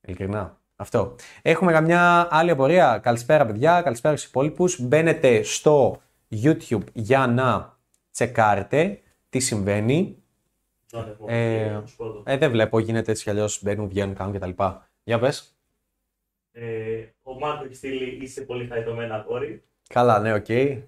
Ειλικρινά. 0.00 0.59
Αυτό. 0.80 1.14
Έχουμε 1.42 1.72
καμιά 1.72 2.28
άλλη 2.30 2.50
απορία. 2.50 2.98
Καλησπέρα, 2.98 3.46
παιδιά. 3.46 3.82
Καλησπέρα 3.82 4.16
στους 4.16 4.28
υπόλοιπους. 4.28 4.80
Μπαίνετε 4.80 5.42
στο 5.42 6.00
YouTube 6.30 6.84
για 6.92 7.26
να 7.26 7.78
τσεκάρετε 8.10 9.00
τι 9.28 9.38
συμβαίνει. 9.38 10.22
Ε, 11.26 11.80
ε, 12.24 12.36
δεν 12.36 12.50
βλέπω, 12.50 12.78
γίνεται 12.78 13.10
έτσι 13.10 13.22
κι 13.22 13.30
αλλιώς. 13.30 13.62
Μπαίνουν, 13.62 13.88
βγαίνουν, 13.88 14.14
κάνουν 14.14 14.34
κτλ. 14.34 14.62
Για 15.04 15.18
πες. 15.18 15.56
Ε, 16.52 17.04
ο 17.22 17.38
Μάρκος 17.38 17.66
έχει 17.66 17.74
στείλει 17.74 18.18
είσαι 18.22 18.40
πολύ 18.40 18.66
χαριτωμένα 18.66 19.14
αγόρι. 19.14 19.62
Καλά, 19.88 20.18
ναι, 20.18 20.32
οκ. 20.32 20.44
Okay. 20.48 20.82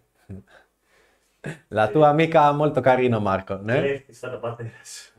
Λατού 1.68 2.05
αμίκα 2.05 2.52
μόλι 2.52 2.72
το 2.72 2.81
καρίνο, 2.81 3.20
Μάρκο. 3.20 3.55
Ναι. 3.55 3.81
Κλέφτη 3.81 4.14
σαν 4.14 4.31
τα 4.31 4.38
πατέρας 4.38 5.14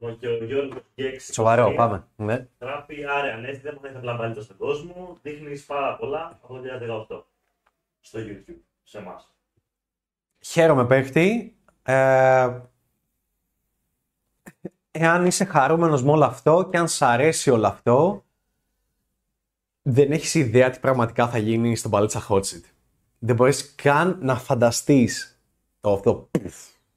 Λοιπόν, 0.00 0.18
και 0.18 0.28
ο 0.28 0.44
Γιώργος 0.44 0.82
Γκέξ. 0.94 1.24
Σοβαρό, 1.32 1.72
πάμε. 1.74 2.06
Ναι. 2.16 2.46
Γράφει 2.60 3.04
άρε 3.04 3.32
ανέστη, 3.32 3.62
δεν 3.62 3.78
θα 3.82 3.88
ήθελα 3.88 4.28
να 4.28 4.42
στον 4.42 4.56
κόσμο. 4.56 5.18
Δείχνεις 5.22 5.64
πάρα 5.64 5.96
πολλά 5.96 6.40
από 6.42 6.54
το 6.54 6.60
2018 7.08 7.24
στο 8.00 8.18
YouTube, 8.22 8.60
σε 8.82 8.98
εμάς. 8.98 9.34
Χαίρομαι, 10.40 10.86
παίχτη. 10.86 11.56
Ε, 11.82 12.60
εάν 14.90 15.26
είσαι 15.26 15.44
χαρούμενος 15.44 16.02
με 16.02 16.10
όλο 16.10 16.24
αυτό 16.24 16.68
και 16.70 16.78
αν 16.78 16.88
σ' 16.88 17.02
αρέσει 17.02 17.50
όλο 17.50 17.66
αυτό, 17.66 18.24
δεν 19.82 20.12
έχεις 20.12 20.34
ιδέα 20.34 20.70
τι 20.70 20.78
πραγματικά 20.78 21.28
θα 21.28 21.38
γίνει 21.38 21.76
στον 21.76 21.90
Παλίτσα 21.90 22.26
Hot 22.28 22.40
Seat. 22.40 22.64
Δεν 23.18 23.34
μπορείς 23.34 23.74
καν 23.74 24.18
να 24.20 24.36
φανταστείς 24.36 25.40
το 25.80 25.92
αυτό, 25.92 26.30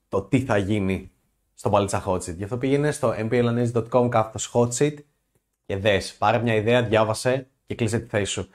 το 0.08 0.22
τι 0.22 0.42
θα 0.42 0.58
γίνει 0.58 1.12
στο 1.60 1.70
Παλίτσα 1.70 2.04
Hot 2.06 2.16
Seat. 2.16 2.36
Γι' 2.36 2.44
αυτό 2.44 2.58
πήγαινε 2.58 2.92
στο 2.92 3.14
mplanalysis.com 3.18 4.08
κάθετος 4.10 4.52
hot 4.54 4.70
seat 4.70 4.94
και 5.66 5.78
δες. 5.78 6.16
Πάρε 6.16 6.38
μια 6.38 6.56
ιδέα, 6.56 6.84
διάβασε 6.84 7.48
και 7.66 7.76
κλείσε 7.76 8.00
τη 8.00 8.08
θέση 8.08 8.32
σου. 8.32 8.50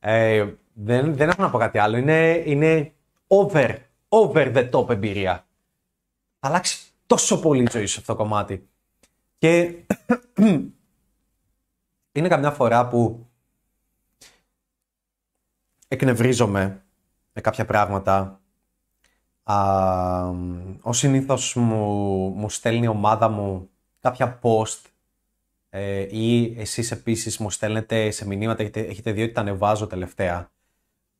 Ε, 0.00 0.54
δεν, 0.72 1.16
δεν 1.16 1.28
έχω 1.28 1.42
να 1.42 1.50
πω 1.50 1.58
κάτι 1.58 1.78
άλλο. 1.78 1.96
Είναι, 1.96 2.42
είναι 2.46 2.92
over, 3.26 3.76
over 4.08 4.52
the 4.54 4.70
top 4.70 4.90
εμπειρία. 4.90 5.46
Θα 6.38 6.48
αλλάξει 6.48 6.78
τόσο 7.06 7.40
πολύ 7.40 7.62
η 7.62 7.68
ζωή 7.70 7.86
σου 7.86 8.00
αυτό 8.00 8.12
το 8.12 8.22
κομμάτι. 8.22 8.68
Και 9.38 9.74
είναι 12.12 12.28
καμιά 12.28 12.50
φορά 12.50 12.88
που 12.88 13.26
εκνευρίζομαι 15.88 16.82
με 17.32 17.40
κάποια 17.40 17.64
πράγματα. 17.64 18.41
Α, 19.42 20.28
ο 20.82 20.92
συνήθως 20.92 21.54
μου, 21.54 21.84
μου 22.28 22.50
στέλνει 22.50 22.84
η 22.84 22.88
ομάδα 22.88 23.28
μου 23.28 23.70
κάποια 24.00 24.38
post 24.42 24.80
ε, 25.68 26.06
ή 26.16 26.54
εσείς 26.60 26.90
επίσης 26.90 27.38
μου 27.38 27.50
στέλνετε 27.50 28.10
σε 28.10 28.26
μηνύματα, 28.26 28.62
έχετε, 28.62 28.80
έχετε 28.80 29.12
δει 29.12 29.22
ότι 29.22 29.32
τα 29.32 29.40
ανεβάζω 29.40 29.86
τελευταία 29.86 30.50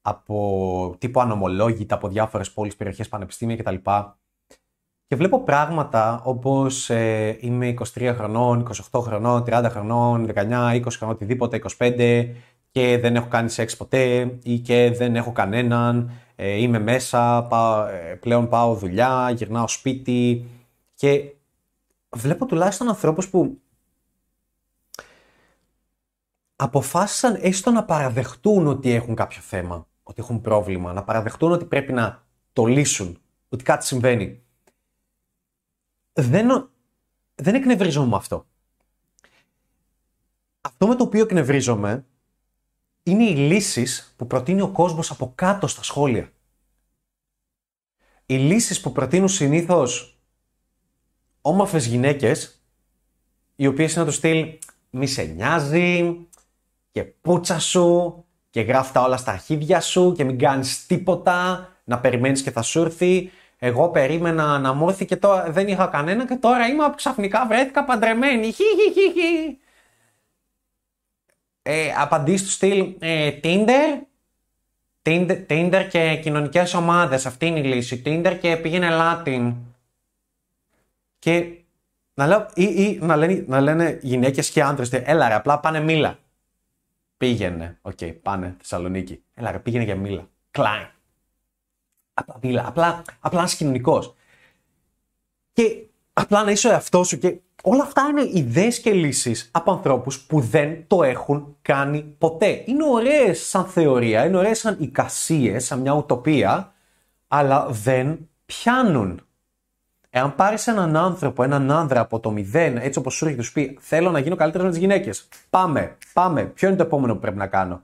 από 0.02 0.96
τύπου 0.98 1.20
ανομολόγητα 1.20 1.94
από 1.94 2.08
διάφορες 2.08 2.52
πόλεις, 2.52 2.76
περιοχές, 2.76 3.08
πανεπιστήμια 3.08 3.56
κτλ. 3.56 3.74
Και 5.06 5.16
βλέπω 5.16 5.42
πράγματα 5.42 6.20
όπως 6.24 6.90
ε, 6.90 7.36
είμαι 7.40 7.74
23 7.94 8.12
χρονών, 8.16 8.68
28 8.92 9.00
χρονών, 9.00 9.44
30 9.46 9.66
χρονών, 9.70 10.30
19, 10.34 10.40
20 10.70 10.82
χρονών, 10.88 11.14
οτιδήποτε, 11.14 11.62
25 11.78 12.30
και 12.70 12.98
δεν 12.98 13.16
έχω 13.16 13.28
κάνει 13.28 13.50
σεξ 13.50 13.76
ποτέ 13.76 14.34
ή 14.42 14.58
και 14.58 14.90
δεν 14.90 15.16
έχω 15.16 15.32
κανέναν, 15.32 16.10
ε, 16.44 16.60
είμαι 16.60 16.78
μέσα, 16.78 17.48
ε, 17.90 18.14
πλέον 18.14 18.48
πάω 18.48 18.74
δουλειά, 18.74 19.30
γυρνάω 19.30 19.68
σπίτι 19.68 20.46
και 20.94 21.34
βλέπω 22.16 22.46
τουλάχιστον 22.46 22.88
ανθρώπους 22.88 23.28
που 23.28 23.60
αποφάσισαν 26.56 27.38
έστω 27.40 27.70
να 27.70 27.84
παραδεχτούν 27.84 28.66
ότι 28.66 28.90
έχουν 28.90 29.14
κάποιο 29.14 29.40
θέμα, 29.40 29.86
ότι 30.02 30.20
έχουν 30.20 30.40
πρόβλημα, 30.40 30.92
να 30.92 31.04
παραδεχτούν 31.04 31.52
ότι 31.52 31.64
πρέπει 31.64 31.92
να 31.92 32.22
το 32.52 32.64
λύσουν, 32.64 33.18
ότι 33.48 33.64
κάτι 33.64 33.86
συμβαίνει. 33.86 34.42
Δεν, 36.12 36.70
δεν 37.34 37.54
εκνευρίζομαι 37.54 38.06
με 38.06 38.16
αυτό. 38.16 38.46
Αυτό 40.60 40.86
με 40.86 40.94
το 40.94 41.04
οποίο 41.04 41.22
εκνευρίζομαι 41.22 42.06
είναι 43.02 43.24
οι 43.24 43.34
λύσεις 43.34 44.14
που 44.16 44.26
προτείνει 44.26 44.60
ο 44.60 44.68
κόσμος 44.68 45.10
από 45.10 45.32
κάτω 45.34 45.66
στα 45.66 45.82
σχόλια. 45.82 46.32
Οι 48.26 48.36
λύσεις 48.36 48.80
που 48.80 48.92
προτείνουν 48.92 49.28
συνήθως 49.28 50.20
όμορφες 51.40 51.86
γυναίκες, 51.86 52.62
οι 53.56 53.66
οποίες 53.66 53.94
είναι 53.94 54.04
το 54.04 54.10
στυλ 54.10 54.58
μη 54.90 55.06
σε 55.06 55.22
νοιάζει 55.22 56.18
και 56.90 57.02
πούτσα 57.04 57.58
σου 57.58 58.24
και 58.50 58.60
γράφει 58.60 58.92
τα 58.92 59.00
όλα 59.00 59.16
στα 59.16 59.32
αρχίδια 59.32 59.80
σου 59.80 60.12
και 60.16 60.24
μην 60.24 60.38
κάνεις 60.38 60.86
τίποτα, 60.86 61.68
να 61.84 62.00
περιμένεις 62.00 62.42
και 62.42 62.50
θα 62.50 62.62
σου 62.62 62.80
έρθει. 62.80 63.30
Εγώ 63.58 63.90
περίμενα 63.90 64.58
να 64.58 64.72
μου 64.72 64.88
έρθει 64.88 65.04
και 65.04 65.16
τώρα 65.16 65.50
δεν 65.50 65.68
είχα 65.68 65.86
κανένα 65.86 66.26
και 66.26 66.36
τώρα 66.36 66.66
είμαι 66.66 66.92
ξαφνικά 66.96 67.46
βρέθηκα 67.46 67.84
παντρεμένη. 67.84 68.52
Χι, 68.52 68.62
χι, 68.62 68.92
χι, 68.92 69.20
χι 69.20 69.58
ε, 71.62 71.92
απαντήσεις 71.96 72.46
του 72.46 72.52
στυλ 72.52 72.94
ε, 72.98 73.38
Tinder, 73.42 74.02
Tinder, 75.02 75.46
Tinder 75.48 75.86
και 75.90 76.18
κοινωνικές 76.22 76.74
ομάδες, 76.74 77.26
αυτή 77.26 77.46
είναι 77.46 77.58
η 77.58 77.64
λύση. 77.64 78.02
Tinder 78.04 78.38
και 78.40 78.56
πήγαινε 78.56 78.88
Latin. 78.90 79.54
Και 81.18 81.62
να, 82.14 82.26
λέω, 82.26 82.46
ή, 82.54 82.64
ή 82.64 82.98
να, 83.02 83.16
λένε, 83.16 83.44
να 83.46 83.60
λένε 83.60 83.98
γυναίκες 84.02 84.50
και 84.50 84.62
άντρες, 84.62 84.92
έλα 84.92 85.28
ρε, 85.28 85.34
απλά 85.34 85.60
πάνε 85.60 85.80
μίλα. 85.80 86.18
Πήγαινε, 87.16 87.78
OK, 87.82 87.92
okay, 88.00 88.16
πάνε 88.22 88.56
Θεσσαλονίκη. 88.58 89.22
Έλα 89.34 89.50
ρε, 89.50 89.58
πήγαινε 89.58 89.84
για 89.84 89.96
μίλα. 89.96 90.28
Κλάιν. 90.50 90.88
Απλά 92.14 92.38
μίλα, 92.42 92.66
απλά, 92.66 93.02
απλά 93.20 93.42
είσαι 93.42 93.56
κοινωνικός. 93.56 94.14
Και 95.52 95.86
απλά 96.12 96.44
να 96.44 96.50
είσαι 96.50 96.68
ο 96.68 96.70
εαυτός 96.70 97.08
σου 97.08 97.18
και 97.18 97.36
όλα 97.62 97.82
αυτά 97.82 98.02
είναι 98.10 98.30
ιδέες 98.32 98.80
και 98.80 98.92
λύσεις 98.92 99.48
από 99.52 99.72
ανθρώπους 99.72 100.20
που 100.20 100.40
δεν 100.40 100.84
το 100.86 101.02
έχουν 101.02 101.56
κάνει 101.62 102.14
ποτέ. 102.18 102.62
Είναι 102.66 102.84
ωραίες 102.84 103.48
σαν 103.48 103.64
θεωρία, 103.64 104.24
είναι 104.24 104.36
ωραίες 104.36 104.58
σαν 104.58 104.76
εικασίες, 104.80 105.64
σαν 105.64 105.80
μια 105.80 105.92
ουτοπία, 105.92 106.72
αλλά 107.28 107.66
δεν 107.70 108.28
πιάνουν. 108.46 109.20
Εάν 110.10 110.34
πάρεις 110.34 110.66
έναν 110.66 110.96
άνθρωπο, 110.96 111.42
έναν 111.42 111.70
άνδρα 111.70 112.00
από 112.00 112.20
το 112.20 112.30
μηδέν, 112.30 112.76
έτσι 112.76 112.98
όπως 112.98 113.14
σου 113.14 113.24
έρχεται, 113.24 113.42
τους 113.42 113.52
πει: 113.52 113.78
Θέλω 113.80 114.10
να 114.10 114.18
γίνω 114.18 114.36
καλύτερος 114.36 114.66
με 114.66 114.72
τις 114.72 114.80
γυναίκες. 114.80 115.28
Πάμε, 115.50 115.96
πάμε. 116.12 116.44
Ποιο 116.44 116.68
είναι 116.68 116.76
το 116.76 116.82
επόμενο 116.82 117.14
που 117.14 117.20
πρέπει 117.20 117.36
να 117.36 117.46
κάνω; 117.46 117.82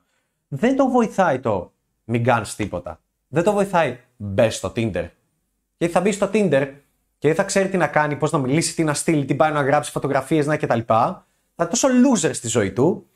Δεν 0.49 0.77
το 0.77 0.89
βοηθάει 0.89 1.39
το 1.39 1.73
μην 2.05 2.25
κάνεις 2.25 2.55
τίποτα. 2.55 3.01
Δεν 3.29 3.43
το 3.43 3.53
βοηθάει 3.53 3.99
μπες 4.17 4.57
στο 4.57 4.73
Tinder. 4.77 5.09
Γιατί 5.77 5.95
θα 5.95 6.01
μπεις 6.01 6.15
στο 6.15 6.31
Tinder 6.33 6.73
και 7.19 7.29
δεν 7.29 7.37
θα 7.37 7.45
ξέρει 7.45 7.69
τι 7.69 7.77
να 7.77 7.87
κάνει, 7.87 8.17
πώς 8.17 8.31
να 8.31 8.39
μιλήσει, 8.39 8.75
τι 8.75 8.85
να 8.85 8.95
στείλει, 8.95 9.25
τι 9.25 9.35
πάει 9.35 9.53
να 9.53 9.63
γράψει 9.63 9.91
φωτογραφίες, 9.91 10.47
να 10.47 10.57
κτλ. 10.57 10.81
Θα 10.87 11.27
είναι 11.61 11.69
τόσο 11.69 11.89
loser 11.89 12.31
στη 12.35 12.49
ζωή 12.49 12.73
του 12.73 13.09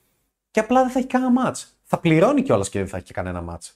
και 0.51 0.61
απλά 0.61 0.83
δεν 0.83 0.91
θα 0.91 0.99
έχει 0.99 1.09
κανένα 1.09 1.43
match. 1.45 1.65
Θα 1.83 1.99
πληρώνει 1.99 2.43
κιόλας 2.43 2.69
και 2.69 2.79
δεν 2.79 2.89
θα 2.89 2.97
έχει 2.97 3.13
κανένα 3.13 3.45
match. 3.51 3.71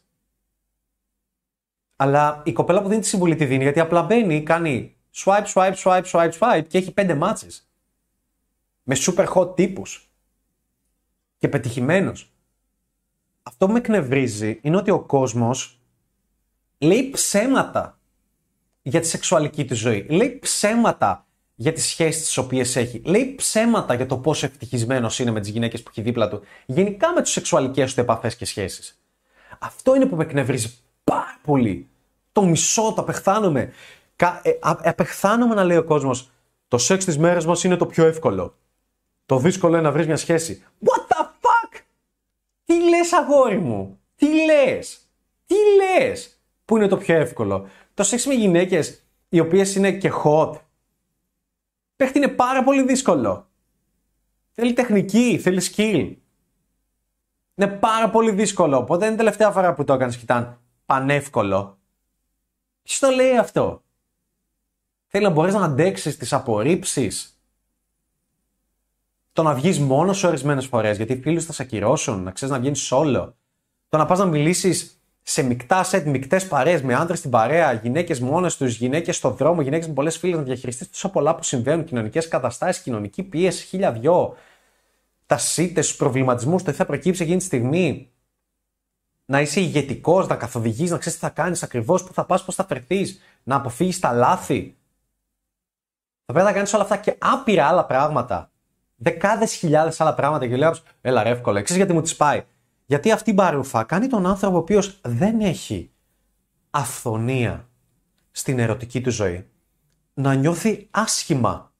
Αλλά 1.97 2.43
η 2.45 2.53
κοπέλα 2.53 2.83
που 2.83 2.89
δίνει 2.89 3.01
τη 3.01 3.07
συμβουλή 3.07 3.35
τη 3.35 3.45
δίνει 3.45 3.63
γιατί 3.63 3.81
απλά 3.81 4.03
μπαίνει, 4.03 4.43
κάνει 4.43 4.97
swipe, 5.15 5.47
swipe, 5.55 5.75
swipe, 5.75 6.05
swipe, 6.05 6.33
swipe 6.39 6.65
και 6.69 6.79
έχει 6.79 6.93
πέντε 6.93 7.19
matches. 7.23 7.61
Με 8.83 8.97
super 8.99 9.27
hot 9.35 9.57
τύπους. 9.57 10.11
Και 11.39 11.49
πετυχημένους. 11.49 12.33
Αυτό 13.43 13.67
που 13.67 13.73
με 13.73 13.79
εκνευρίζει 13.79 14.59
είναι 14.63 14.77
ότι 14.77 14.91
ο 14.91 15.01
κόσμος 15.01 15.81
λέει 16.79 17.11
ψέματα 17.11 17.96
για 18.89 19.01
τη 19.01 19.07
σεξουαλική 19.07 19.65
του 19.65 19.75
ζωή. 19.75 20.07
Λέει 20.09 20.39
ψέματα 20.39 21.27
για 21.55 21.73
τις 21.73 21.87
σχέσεις 21.87 22.25
τις 22.25 22.37
οποίες 22.37 22.77
έχει. 22.77 23.03
Λέει 23.05 23.35
ψέματα 23.37 23.95
για 23.95 24.07
το 24.07 24.19
πόσο 24.19 24.47
ευτυχισμένος 24.47 25.19
είναι 25.19 25.31
με 25.31 25.41
τις 25.41 25.49
γυναίκες 25.49 25.83
που 25.83 25.91
έχει 25.91 26.03
δίπλα 26.03 26.29
του. 26.29 26.43
Γενικά 26.67 27.13
με 27.13 27.23
τις 27.23 27.33
σεξουαλικές 27.33 27.95
του 27.95 28.01
επαφές 28.01 28.37
και 28.37 28.45
σχέσεις. 28.45 29.01
Αυτό 29.59 29.95
είναι 29.95 30.07
που 30.07 30.17
με 30.17 30.25
εκνευρίζει 30.25 30.79
πάρα 31.05 31.39
πολύ. 31.43 31.89
Το 32.33 32.43
μισό, 32.43 32.93
το 32.97 33.01
απεχθάνομαι. 33.01 33.73
Ε, 34.43 34.51
απεχθάνομαι 34.61 35.55
να 35.55 35.65
λέει 35.65 35.77
ο 35.77 35.85
κόσμος, 35.85 36.31
το 36.69 36.79
σεξ 36.79 37.05
της 37.05 37.19
μέρας 37.19 37.47
μας 37.47 37.65
είναι 37.65 37.77
το 37.77 37.87
πιο 37.87 38.07
εύκολο. 38.07 38.57
Το 39.27 39.39
δύσκολο 39.39 39.73
είναι 39.75 39.83
να 39.83 39.93
βρεις 39.93 40.07
μια 40.07 40.17
σχέση. 40.17 40.65
What 40.85 41.01
the 41.01 41.25
fuck! 41.25 41.81
Τι 42.65 42.89
λες, 42.89 43.13
αγόρι 43.13 43.59
μου! 43.59 44.01
Τι 44.17 44.27
λες! 44.45 44.99
Τι 45.47 45.55
λες! 45.77 46.41
Πού 46.65 46.77
είναι 46.77 46.89
το 46.89 46.97
πιο 46.97 47.15
εύκολο; 47.15 47.69
Το 47.97 48.03
σεξ 48.03 48.27
με 48.27 48.35
γυναίκες 48.35 49.03
οι 49.29 49.41
οποίες 49.41 49.75
είναι 49.75 49.93
και 49.93 50.13
hot. 50.25 50.61
Παίχτη 51.97 52.19
είναι 52.19 52.29
πάρα 52.29 52.63
πολύ 52.63 52.83
δύσκολο. 52.83 53.49
Θέλει 54.53 54.73
τεχνική, 54.73 55.39
θέλει 55.39 55.61
skill. 55.75 56.17
Είναι 57.55 57.71
πάρα 57.71 58.11
πολύ 58.11 58.31
δύσκολο. 58.31 58.77
Οπότε 58.77 59.05
είναι 59.05 59.15
η 59.15 59.17
τελευταία 59.17 59.51
φορά 59.51 59.75
που 59.75 59.85
το 59.85 59.93
έκανες 59.93 60.17
και 60.17 60.23
ήταν 60.23 60.61
πανεύκολο. 60.87 61.79
Ποιο 62.83 63.09
το 63.09 63.15
λέει 63.15 63.37
αυτό. 63.37 63.83
Θέλει 65.07 65.25
να 65.25 65.31
μπορείς 65.31 65.55
να 65.55 65.65
αντέξεις 65.65 66.17
τις 66.17 66.33
απορρίψεις. 66.33 67.41
Το 69.33 69.43
να 69.43 69.55
βγεις 69.55 69.79
μόνος 69.79 70.19
σου 70.19 70.29
ορισμένες 70.29 70.67
φορές 70.67 70.97
γιατί 70.97 71.13
οι 71.13 71.21
φίλους 71.21 71.45
θα 71.45 71.53
σε 71.53 71.63
ακυρώσουν, 71.63 72.23
να 72.23 72.31
ξέρεις 72.31 72.55
να 72.55 72.61
βγαίνεις 72.61 72.93
solo. 72.93 73.33
Το 73.89 73.97
να 73.97 74.07
πας 74.07 74.19
να 74.19 74.25
μιλήσεις 74.25 75.01
σε 75.29 75.43
μεικτά 75.43 75.83
σετ, 75.83 76.07
μεικτές 76.07 76.49
παρέες 76.49 76.83
με 76.83 76.95
άντρε 76.95 77.17
στην 77.17 77.31
παρέα, 77.31 77.73
γυναίκες 77.73 78.21
μόνες 78.21 78.57
τους, 78.57 78.77
γυναίκες 78.77 79.17
στο 79.17 79.31
δρόμο, 79.31 79.63
γυναίκες 79.63 79.89
με 79.89 79.95
πολλές 79.95 80.19
φίλες, 80.19 80.37
να 80.37 80.43
διαχειριστείς 80.43 80.91
τόσα 80.91 81.11
πολλά 81.11 81.35
που 81.35 81.43
συμβαίνουν, 81.43 81.85
κοινωνικές 81.85 82.29
καταστάσεις, 82.29 82.83
κοινωνική 82.83 83.23
πίεση, 83.23 83.67
χίλια 83.67 83.93
δυο, 83.93 84.37
τα 85.27 85.39
σύτε, 85.39 85.81
τους 85.81 85.97
προβληματισμούς, 85.97 86.63
το 86.63 86.71
τι 86.71 86.77
θα 86.77 86.87
προκύψει 86.87 87.23
εκείνη 87.23 87.39
τη 87.39 87.45
στιγμή. 87.45 88.11
Να 89.25 89.41
είσαι 89.41 89.61
ηγετικός, 89.61 90.27
να 90.27 90.37
καθοδηγείς, 90.37 90.91
να 90.91 90.99
ξέρεις 90.99 91.19
τι 91.19 91.25
θα 91.25 91.31
κάνεις 91.31 91.63
ακριβώς, 91.63 92.05
πού 92.05 92.13
θα 92.13 92.25
πας, 92.25 92.45
πώς 92.45 92.55
θα 92.55 92.65
φερθείς, 92.65 93.21
να 93.43 93.57
αποφύγεις 93.57 93.99
τα 93.99 94.13
λάθη. 94.13 94.77
Θα 96.25 96.33
πρέπει 96.33 96.47
να 96.47 96.53
κάνεις 96.53 96.73
όλα 96.73 96.83
αυτά 96.83 96.97
και 96.97 97.17
άπειρα 97.19 97.67
άλλα 97.67 97.87
πράγματα. 97.87 98.51
Δεκάδες 98.97 99.53
χιλιάδες 99.53 100.01
άλλα 100.01 100.15
πράγματα 100.15 100.47
και 100.47 100.57
λέω, 100.57 100.75
Έλα, 101.01 101.23
ρε, 101.23 101.31
εύκολα. 101.31 101.63
Ξέρεις 101.63 101.83
γιατί 101.83 101.97
μου 101.99 102.03
τις 102.03 102.17
πάει; 102.17 102.45
Γιατί 102.87 103.11
αυτή 103.13 103.31
η 103.31 103.35
μπαρούφα 103.37 103.85
κάνει 103.85 104.07
τον 104.07 104.27
άνθρωπο 104.27 104.57
ο 104.57 104.59
οποίος 104.59 105.01
δεν 105.03 105.41
έχει 105.41 105.91
αυθονία 106.71 107.69
στην 108.31 108.59
ερωτική 108.59 109.01
του 109.01 109.11
ζωή 109.11 109.51
να 110.15 110.35
νιώθει 110.35 110.89
άσχημα 110.91 111.75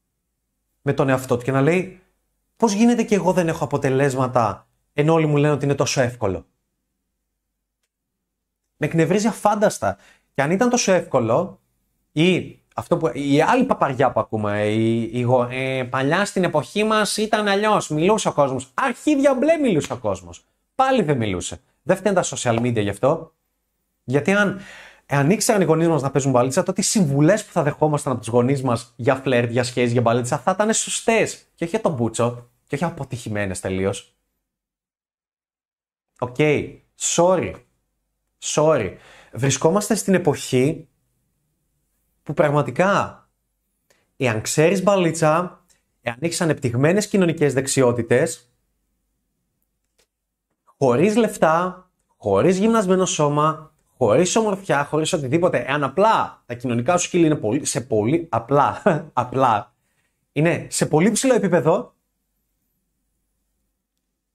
με 0.83 0.93
τον 0.93 1.09
εαυτό 1.09 1.37
του 1.37 1.45
και 1.45 1.53
να 1.53 1.61
λέει 1.61 2.01
πώς 2.57 2.73
γίνεται 2.73 3.03
και 3.03 3.15
εγώ 3.15 3.33
δεν 3.33 3.49
έχω 3.49 3.65
αποτελέσματα 3.65 4.67
ενώ 4.99 5.13
όλοι 5.13 5.27
μου 5.27 5.37
λένε 5.37 5.53
ότι 5.53 5.65
είναι 5.65 5.75
τόσο 5.75 6.01
εύκολο; 6.01 6.47
Με 8.77 8.87
εκνευρίζει 8.87 9.27
αφάνταστα. 9.27 9.97
Και 10.35 10.43
αν 10.43 10.51
ήταν 10.51 10.71
τόσο 10.71 10.93
εύκολο 10.93 11.61
ή 12.13 12.59
αυτό 12.75 12.97
που, 12.97 13.11
η 13.15 13.41
άλλη 13.41 13.65
παπαριά 13.65 14.13
που 14.13 14.21
ακούμε, 14.21 14.67
η, 14.67 15.03
η, 15.03 15.27
ε, 15.51 15.85
παλιά 15.85 16.25
στην 16.25 16.45
εποχή 16.45 16.85
μας 16.85 17.17
ήταν 17.17 17.49
αλλιώς, 17.49 17.89
μιλούσε 17.89 18.29
ο 18.29 18.33
κόσμος, 18.33 18.71
αρχίδια 18.75 19.35
μπλε 19.35 19.57
μιλούσε 19.57 19.93
ο 19.93 19.97
κόσμος. 19.97 20.45
Πάλι 20.77 21.03
δεν 21.03 21.17
μιλούσε. 21.17 21.61
Δεν 21.83 21.97
φταίνουν 21.97 22.23
τα 22.23 22.37
social 22.37 22.61
media 22.61 22.83
γι' 22.83 22.89
αυτό. 22.89 23.35
Γιατί 24.05 24.33
αν 24.33 24.61
Εάν 25.09 25.31
ήξεραν 25.31 25.61
οι 25.61 25.65
γονείς 25.65 25.89
μας 25.89 26.03
να 26.03 26.11
παίζουν 26.11 26.31
μπαλίτσα, 26.31 26.63
τότε 26.63 26.81
οι 26.81 26.85
συμβουλές 26.85 27.45
που 27.45 27.53
θα 27.53 27.63
δεχόμασταν 27.63 28.13
από 28.13 28.21
τους 28.21 28.31
γονείς 28.31 28.63
μας 28.63 28.93
για 28.97 29.15
φλερτ, 29.15 29.51
για 29.51 29.63
σχέσει, 29.63 29.93
για 29.93 30.01
μπαλίτσα 30.01 30.39
θα 30.39 30.51
ήταν 30.51 30.75
σωστές. 30.75 31.35
Και 31.55 31.65
όχι 31.65 31.73
για 31.73 31.81
τον 31.81 31.93
μπούτσο, 31.93 32.51
και 32.67 32.75
όχι 32.75 32.85
αποτυχημένες 32.85 33.61
τελείως. 33.61 34.17
OK. 36.19 36.35
Okay. 36.39 36.79
Sorry. 36.99 37.55
Sorry. 38.39 38.97
Βρισκόμαστε 39.33 39.95
στην 39.95 40.15
εποχή 40.15 40.89
που 42.23 42.35
πραγματικά, 42.35 43.23
εάν 44.17 44.41
ξέρεις 44.41 44.83
μπαλίτσα, 44.83 45.65
εάν 46.01 46.17
έχεις 46.21 46.41
ανεπτυγμένες 46.41 47.09
κοινωνικές 47.09 47.53
δεξιότητες, 47.55 48.51
χωρίς 50.79 51.17
λεφτά, 51.17 51.91
χωρίς 52.17 52.59
γυμνασμένο 52.59 53.07
σώμα, 53.07 53.73
χωρίς 53.97 54.37
ομορφιά, 54.37 54.85
χωρίς 54.85 55.13
οτιδήποτε, 55.13 55.59
εάν 55.59 55.85
απλά 55.85 56.43
τα 56.47 56.55
κοινωνικά 56.55 56.97
σου 56.97 57.07
skills 57.07 57.27
είναι 57.27 57.37
πολύ, 57.37 57.65
σε 57.65 57.81
πολύ 57.81 58.27
απλά, 58.31 58.83
απλά, 59.13 59.75
είναι 60.33 60.67
σε 60.71 60.87
πολύ 60.87 61.11
ψηλό 61.11 61.35
επίπεδο, 61.35 61.95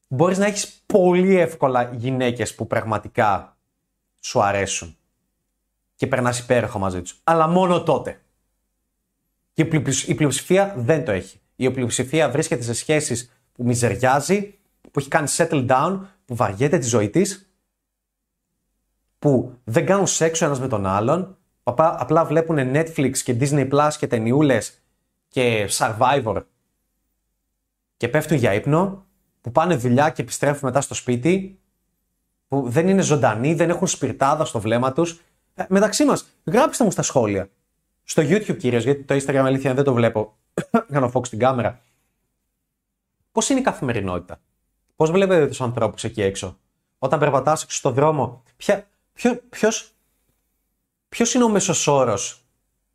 μπορείς 0.08 0.38
να 0.38 0.46
έχεις 0.46 0.84
πολύ 0.86 1.36
εύκολα 1.36 1.84
γυναίκες 1.94 2.56
που 2.56 2.68
πραγματικά 2.68 3.58
σου 4.20 4.42
αρέσουν 4.42 4.96
και 5.96 6.08
περνάς 6.08 6.39
υπέροχα 6.39 6.80
μαζί 6.80 7.02
τους. 7.02 7.20
Αλλά 7.24 7.48
μόνο 7.48 7.84
τότε. 7.84 8.22
Και 9.54 9.62
η 10.08 10.16
πλειοψηφία 10.16 10.74
δεν 10.78 11.06
το 11.06 11.12
έχει. 11.12 11.39
Η 11.56 11.72
πλειοψηφία 11.72 12.30
βρίσκεται 12.30 12.64
σε 12.64 12.74
σχέσεις 12.74 13.32
που 13.54 13.64
μιζεριάζει, 13.64 14.60
που 14.92 15.00
έχει 15.00 15.08
κάνει 15.08 15.28
settle 15.38 15.68
down, 15.68 16.00
που 16.32 16.38
βαριέται 16.38 16.78
τη 16.78 16.88
ζωή 16.88 17.10
της 17.10 17.52
που 19.20 19.60
δεν 19.64 19.86
κάνουν 19.86 20.08
σεξ 20.08 20.42
ο 20.42 20.46
ένας 20.46 20.60
με 20.60 20.68
τον 20.68 20.86
άλλον, 20.86 21.38
απλά 21.64 22.26
βλέπουν 22.26 22.58
Netflix 22.74 23.18
και 23.18 23.38
Disney 23.40 23.72
Plus 23.72 23.90
και 23.98 24.08
ταινιούλες 24.08 24.82
και 25.28 25.70
Survivor 25.72 26.44
και 27.98 28.08
πέφτουν 28.08 28.38
για 28.38 28.54
ύπνο, 28.54 29.06
που 29.42 29.52
πάνε 29.52 29.76
δουλειά 29.76 30.10
και 30.10 30.22
επιστρέφουν 30.22 30.68
μετά 30.68 30.82
στο 30.82 30.94
σπίτι, 30.94 31.60
που 32.48 32.70
δεν 32.70 32.88
είναι 32.88 33.02
ζωντανοί, 33.02 33.54
δεν 33.54 33.70
έχουν 33.70 33.88
σπιρτάδα 33.88 34.46
στο 34.46 34.60
βλέμμα 34.60 34.94
τους. 34.94 35.22
Ε, 35.54 35.64
μεταξύ 35.70 36.06
μας, 36.06 36.28
γράψτε 36.46 36.84
μου 36.84 36.92
στα 36.92 37.02
σχόλια. 37.02 37.50
Στο 38.04 38.22
YouTube 38.22 38.58
κυρίως, 38.58 38.84
γιατί 38.84 39.04
το 39.04 39.16
Instagram 39.16 39.36
αλήθεια 39.36 39.74
δεν 39.74 39.84
το 39.84 39.94
βλέπω. 39.94 40.38
Κάνω 40.92 41.12
focus 41.14 41.26
στην 41.26 41.40
κάμερα. 41.40 41.82
Πώς 43.32 43.50
είναι 43.50 43.60
η 43.60 43.64
καθημερινότητα; 43.64 44.40
Πώς 45.02 45.12
βλέπετε 45.12 45.47
τους 45.47 45.62
ανθρώπους 45.62 46.04
εκεί 46.04 46.22
έξω; 46.22 46.58
Όταν 46.99 47.20
περπατάς 47.20 47.66
στο 47.70 47.91
δρόμο, 47.91 48.43
ποια, 48.58 48.88
Ποιο, 49.14 49.41
ποιος, 49.49 49.91
ποιος 51.10 51.34
είναι 51.34 51.43
ο 51.43 51.49
μέσος 51.49 51.88
όρος, 51.88 52.45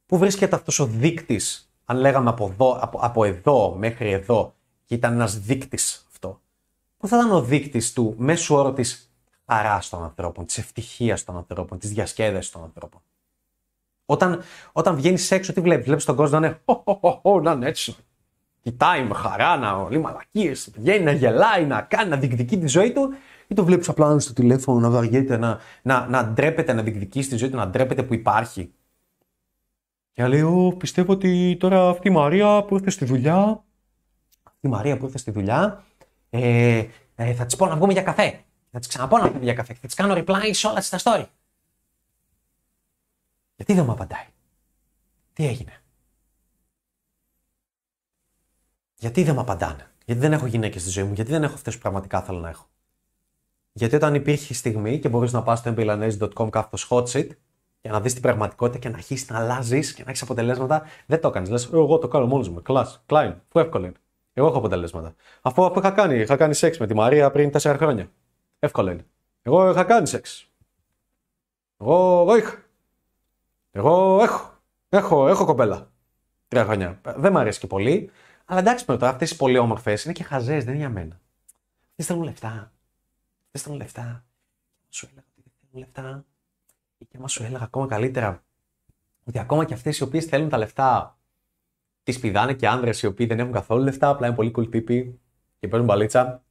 πού 0.07 0.19
βρίσκεται 0.19 0.57
αυτός 0.57 0.79
ο 0.79 0.87
δείκτης, 0.87 1.73
αν 1.85 1.97
λέγαμε 1.97 2.29
από 2.29 2.49
εδώ, 2.53 2.79
από, 2.81 2.99
από 3.03 3.25
εδώ 3.25 3.75
μέχρι 3.75 4.11
εδώ 4.11 4.55
και 4.85 4.95
ήταν 4.95 5.13
ένας 5.13 5.39
δείκτης 5.39 6.07
αυτό. 6.11 6.41
Πού 6.97 7.09
θα 7.09 7.17
ήταν 7.17 7.33
ο 7.33 7.43
δείκτης 7.43 7.93
του 7.93 8.15
μέσου 8.19 8.55
όρου 8.55 8.73
της 8.73 9.13
χαράς 9.47 9.89
των 9.89 10.03
ανθρώπων, 10.03 10.47
της 10.47 10.59
ευτυχίας 10.59 11.25
των 11.25 11.37
ανθρώπων, 11.37 11.79
της 11.79 11.91
διασκέδασης 11.91 12.51
των 12.51 12.63
ανθρώπων; 12.63 13.01
Όταν, 14.07 14.43
όταν 14.73 14.97
βγαίνεις 14.97 15.31
έξω, 15.31 15.53
τι 15.53 15.61
βλέπεις, 15.61 15.85
βλέπεις 15.87 16.05
τον 16.05 16.17
κόσμο 16.17 16.39
να 16.39 16.47
είναι. 16.47 16.61
να 17.43 17.53
είναι 17.53 17.69
έτσι. 17.69 17.97
Κοιτάει 18.67 19.05
με 19.05 19.15
χαρά, 19.15 19.57
να 19.57 19.91
λέει 19.91 20.01
μαλακίες, 20.01 20.71
βγαίνει 20.75 21.05
να 21.05 21.13
γελάει, 21.13 21.67
να 21.67 21.83
κάνει, 21.83 22.11
να 22.11 22.17
διεκδικεί 22.17 22.59
τη 22.59 22.67
ζωή 22.67 22.93
του 22.93 23.15
ή 23.47 23.55
το 23.55 23.65
βλέπεις 23.65 23.89
απλά 23.89 24.19
στο 24.19 24.33
τηλέφωνο 24.33 24.79
να 24.79 24.91
βαριέται, 24.91 25.37
να, 25.37 25.61
να, 25.83 26.07
να 26.07 26.25
ντρέπεται, 26.25 26.73
να 26.73 26.83
διεκδικήσει 26.83 27.29
τη 27.29 27.37
ζωή 27.37 27.51
του, 27.51 27.57
να 27.57 27.69
ντρέπεται 27.69 28.03
που 28.03 28.15
υπάρχει. 28.15 28.73
Και 30.13 30.23
να 30.23 30.29
λέει, 30.29 30.75
πιστεύω 30.79 31.13
ότι 31.13 31.57
τώρα 31.61 31.89
αυτή 31.89 32.09
η 32.09 32.11
Μαρία 32.11 32.65
που 32.65 32.75
ήρθε 32.75 32.91
στη 32.91 33.05
δουλειά, 33.05 33.65
αυτή 34.43 34.67
η 34.67 34.69
Μαρία 34.69 34.97
που 34.97 35.05
ήρθε 35.05 35.19
στη 35.19 35.31
δουλειά, 35.31 35.85
ε, 36.31 36.85
ε, 37.15 37.35
θα 37.35 37.47
της 37.47 37.57
πω 37.57 37.67
να 37.67 37.77
βγούμε 37.77 37.93
για 37.93 38.03
καφέ. 38.03 38.41
Θα 38.71 38.79
της 38.79 38.89
ξαναπώ 38.89 39.19
να 39.19 39.29
βγούμε 39.29 39.45
για 39.45 39.55
καφέ. 39.55 39.75
Θα 39.75 39.87
της 39.87 39.95
κάνω 39.95 40.15
reply 40.15 40.51
σε 40.51 40.67
όλα 40.67 40.83
τα 40.91 40.99
story. 40.99 41.25
Γιατί 43.57 43.75
δεν 43.75 43.85
μου 43.85 43.93
απαντάει. 43.93 44.27
Τι 45.33 45.47
έγινε. 45.47 45.81
Γιατί 48.99 49.23
δεν 49.23 49.35
μου 49.35 49.41
απαντάνε; 49.41 49.91
Γιατί 50.05 50.21
δεν 50.21 50.33
έχω 50.33 50.47
γυναίκες 50.47 50.83
στη 50.83 50.91
ζωή 50.91 51.05
μου; 51.05 51.13
Γιατί 51.13 51.31
δεν 51.31 51.43
έχω 51.43 51.55
αυτές 51.55 51.75
που 51.75 51.81
πραγματικά 51.81 52.23
θέλω 52.23 52.39
να 52.39 52.49
έχω; 52.49 52.67
Γιατί 53.73 53.97
όταν 53.97 54.15
υπήρχε 54.15 54.55
στιγμή 54.55 54.99
και 54.99 55.09
μπορείς 55.09 55.33
να 55.33 55.43
πας 55.43 55.59
στο 55.59 55.75
mpilanese.com 55.77 56.49
κάθετος 56.51 56.89
hot 56.91 57.05
seat 57.05 57.29
για 57.81 57.93
να 57.93 58.01
δεις 58.01 58.13
την 58.13 58.23
πραγματικότητα 58.23 58.79
και 58.79 58.89
να 58.89 58.97
αρχίσεις 58.97 59.29
να 59.29 59.39
αλλάζεις 59.39 59.95
και 59.95 60.03
να 60.05 60.11
έχεις 60.11 60.23
αποτελέσματα, 60.23 60.83
δεν 61.07 61.21
το 61.21 61.29
έκανες. 61.29 61.49
Λες, 61.49 61.69
εγώ 61.73 61.99
το 61.99 62.09
κάνω 62.09 62.27
μόνος 62.27 62.49
μου. 62.49 62.63
Κλάσ, 62.63 63.03
κλάιν, 63.07 63.35
που 63.49 63.59
εύκολο 63.59 63.85
είναι. 63.85 63.97
Εγώ 64.33 64.47
έχω 64.47 64.59
αποτελέσματα. 64.59 65.15
Αφού 65.43 65.65
αυτό 65.65 65.81
είχα 65.81 65.91
κάνει, 65.91 66.19
είχα 66.19 66.37
κάνει 66.37 66.55
σεξ 66.55 66.79
με 66.79 66.87
τη 66.87 66.95
Μαρία 66.95 67.31
πριν 67.31 67.51
4 67.51 67.75
χρόνια. 67.77 68.11
Εύκολο 68.59 68.91
είναι. 68.91 69.07
Εγώ 69.43 69.71
είχα 69.71 69.85
κάνει 69.85 70.07
σεξ. 70.07 70.51
Εγώ, 71.81 72.21
εγώ 72.21 72.37
είχα. 72.37 72.63
Εγώ 73.71 74.23
έχω. 74.23 74.51
Έχω, 74.89 75.29
έχω 75.29 75.45
κοπέλα. 75.45 75.91
Τρία 76.49 76.65
χρόνια. 76.65 77.01
Δεν 77.17 77.33
μου 77.33 77.39
αρέσει 77.39 77.61
και 77.61 77.67
πολύ. 77.67 78.11
Αλλά 78.49 78.61
εντάξει 78.61 78.85
με 78.89 78.97
τώρα, 78.97 79.11
αυτές 79.11 79.31
οι 79.31 79.37
πολύ 79.37 79.59
όμορφες 79.59 80.05
είναι 80.05 80.13
και 80.13 80.23
χαζές, 80.23 80.65
δεν 80.65 80.75
είναι 80.75 80.83
για 80.83 80.93
μένα. 80.93 81.21
Τι 81.95 82.03
θέλουν 82.03 82.23
λεφτά 82.23 82.77
δεν 83.57 83.65
θέλουν 83.65 83.79
λεφτά. 83.79 84.25
Σου 84.89 85.09
έλεγα 85.11 85.27
ότι 85.31 85.43
δεν 85.43 85.53
θέλουν 85.61 85.85
λεφτά. 85.85 86.25
Ή 86.99 87.05
και 87.05 87.17
άμα 87.17 87.29
σου 87.29 87.43
έλεγα 87.43 87.65
ακόμα 87.65 87.87
καλύτερα 87.87 88.45
ότι 89.25 89.39
ακόμα 89.39 89.65
και 89.65 89.75
αυτές 89.75 89.99
οι 89.99 90.03
οποίες 90.03 90.25
θέλουν 90.25 90.49
τα 90.49 90.59
λεφτά 90.59 91.19
τις 92.03 92.19
πηδάνε 92.19 92.55
και 92.55 92.69
άνδρες 92.69 93.03
οι 93.03 93.07
οποίοι 93.07 93.27
δεν 93.27 93.39
έχουν 93.39 93.53
καθόλου 93.53 93.83
λεφτά, 93.83 94.09
απλά 94.09 94.27
είναι 94.27 94.37
πολύ 94.37 94.53
cool 94.57 94.71
τύποι 94.71 95.21
και 95.59 95.69
παίρνουν 95.69 95.87
μπαλίτσα. 95.87 96.45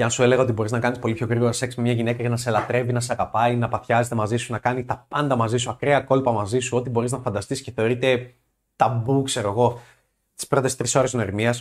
Και 0.00 0.06
αν 0.06 0.12
σου 0.12 0.22
έλεγα 0.22 0.42
ότι 0.42 0.52
μπορείς 0.52 0.72
να 0.72 0.78
κάνεις 0.78 0.98
πολύ 0.98 1.14
πιο 1.14 1.26
γρήγορα 1.26 1.52
σεξ 1.52 1.74
με 1.74 1.82
μια 1.82 1.92
γυναίκα 1.92 2.20
για 2.20 2.30
να 2.30 2.36
σε 2.36 2.50
λατρεύει, 2.50 2.92
να 2.92 3.00
σε 3.00 3.12
αγαπάει, 3.12 3.56
να 3.56 3.68
παθιάζεται 3.68 4.14
μαζί 4.14 4.36
σου, 4.36 4.52
να 4.52 4.58
κάνει 4.58 4.84
τα 4.84 5.06
πάντα 5.08 5.36
μαζί 5.36 5.56
σου, 5.56 5.70
ακραία 5.70 6.00
κόλπα 6.00 6.32
μαζί 6.32 6.58
σου, 6.58 6.76
ό,τι 6.76 6.90
μπορείς 6.90 7.12
να 7.12 7.18
φανταστείς 7.18 7.62
και 7.62 7.70
θεωρείται 7.70 8.34
ταμπού, 8.76 9.22
ξέρω 9.22 9.50
εγώ, 9.50 9.80
τις 10.34 10.46
πρώτες 10.46 10.76
τρεις 10.76 10.94
ώρες 10.94 11.12
νοερμία, 11.12 11.54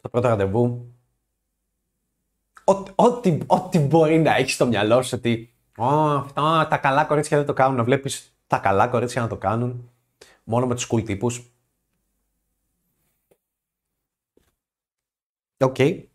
το 0.00 0.08
πρώτο 0.08 0.28
ραντεβού, 0.28 0.94
ό,τι, 2.94 3.38
ό,τι 3.46 3.78
μπορεί 3.78 4.18
να 4.18 4.36
έχεις 4.36 4.54
στο 4.54 4.66
μυαλό 4.66 5.02
σου 5.02 5.16
ότι 5.18 5.54
αυτά 5.76 6.66
τα 6.68 6.76
καλά 6.76 7.04
κορίτσια 7.04 7.36
δεν 7.36 7.46
το 7.46 7.52
κάνουν, 7.52 7.76
να 7.76 7.84
βλέπεις 7.84 8.36
τα 8.46 8.58
καλά 8.58 8.88
κορίτσια 8.88 9.22
να 9.22 9.28
το 9.28 9.36
κάνουν 9.36 9.90
μόνο 10.44 10.66
με 10.66 10.74
τους 10.74 10.88
cool 10.92 11.04
τύπους. 11.04 11.52
OK. 15.60 15.74
Okay. 15.78 16.07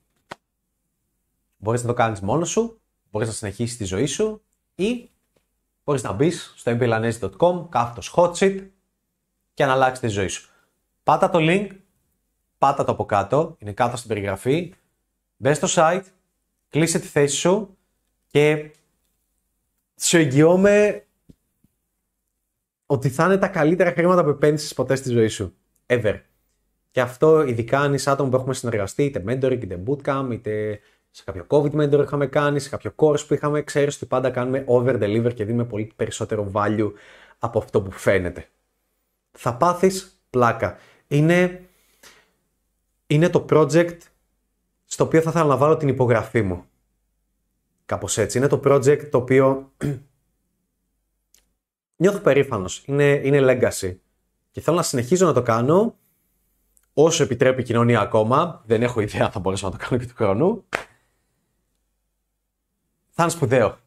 Μπορείς 1.63 1.81
να 1.81 1.87
το 1.87 1.93
κάνεις 1.93 2.19
μόνος 2.19 2.49
σου, 2.49 2.81
μπορείς 3.11 3.27
να 3.27 3.33
συνεχίσεις 3.33 3.77
τη 3.77 3.83
ζωή 3.83 4.05
σου 4.05 4.43
ή 4.75 5.09
μπορείς 5.83 6.03
να 6.03 6.11
μπεις 6.11 6.53
στο 6.55 6.77
mpalitsa.com, 6.79 7.65
κάθετος 7.69 8.13
hot 8.15 8.33
seat 8.33 8.67
και 9.53 9.65
να 9.65 9.71
αλλάξεις 9.71 9.99
τη 9.99 10.07
ζωή 10.07 10.27
σου. 10.27 10.49
Πάτα 11.03 11.29
το 11.29 11.39
link, 11.41 11.67
πάτα 12.57 12.83
το 12.83 12.91
από 12.91 13.05
κάτω, 13.05 13.55
είναι 13.59 13.71
κάτω 13.71 13.97
στην 13.97 14.09
περιγραφή. 14.09 14.73
Μπες 15.37 15.57
στο 15.57 15.67
site, 15.71 16.03
κλείσε 16.69 16.99
τη 16.99 17.07
θέση 17.07 17.35
σου 17.35 17.77
και 18.27 18.71
σου 19.99 20.17
εγγυώμαι 20.17 21.05
ότι 22.85 23.09
θα 23.09 23.25
είναι 23.25 23.37
τα 23.37 23.47
καλύτερα 23.47 23.91
χρήματα 23.91 24.23
που 24.23 24.29
επένδυσες 24.29 24.73
ποτέ 24.73 24.95
στη 24.95 25.09
ζωή 25.09 25.27
σου. 25.27 25.55
Ever. 25.85 26.21
Και 26.91 27.01
αυτό 27.01 27.41
ειδικά 27.41 27.79
αν 27.79 27.93
είσαι 27.93 28.09
άτομο 28.09 28.29
που 28.29 28.35
έχουμε 28.35 28.53
συνεργαστεί, 28.53 29.03
είτε 29.03 29.23
mentoring, 29.27 29.61
είτε 29.61 29.83
bootcamp, 29.87 30.27
είτε 30.31 30.79
σε 31.15 31.23
κάποιο 31.23 31.45
COVID 31.47 31.71
mentor 31.71 32.03
είχαμε 32.03 32.27
κάνει, 32.27 32.59
σε 32.59 32.69
κάποιο 32.69 32.93
course 32.95 33.27
που 33.27 33.33
είχαμε, 33.33 33.61
ξέρεις 33.61 33.95
ότι 33.95 34.05
πάντα 34.05 34.29
κάνουμε 34.29 34.63
over 34.67 34.95
deliver 34.95 35.33
και 35.33 35.45
δίνουμε 35.45 35.65
πολύ 35.65 35.91
περισσότερο 35.95 36.51
value 36.53 36.91
από 37.39 37.59
αυτό 37.59 37.81
που 37.81 37.91
φαίνεται. 37.91 38.47
Θα 39.31 39.55
πάθεις 39.55 40.23
πλάκα 40.29 40.77
είναι, 41.07 41.65
είναι 43.07 43.29
το 43.29 43.45
project 43.49 43.97
στο 44.85 45.03
οποίο 45.03 45.21
θα 45.21 45.29
ήθελα 45.29 45.45
να 45.45 45.57
βάλω 45.57 45.77
την 45.77 45.87
υπογραφή 45.87 46.41
μου. 46.41 46.65
Κάπως 47.85 48.17
έτσι. 48.17 48.37
Είναι 48.37 48.47
το 48.47 48.61
project 48.63 49.09
το 49.11 49.17
οποίο 49.17 49.71
νιώθω 52.01 52.19
περήφανος. 52.19 52.83
Είναι, 52.85 53.21
είναι 53.23 53.39
legacy. 53.41 53.95
Και 54.51 54.61
θέλω 54.61 54.75
να 54.77 54.83
συνεχίζω 54.83 55.25
να 55.25 55.33
το 55.33 55.41
κάνω 55.41 55.95
όσο 56.93 57.23
επιτρέπει 57.23 57.61
η 57.61 57.63
κοινωνία 57.63 57.99
ακόμα. 57.99 58.63
Δεν 58.65 58.83
έχω 58.83 59.01
ιδέα 59.01 59.25
αν 59.25 59.31
θα 59.31 59.39
μπορέσω 59.39 59.65
να 59.65 59.77
το 59.77 59.85
κάνω 59.85 60.01
και 60.01 60.07
του 60.07 60.15
χρόνου. 60.15 60.65
Θα 63.15 63.23
είναι 63.23 63.31
σπουδαίο. 63.31 63.77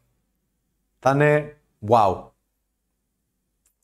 Θα 0.99 1.11
είναι 1.11 1.57
wow. 1.89 2.23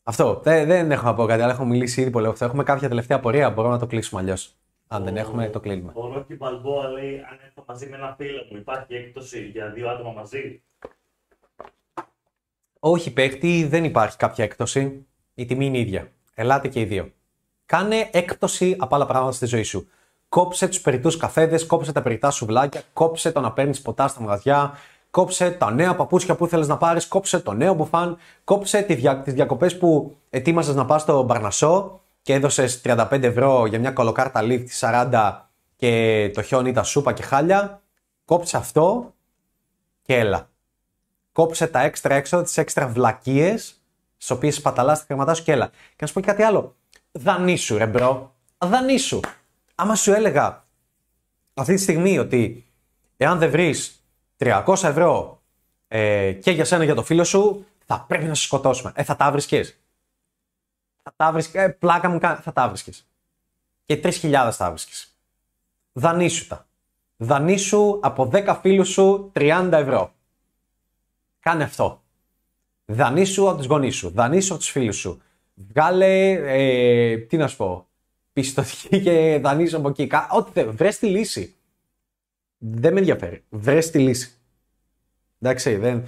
Αυτό. 0.02 0.40
Δεν, 0.44 0.66
δεν 0.66 0.90
έχω 0.90 1.04
να 1.06 1.14
πω 1.14 1.26
κάτι, 1.26 1.42
αλλά 1.42 1.52
έχω 1.52 1.64
μιλήσει 1.64 2.00
ήδη 2.00 2.10
πολύ 2.10 2.26
αυτό. 2.26 2.44
Έχουμε 2.44 2.62
κάποια 2.62 2.88
τελευταία 2.88 3.20
πορεία, 3.20 3.50
μπορούμε 3.50 3.74
να 3.74 3.80
το 3.80 3.86
κλείσουμε 3.86 4.20
αλλιώς. 4.20 4.54
Αν 4.88 5.04
δεν 5.04 5.16
Ο- 5.16 5.18
έχουμε, 5.18 5.48
το 5.48 5.60
κλείνουμε. 5.60 5.92
Ο 5.94 6.12
Ρόκι 6.12 6.34
Μπαλμπόα 6.34 6.88
λέει: 6.88 7.14
Αν 7.18 7.38
έρθω 7.44 7.64
μαζί 7.66 7.86
με 7.88 7.96
ένα 7.96 8.14
φίλο 8.18 8.46
μου, 8.50 8.56
υπάρχει 8.56 8.94
έκπτωση 8.94 9.44
για 9.46 9.70
δύο 9.70 9.88
άτομα 9.90 10.12
μαζί; 10.12 10.62
Όχι, 12.80 13.12
παίχτη, 13.12 13.64
δεν 13.64 13.84
υπάρχει 13.84 14.16
κάποια 14.16 14.44
έκπτωση. 14.44 15.06
Η 15.34 15.44
τιμή 15.44 15.66
είναι 15.66 15.78
ίδια. 15.78 16.08
Ελάτε 16.34 16.68
και 16.68 16.80
οι 16.80 16.84
δύο. 16.84 17.12
Κάνε 17.66 18.08
έκπτωση 18.12 18.76
από 18.78 18.94
άλλα 18.94 19.06
πράγματα 19.06 19.32
στη 19.32 19.46
ζωή 19.46 19.62
σου. 19.62 19.88
Κόψε 20.28 20.68
τους 20.68 20.80
περιττούς 20.80 21.16
καφέδες, 21.16 21.66
κόψε 21.66 21.92
τα 21.92 22.02
περιττά 22.02 22.30
σουβλάκια, 22.30 22.82
κόψε 22.92 23.32
το 23.32 23.40
να 23.40 23.52
παίρνεις 23.52 23.82
ποτά 23.82 24.08
στα 24.08 24.20
μαγαζιά, 24.20 24.74
κόψε 25.14 25.50
τα 25.50 25.70
νέα 25.70 25.96
παπούτσια 25.96 26.34
που 26.34 26.44
ήθελες 26.44 26.68
να 26.68 26.76
πάρεις, 26.76 27.06
κόψε 27.06 27.40
το 27.40 27.52
νέο 27.52 27.74
μπουφάν, 27.74 28.16
κόψε 28.44 28.82
τι 28.82 28.94
δια, 28.94 29.20
τις 29.20 29.34
διακοπές 29.34 29.78
που 29.78 30.16
ετοίμαζες 30.30 30.74
να 30.74 30.84
πας 30.84 31.02
στο 31.02 31.22
Μπαρνασό 31.22 32.00
και 32.22 32.32
έδωσες 32.32 32.80
35 32.84 33.22
ευρώ 33.22 33.66
για 33.66 33.78
μια 33.78 33.90
κολοκάρτα 33.90 34.40
lift 34.42 34.66
40 34.80 35.32
και 35.76 36.30
το 36.34 36.42
χιόνι 36.42 36.68
ήταν 36.68 36.84
σούπα 36.84 37.12
και 37.12 37.22
χάλια. 37.22 37.82
Κόψε 38.24 38.56
αυτό 38.56 39.14
και 40.02 40.18
έλα 40.18 40.48
κόψε 41.34 41.66
τα 41.66 41.80
έξτρα 41.80 42.14
έξοδα, 42.14 42.42
τις 42.42 42.58
έξτρα 42.58 42.88
βλακίες, 42.88 43.82
στις 44.16 44.30
οποίες 44.30 44.54
σπαταλάς 44.54 44.98
τα 44.98 45.04
χρήματά 45.04 45.34
σου 45.34 45.42
και 45.42 45.52
έλα. 45.52 45.66
Και 45.68 45.96
να 46.00 46.06
σου 46.06 46.12
πω 46.12 46.20
και 46.20 46.26
κάτι 46.26 46.42
άλλο. 46.42 46.74
Δανείσου, 47.12 47.78
ρε 47.78 47.86
bro. 47.86 48.34
Δανείσου. 48.58 49.20
Άμα 49.74 49.94
σου 49.94 50.12
έλεγα 50.12 50.64
αυτή 51.54 51.74
τη 51.74 51.80
στιγμή 51.80 52.18
ότι 52.18 52.66
εάν 53.16 53.38
δεν 53.38 53.50
βρεις 53.50 54.03
300 54.44 54.82
ευρώ 54.82 55.42
ε, 55.88 56.32
και 56.32 56.50
για 56.50 56.64
σένα 56.64 56.84
για 56.84 56.94
το 56.94 57.02
φίλο 57.02 57.24
σου, 57.24 57.66
θα 57.86 58.04
πρέπει 58.08 58.24
να 58.24 58.34
σε 58.34 58.42
σκοτώσουμε. 58.42 58.92
Ε, 58.94 59.02
θα 59.02 59.16
τα 59.16 59.30
βρίσκες. 59.30 59.64
Θα 61.02 61.12
τα 61.16 61.32
βρίσκες. 61.32 61.60
Ε, 61.62 61.68
πλάκα 61.68 62.08
μου 62.08 62.18
κάνεις. 62.18 62.38
Θα 62.40 62.52
τα 62.52 62.68
βρίσκες. 62.68 62.92
Και 63.84 64.00
3.000 64.04 64.48
θα 64.52 64.68
βρίσκε. 64.70 64.92
Δανείσου 65.92 66.46
τα. 66.46 66.66
Δανείσου 67.16 67.98
από 68.02 68.30
10 68.32 68.58
φίλους 68.60 68.88
σου 68.88 69.32
30 69.34 69.68
ευρώ. 69.72 70.12
Κάνε 71.40 71.64
αυτό. 71.64 72.02
Δανείσου 72.84 73.48
από 73.48 73.56
τους 73.56 73.66
γονείς 73.66 73.96
σου. 73.96 74.10
Δανείσου 74.10 74.52
από 74.52 74.62
τους 74.62 74.70
φίλους 74.70 74.96
σου. 74.96 75.22
Βγάλε. 75.54 76.30
Ε, 76.32 77.16
τι 77.16 77.36
να 77.36 77.48
σου 77.48 77.56
πω. 77.56 77.86
Πιστοτική 78.32 79.02
και 79.02 79.38
δανείσου 79.42 79.76
από 79.76 79.88
εκεί. 79.88 80.06
Κα- 80.06 80.28
Ό,τι 80.32 80.50
θε. 80.52 80.64
Βρες 80.64 80.98
τη 80.98 81.06
λύση. 81.06 81.54
Δεν 82.58 82.92
με 82.92 82.98
ενδιαφέρει. 82.98 83.44
Βρες 83.48 83.90
τη 83.90 83.98
λύση. 83.98 84.33
Εντάξει, 85.44 85.76
δεν. 85.76 86.04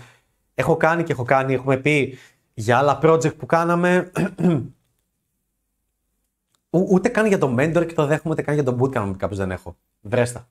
Έχω 0.55 0.77
κάνει 0.77 1.03
και 1.03 1.13
έχω 1.13 1.23
κάνει. 1.25 1.55
Έχουμε 1.55 1.77
πει 1.77 2.19
για 2.55 2.79
άλλα 2.79 2.99
project 3.03 3.37
που 3.37 3.47
κάναμε. 3.47 4.11
Ού- 6.71 6.93
ούτε 6.93 7.09
καν 7.09 7.27
για 7.27 7.39
το 7.39 7.55
mentor 7.59 7.85
και 7.87 7.95
το 7.95 8.07
δέχομαι, 8.07 8.33
ούτε 8.33 8.43
καν 8.43 8.55
για 8.55 8.65
το 8.65 8.77
bootcamp 8.81 9.05
που 9.07 9.17
κάποιο 9.17 9.37
δεν 9.37 9.51
έχω. 9.51 9.77
Βρέστα. 10.01 10.49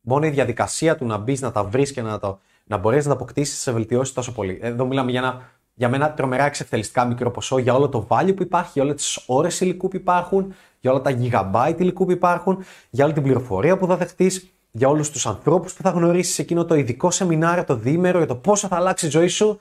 Μόνο 0.00 0.26
η 0.26 0.30
διαδικασία 0.30 0.96
του 0.96 1.06
να 1.06 1.16
μπεις, 1.16 1.40
να 1.40 1.52
τα 1.52 1.64
βρεις 1.64 1.92
και 1.92 2.02
να, 2.02 2.18
το, 2.18 2.38
να 2.64 2.76
μπορέσει 2.76 3.08
να 3.08 3.14
τα 3.14 3.20
αποκτήσεις 3.20 3.58
σε 3.58 3.72
βελτιώσεις 3.72 4.14
τόσο 4.14 4.32
πολύ. 4.32 4.58
Εδώ 4.62 4.86
μιλάμε 4.86 5.10
για 5.10 5.20
ένα 5.20 5.42
για 5.74 5.88
μένα 5.88 6.12
τρομερά 6.12 6.44
εξευθελιστικά 6.44 7.04
μικρό 7.04 7.30
ποσό 7.30 7.58
για 7.58 7.74
όλο 7.74 7.88
το 7.88 8.06
value 8.08 8.36
που 8.36 8.42
υπάρχει, 8.42 8.70
για 8.74 8.82
όλες 8.82 8.94
τις 8.96 9.24
ώρες 9.26 9.60
υλικού 9.60 9.88
που 9.88 9.96
υπάρχουν, 9.96 10.54
για 10.80 10.90
όλα 10.90 11.00
τα 11.00 11.16
gigabyte 11.20 11.74
υλικού 11.78 12.04
που 12.04 12.10
υπάρχουν, 12.10 12.64
για 12.90 13.04
όλη 13.04 13.14
την 13.14 13.22
πληροφορία 13.22 13.76
που 13.76 13.86
θα 13.86 13.96
δεχτείς, 13.96 14.52
για 14.70 14.88
όλους 14.88 15.10
τους 15.10 15.26
ανθρώπους 15.26 15.72
που 15.72 15.82
θα 15.82 15.90
γνωρίσεις 15.90 16.34
σε 16.34 16.42
εκείνο 16.42 16.64
το 16.64 16.74
ειδικό 16.74 17.10
σεμινάριο, 17.10 17.64
το 17.64 17.74
διήμερο, 17.74 18.18
για 18.18 18.26
το 18.26 18.36
πόσο 18.36 18.68
θα 18.68 18.76
αλλάξει 18.76 19.06
η 19.06 19.10
ζωή 19.10 19.28
σου. 19.28 19.60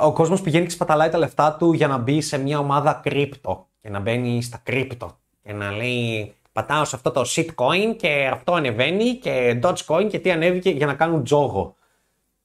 Ο 0.00 0.12
κόσμος 0.12 0.40
πηγαίνει 0.40 0.64
και 0.64 0.70
σπαταλάει 0.70 1.08
τα 1.08 1.18
λεφτά 1.18 1.56
του 1.56 1.72
για 1.72 1.88
να 1.88 1.98
μπει 1.98 2.20
σε 2.20 2.38
μια 2.38 2.58
ομάδα 2.58 3.00
κρύπτο 3.02 3.66
και 3.82 3.90
να 3.90 4.00
μπαίνει 4.00 4.42
στα 4.42 4.60
κρύπτο 4.62 5.18
και 5.42 5.52
να 5.52 5.70
λέει 5.70 6.34
πατάω 6.52 6.84
σε 6.84 6.96
αυτό 6.96 7.10
το 7.10 7.24
shitcoin 7.26 7.96
και 7.96 8.28
αυτό 8.32 8.52
ανεβαίνει 8.52 9.14
και 9.14 9.60
dogecoin 9.62 10.06
και 10.10 10.18
τι 10.18 10.30
ανέβηκε 10.30 10.70
για 10.70 10.86
να 10.86 10.94
κάνουν 10.94 11.24
τζόγο 11.24 11.74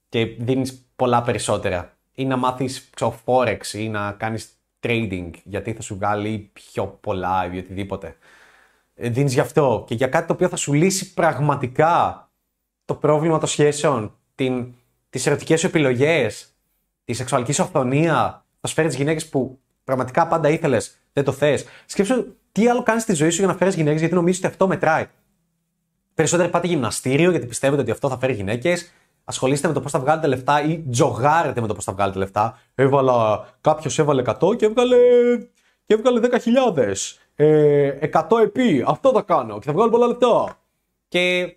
και 0.10 0.26
δίνεις 0.26 0.86
πολλά 0.96 1.22
περισσότερα 1.22 1.94
ή 2.16 2.26
να 2.26 2.38
μάθεις 2.38 2.90
ξέρω, 2.94 3.20
forex 3.26 3.74
ή 3.74 3.90
να 3.90 4.12
κάνεις 4.12 4.50
trading 4.80 5.30
γιατί 5.44 5.74
θα 5.74 5.82
σου 5.82 5.96
βγάλει 5.96 6.50
πιο 6.54 6.88
πολλά 7.02 7.54
ή 7.54 7.58
οτιδήποτε. 7.58 8.16
Ε, 8.96 9.10
Δίνεις 9.10 9.34
γι' 9.34 9.40
αυτό 9.40 9.84
και 9.88 9.96
για 9.96 10.08
κάτι 10.08 10.28
το 10.28 10.34
οποίο 10.34 10.50
θα 10.50 10.56
σου 10.56 10.74
λύσει 10.74 11.14
πραγματικά 11.14 12.26
το 12.86 12.96
πρόβλημα 12.96 13.40
των 13.40 13.48
σχέσεων, 13.48 14.16
την, 14.36 14.74
τις 15.10 15.26
ερωτικές 15.26 15.60
σου 15.60 15.66
επιλογές, 15.66 16.56
τη 17.04 17.14
σεξουαλική 17.14 17.52
σου 17.52 17.64
αυθονία, 17.64 18.46
θα 18.62 18.68
σου 18.68 18.74
φέρει 18.74 18.96
γυναίκες 18.96 19.30
που 19.30 19.60
πραγματικά 19.84 20.28
πάντα 20.28 20.50
ήθελες, 20.50 21.00
δεν 21.14 21.24
το 21.24 21.32
θες. 21.32 21.66
Σκέψου 21.86 22.36
τι 22.52 22.68
άλλο 22.68 22.84
κάνεις 22.84 23.04
στη 23.04 23.14
ζωή 23.14 23.30
σου 23.30 23.38
για 23.38 23.48
να 23.48 23.56
φέρεις 23.56 23.76
γυναίκες, 23.76 24.00
γιατί 24.00 24.16
νομίζεις 24.16 24.40
ότι 24.40 24.48
αυτό 24.48 24.68
μετράει. 24.68 25.08
Περισσότεροι 26.14 26.50
πάτε 26.50 26.68
γυμναστήριο 26.68 27.32
γιατί 27.32 27.46
πιστεύετε 27.46 27.82
ότι 27.82 27.92
αυτό 27.92 28.10
θα 28.10 28.18
φέρει 28.18 28.34
γυναίκες. 28.34 28.92
Ασχολείστε 29.24 29.68
με 29.68 29.74
το 29.74 29.82
πώς 29.82 29.92
θα 29.92 30.00
βγάλετε 30.00 30.28
λεφτά 30.28 30.64
ή 30.64 30.84
τζογάρετε 30.90 31.62
με 31.62 31.68
το 31.68 31.74
πώς 31.74 31.84
θα 31.84 31.94
βγάλετε 31.94 32.20
λεφτά. 32.20 32.60
Έβαλα, 32.76 33.48
κάποιος 33.62 34.00
έβαλε 34.00 34.22
100 34.26 34.58
και 34.58 34.66
έβγαλε, 34.66 34.98
και 35.86 35.94
έβγαλε 35.94 36.20
10.000. 36.20 36.94
Ε, 37.36 38.10
100 38.14 38.40
επί. 38.44 38.84
Αυτό 38.88 39.12
θα 39.12 39.22
κάνω 39.22 39.60
και 39.60 39.66
θα 39.66 39.74
βγάλω 39.74 39.90
πολλά 39.90 40.08
λεφτά. 40.08 40.58
Και 41.08 41.56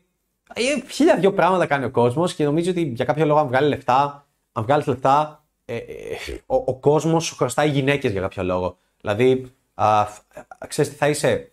ε, 0.54 0.90
χίλια 0.90 1.16
δυο 1.16 1.32
πράγματα 1.32 1.66
κάνει 1.66 1.84
ο 1.84 1.90
κόσμος 1.90 2.34
και 2.34 2.44
νομίζω 2.44 2.70
ότι 2.70 2.80
για 2.82 3.04
κάποιο 3.04 3.26
λόγο, 3.26 3.38
αν 3.38 3.46
βγάλεις 3.46 3.68
λεφτά, 3.68 4.26
αν 4.52 4.64
βγάλεις 4.64 4.86
λεφτά, 4.86 5.44
ε, 5.64 5.76
ε, 5.76 5.82
ο, 6.46 6.54
ο 6.56 6.74
κόσμος 6.74 7.24
σου 7.24 7.36
χρωστάει 7.36 7.68
γυναίκες 7.70 8.12
για 8.12 8.20
κάποιο 8.20 8.42
λόγο. 8.42 8.76
Δηλαδή, 9.00 9.46
α, 9.74 10.06
ξέρεις 10.68 10.90
τι 10.90 10.96
θα 10.96 11.08
είσαι. 11.08 11.52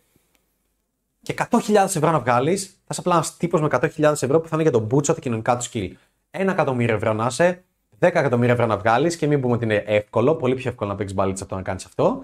Και 1.22 1.34
100.000 1.50 1.76
ευρώ 1.76 2.12
να 2.12 2.20
βγάλεις, 2.20 2.66
θα 2.66 2.88
είσαι 2.90 3.00
απλά 3.00 3.14
ένας 3.14 3.38
τύπος 3.38 3.62
με 3.62 3.68
100.000 3.72 4.04
ευρώ 4.04 4.40
που 4.40 4.48
θα 4.48 4.52
είναι 4.54 4.62
για 4.62 4.72
τον 4.72 4.82
μπούτσο 4.82 5.14
τα 5.14 5.20
κοινωνικά 5.20 5.58
του 5.58 5.66
skill. 5.72 5.92
Ένα 6.32 6.52
εκατομμύριο 6.52 6.96
ευρώ 6.96 7.14
να 7.14 7.26
είσαι, 7.26 7.64
10 8.00 8.08
εκατομμύρια 8.08 8.54
ευρώ 8.54 8.66
να 8.66 8.78
βγάλεις 8.78 9.16
και 9.16 9.28
μην 9.28 9.42
πούμε 9.42 9.54
ότι 9.54 9.64
είναι 9.64 9.84
εύκολο, 9.86 10.36
πολύ 10.36 10.56
πιο 10.56 10.70
εύκολο 10.70 10.90
να 10.90 10.96
παίξεις 10.96 11.16
μπαλίτσα 11.16 11.44
από 11.44 11.52
το 11.52 11.58
να 11.58 11.66
κάνεις 11.66 11.86
αυτό. 11.86 12.24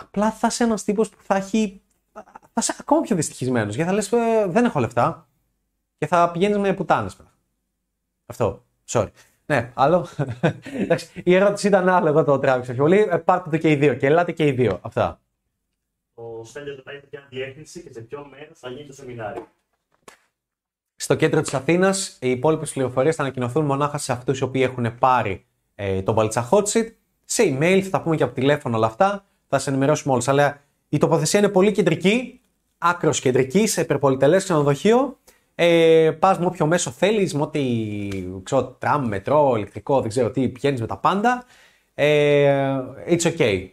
Απλά 0.00 0.30
θα 0.30 0.46
είσαι 0.46 0.64
ένας 0.64 0.84
τύπος 0.84 1.08
που 1.08 1.22
θα 1.22 1.36
έχει. 1.36 1.80
θα 2.12 2.60
είσαι 2.60 2.74
ακόμα 2.78 3.00
πιο 3.00 3.16
δυστυχισμένος. 3.16 3.74
Γιατί 3.74 3.90
θα 3.90 3.96
λες, 3.96 4.08
δεν 4.52 4.64
έχω 4.64 4.80
λεφτά. 4.80 5.28
Και 5.98 6.06
θα 6.06 6.30
πηγαίνεις 6.30 6.58
με 6.58 6.74
πουτάνες 6.74 7.16
μετά. 7.16 7.32
Αυτό. 8.26 8.64
Sorry. 8.88 9.08
Ναι, 9.46 9.72
άλλο. 9.74 10.06
Εντάξει, 10.82 11.22
η 11.24 11.34
ερώτηση 11.34 11.66
ήταν 11.66 11.88
άλλο, 11.88 12.08
εγώ 12.08 12.24
το 12.24 12.38
τράβηξα 12.38 12.72
πιο 12.72 12.82
πολύ. 12.82 13.08
Ε, 13.10 13.16
πάρτε 13.16 13.50
το 13.50 13.56
και 13.56 13.70
οι 13.70 13.74
δύο 13.74 13.94
και 13.94 14.06
ελάτε 14.06 14.32
και 14.32 14.46
οι 14.46 14.50
δύο. 14.50 14.78
Αυτά. 14.82 15.20
Ο 16.14 16.44
Στέλιος 16.44 16.76
ρωτάει 16.76 16.98
σε 16.98 17.06
ποια 17.06 17.26
διεύθυνση 17.30 17.82
και 17.82 17.92
σε 17.92 18.00
ποιο 18.00 18.26
μέρος 18.30 18.58
θα 18.58 18.68
γίνει 18.68 18.86
το 18.86 18.92
σεμινάριο. 18.92 19.48
Στο 20.96 21.14
κέντρο 21.14 21.40
της 21.40 21.54
Αθήνας, 21.54 22.18
οι 22.20 22.30
υπόλοιπες 22.30 22.72
πληροφορίες 22.72 23.16
θα 23.16 23.22
ανακοινωθούν 23.22 23.64
μονάχα 23.64 23.98
σε 23.98 24.12
αυτούς 24.12 24.38
οι 24.38 24.42
οποίοι 24.42 24.62
έχουν 24.64 24.98
πάρει 24.98 25.46
ε, 25.74 26.02
τον 26.02 26.14
Baltsa 26.18 26.48
Hot 26.50 26.64
Seat. 26.64 26.92
Σε 27.24 27.42
email, 27.46 27.80
θα 27.80 27.90
τα 27.90 28.02
πούμε 28.02 28.16
και 28.16 28.22
από 28.22 28.34
τηλέφωνο 28.34 28.76
όλα 28.76 28.86
αυτά. 28.86 29.24
Θα 29.54 29.60
σα 29.60 29.70
ενημερώσουμε 29.70 30.12
όλους. 30.12 30.28
Αλλά 30.28 30.60
η 30.88 30.98
τοποθεσία 30.98 31.38
είναι 31.38 31.48
πολύ 31.48 31.72
κεντρική, 31.72 32.40
άκρος 32.78 33.20
κεντρική, 33.20 33.66
σε 33.66 33.80
υπερπολιτελές 33.80 34.42
ξενοδοχείο. 34.42 35.18
Ε, 35.54 36.10
Πας 36.18 36.38
με 36.38 36.46
όποιο 36.46 36.66
μέσο 36.66 36.90
θέλεις, 36.90 37.34
με 37.34 37.42
ό,τι 37.42 37.60
ξέρω, 38.42 38.64
τραμ, 38.64 39.06
μετρό, 39.06 39.56
ηλεκτρικό, 39.56 40.00
δεν 40.00 40.08
ξέρω 40.08 40.30
τι, 40.30 40.48
πηγαίνεις 40.48 40.80
με 40.80 40.86
τα 40.86 40.96
πάντα. 40.98 41.44
Ε, 41.94 42.80
it's 43.08 43.22
okay. 43.22 43.68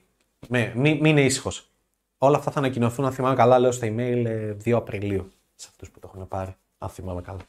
Με, 0.48 0.72
μην, 0.76 0.94
μην 0.98 1.06
είναι 1.06 1.22
ήσυχος. 1.22 1.70
Όλα 2.18 2.38
αυτά 2.38 2.52
θα 2.52 2.60
ανακοινωθούν, 2.60 3.06
αν 3.06 3.12
θυμάμαι 3.12 3.36
καλά, 3.36 3.60
λέω 3.60 3.72
στο 3.72 3.88
email 3.88 4.24
ε, 4.26 4.56
2 4.66 4.72
Απριλίου. 4.72 5.32
Σε 5.56 5.68
αυτούς 5.72 5.92
που 5.92 6.00
το 6.00 6.12
έχουν 6.14 6.28
πάρει, 6.28 6.56
αν 6.78 6.90
θυμάμαι 6.90 7.22
καλά. 7.22 7.40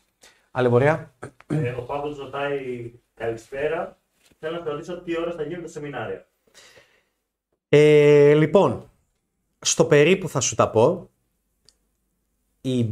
Άλλη 0.51 0.69
πορεία. 0.69 1.15
ε, 1.47 1.71
ο 1.71 1.83
Παύλος 1.83 2.19
ρωτάει 2.19 2.91
καλησπέρα. 3.15 3.99
Θέλω 4.39 4.57
να 4.57 4.63
σε 4.65 4.71
ρωτήσω 4.71 5.01
τι 5.01 5.21
ώρα 5.21 5.33
θα 5.33 5.43
γίνει 5.43 5.63
το 5.63 5.69
σεμινάριο. 5.69 6.25
Ε, 7.73 8.35
λοιπόν, 8.35 8.91
στο 9.59 9.85
περίπου 9.85 10.29
θα 10.29 10.41
σου 10.41 10.55
τα 10.55 10.71
πω. 10.71 11.11
Η, 12.61 12.87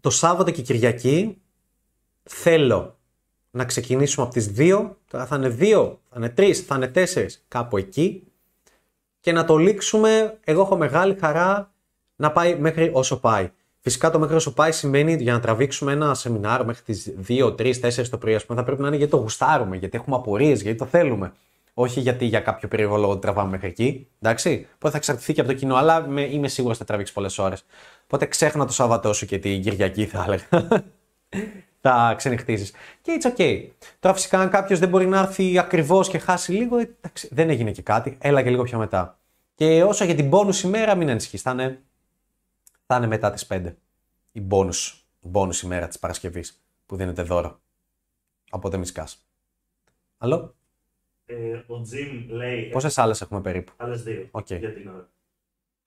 το 0.00 0.10
Σάββατο 0.10 0.50
και 0.50 0.62
Κυριακή 0.62 1.38
θέλω 2.22 2.98
να 3.50 3.64
ξεκινήσουμε 3.64 4.24
από 4.24 4.34
τις 4.34 4.52
2. 4.56 4.90
Τώρα 5.10 5.26
θα 5.26 5.36
είναι 5.36 5.56
2, 5.60 5.96
θα 6.10 6.16
είναι 6.16 6.34
3, 6.36 6.52
θα 6.52 6.74
είναι 6.76 6.92
4, 6.94 7.26
κάπου 7.48 7.76
εκεί. 7.76 8.22
Και 9.20 9.32
να 9.32 9.44
το 9.44 9.56
λήξουμε, 9.56 10.38
εγώ 10.44 10.60
έχω 10.62 10.76
μεγάλη 10.76 11.16
χαρά 11.20 11.72
να 12.16 12.32
πάει 12.32 12.58
μέχρι 12.58 12.90
όσο 12.94 13.20
πάει. 13.20 13.50
Φυσικά 13.80 14.10
το 14.10 14.18
μέχρι 14.18 14.34
όσο 14.34 14.52
πάει 14.52 14.72
σημαίνει 14.72 15.14
για 15.14 15.32
να 15.32 15.40
τραβήξουμε 15.40 15.92
ένα 15.92 16.14
σεμινάριο 16.14 16.64
μέχρι 16.64 16.82
τις 16.82 17.14
2, 17.28 17.54
3, 17.56 17.80
4 17.80 18.08
το 18.08 18.18
πρωί, 18.18 18.34
ας 18.34 18.44
πούμε, 18.46 18.58
θα 18.58 18.64
πρέπει 18.64 18.80
να 18.80 18.88
είναι 18.88 18.96
γιατί 18.96 19.12
το 19.12 19.18
γουστάρουμε, 19.18 19.76
γιατί 19.76 19.96
έχουμε 19.96 20.16
απορίες, 20.16 20.62
γιατί 20.62 20.78
το 20.78 20.84
θέλουμε. 20.84 21.32
Όχι 21.78 22.00
γιατί 22.00 22.24
για 22.24 22.40
κάποιο 22.40 22.68
περίεργο 22.68 22.96
λόγο 22.96 23.12
το 23.12 23.18
τραβάμε 23.18 23.50
μέχρι 23.50 23.68
εκεί. 23.68 24.08
Εντάξει. 24.20 24.66
Οπότε 24.74 24.90
θα 24.90 24.96
εξαρτηθεί 24.96 25.32
και 25.32 25.40
από 25.40 25.50
το 25.50 25.56
κοινό, 25.56 25.74
αλλά 25.74 26.06
με, 26.06 26.22
είμαι 26.22 26.48
σίγουρος 26.48 26.76
ότι 26.76 26.84
θα 26.84 26.88
τραβήξει 26.88 27.12
πολλές 27.12 27.38
ώρες. 27.38 27.64
Οπότε 28.04 28.26
ξέχνα 28.26 28.66
το 28.66 28.72
Σαββατό 28.72 29.12
σου 29.12 29.26
και 29.26 29.38
την 29.38 29.62
Κυριακή, 29.62 30.06
θα 30.06 30.24
έλεγα. 30.24 30.48
θα 31.80 32.14
ξενυχτήσεις. 32.16 32.72
Και 33.02 33.20
it's 33.20 33.36
okay. 33.36 33.68
Τώρα, 33.98 34.14
φυσικά, 34.14 34.40
αν 34.40 34.50
κάποιος 34.50 34.78
δεν 34.78 34.88
μπορεί 34.88 35.06
να 35.06 35.18
έρθει 35.18 35.58
ακριβώς 35.58 36.08
και 36.08 36.18
χάσει 36.18 36.52
λίγο, 36.52 36.76
εντάξει, 36.78 37.28
δεν 37.32 37.50
έγινε 37.50 37.70
και 37.70 37.82
κάτι. 37.82 38.16
Έλα 38.20 38.42
και 38.42 38.50
λίγο 38.50 38.62
πιο 38.62 38.78
μετά. 38.78 39.18
Και 39.54 39.82
όσο 39.82 40.04
για 40.04 40.14
την 40.14 40.30
bonus 40.32 40.62
ημέρα, 40.62 40.94
μην 40.94 41.10
ανησυχείς. 41.10 41.42
Θα 41.42 41.50
είναι 41.50 41.80
θα 42.86 42.96
είναι 42.96 43.06
μετά 43.06 43.30
τις 43.30 43.46
5. 43.50 43.74
Η 44.32 44.42
bonus, 44.50 44.92
bonus 45.32 45.62
ημέρα 45.62 45.88
της 45.88 45.98
Παρασκευής 45.98 46.62
που 46.86 46.96
δίνετε 46.96 47.22
δώρο. 47.22 47.60
Οπότε 48.50 48.76
μη 48.76 48.86
σκας. 48.86 49.26
Άλλο; 50.18 50.54
Ε, 51.26 51.52
ο 51.52 51.80
Jim 51.92 52.26
λέει. 52.28 52.68
Πόσες 52.68 52.98
άλλες 52.98 53.20
έχουμε 53.20 53.40
περίπου; 53.40 53.72
Άλλες 53.76 54.02
δύο. 54.02 54.28
Οκ. 54.30 54.50
Για 54.50 54.72
την 54.72 54.88
ώρα. 54.88 55.08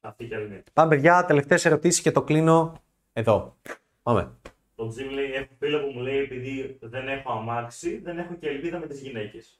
Αυτή 0.02 0.26
και 0.28 0.36
άλλη 0.36 0.50
μία. 0.50 0.64
Πάμε 0.74 0.90
παιδιά, 0.90 1.26
τελευταίες 1.26 1.66
ερωτήσεις 1.66 2.02
και 2.02 2.12
το 2.12 2.22
κλείνω 2.24 2.82
εδώ. 3.14 3.58
Πάμε. 4.04 4.32
Ο 4.76 4.84
Jim 4.84 5.12
λέει: 5.14 5.32
Έχω 5.34 5.54
φίλο 5.60 5.80
που 5.80 5.92
μου 5.96 6.02
λέει 6.02 6.18
επειδή 6.18 6.78
δεν 6.82 7.08
έχω 7.08 7.32
αμάξι, 7.32 8.00
δεν 8.00 8.18
έχω 8.18 8.34
και 8.34 8.48
ελπίδα 8.48 8.80
με 8.80 8.88
τις 8.88 9.02
γυναίκες. 9.02 9.60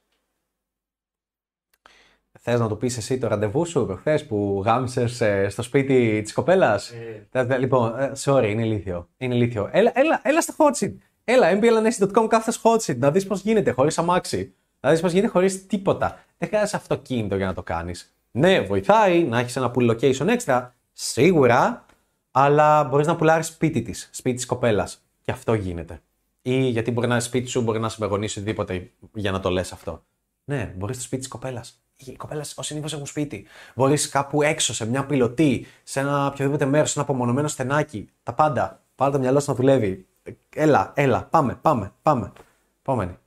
Θες 2.38 2.60
να 2.60 2.68
το 2.68 2.76
πεις 2.76 2.96
εσύ 2.96 3.18
το 3.18 3.28
ραντεβού 3.28 3.64
σου 3.66 3.86
προχθές 3.86 4.26
που 4.26 4.62
γάμισες 4.64 5.22
στο 5.52 5.62
σπίτι 5.62 6.20
της 6.22 6.32
κοπέλας; 6.32 6.90
Ε, 7.32 7.58
Λοιπόν, 7.58 7.98
ε, 7.98 8.12
sorry, 8.22 8.46
είναι 8.48 8.64
ηλίθιο. 8.66 9.08
Είναι 9.16 9.34
ηλίθιο. 9.34 9.68
Έλα, 9.72 9.92
έλα, 9.94 10.20
έλα 10.24 10.40
στο 10.40 10.54
hot 10.58 10.84
seat. 10.84 10.94
Έλα, 11.24 11.58
mblnesi.com 11.60 12.26
κάθετο 12.28 12.58
hot 12.62 12.78
seat. 12.78 12.96
Να 12.96 13.10
δεις 13.10 13.26
πώς 13.26 13.40
γίνεται 13.40 13.70
χωρίς 13.70 13.98
αμάξι. 13.98 14.54
Να 14.80 14.92
δει 14.92 15.00
πώ 15.00 15.08
γίνεται 15.08 15.26
χωρίς 15.26 15.66
τίποτα. 15.66 16.24
Δεν 16.38 16.48
χρειάζεται 16.48 16.76
αυτοκίνητο 16.76 17.36
για 17.36 17.46
να 17.46 17.54
το 17.54 17.62
κάνεις. 17.62 18.14
Ναι, 18.30 18.60
βοηθάει 18.60 19.22
να 19.22 19.38
έχεις 19.38 19.56
ένα 19.56 19.70
pull 19.74 19.90
location 19.90 20.36
extra. 20.38 20.68
Σίγουρα. 20.92 21.84
Αλλά 22.30 22.84
μπορείς 22.84 23.06
να 23.06 23.16
πουλάρεις 23.16 23.46
σπίτι 23.46 23.82
της, 23.82 24.08
σπίτι 24.12 24.36
της 24.36 24.46
κοπέλας. 24.46 25.02
Και 25.22 25.30
αυτό 25.30 25.54
γίνεται. 25.54 26.00
Ή 26.42 26.60
γιατί 26.60 26.90
μπορεί 26.90 27.06
να 27.06 27.14
είναι 27.14 27.22
σπίτι 27.22 27.48
σου, 27.48 27.62
μπορεί 27.62 27.80
να 27.80 27.88
σε 27.88 27.96
μεγονίσει 28.00 28.38
οτιδήποτε 28.38 28.90
για 29.14 29.30
να 29.30 29.40
το 29.40 29.50
λες 29.50 29.72
αυτό. 29.72 30.02
Ναι, 30.44 30.74
μπορείς 30.76 30.96
στο 30.96 31.04
σπίτι 31.04 31.20
της 31.22 31.30
κοπέλας. 31.30 31.82
Οι 31.96 32.16
κοπέλες 32.16 32.54
ω 32.56 32.62
συνήθως 32.62 32.92
έχουν 32.92 33.06
σπίτι. 33.06 33.46
Μπορείς 33.74 34.08
κάπου 34.08 34.42
έξω, 34.42 34.74
σε 34.74 34.86
μια 34.86 35.06
πιλωτή, 35.06 35.66
σε 35.82 36.00
ένα 36.00 36.26
οποιοδήποτε 36.26 36.64
μέρος, 36.64 36.90
σε 36.90 36.98
ένα 36.98 37.08
απομονωμένο 37.08 37.48
στενάκι. 37.48 38.10
Τα 38.22 38.32
πάντα. 38.32 38.82
Πάντα 38.94 39.10
το 39.10 39.18
μυαλό 39.18 39.40
σου 39.40 39.50
να 39.50 39.56
δουλεύει. 39.56 40.06
Έλα, 40.54 40.92
έλα, 40.94 41.24
πάμε, 41.24 41.54
πάμε, 41.54 41.92
πάμε. 42.02 42.32
Επόμενη. 42.80 43.18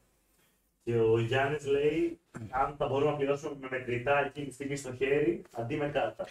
Και 0.84 0.96
ο 0.96 1.20
Γιάννης 1.20 1.66
λέει: 1.66 2.20
Αν 2.50 2.76
θα 2.78 2.88
μπορούμε 2.88 3.12
να 3.12 3.18
πληρώσουμε 3.18 3.56
με 3.62 3.68
μετρητά 3.72 4.26
εκείνη 4.26 4.48
τη 4.48 4.54
στιγμή 4.54 4.76
στο 4.76 4.94
χέρι 4.94 5.42
αντί 5.52 5.76
με 5.76 5.88
κάρτα. 5.88 6.26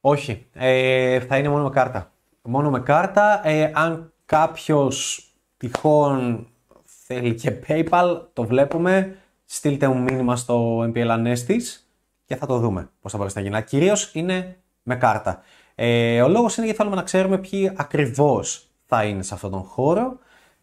Όχι. 0.00 0.46
Ε, 0.52 1.20
θα 1.20 1.38
είναι 1.38 1.48
μόνο 1.48 1.62
με 1.62 1.70
κάρτα. 1.70 2.12
Μόνο 2.42 2.70
με 2.70 2.80
κάρτα. 2.80 3.40
Ε, 3.44 3.70
αν 3.74 4.12
κάποιος 4.24 5.28
τυχόν 5.56 6.46
θέλει 6.84 7.34
και 7.34 7.52
PayPal, 7.68 8.20
το 8.32 8.44
βλέπουμε. 8.44 9.16
Στείλτε 9.44 9.88
μου 9.88 10.00
μήνυμα 10.00 10.36
στο 10.36 10.80
MPL 10.80 11.08
Anestis 11.08 11.80
και 12.24 12.36
θα 12.36 12.46
το 12.46 12.58
δούμε 12.58 12.90
πώς 13.00 13.12
θα 13.12 13.18
μπορέσει 13.18 13.36
να 13.36 13.42
γίνει. 13.42 13.62
Κυρίως 13.62 14.14
είναι 14.14 14.56
με 14.82 14.96
κάρτα. 14.96 15.42
Ε, 15.74 16.22
ο 16.22 16.28
λόγος 16.28 16.56
είναι 16.56 16.66
γιατί 16.66 16.80
θέλουμε 16.80 16.96
να 16.96 17.02
ξέρουμε 17.02 17.38
ποιοι 17.38 17.72
ακριβώς 17.76 18.68
θα 18.86 19.04
είναι 19.04 19.22
σε 19.22 19.34
αυτόν 19.34 19.50
τον 19.50 19.62
χώρο 19.62 20.18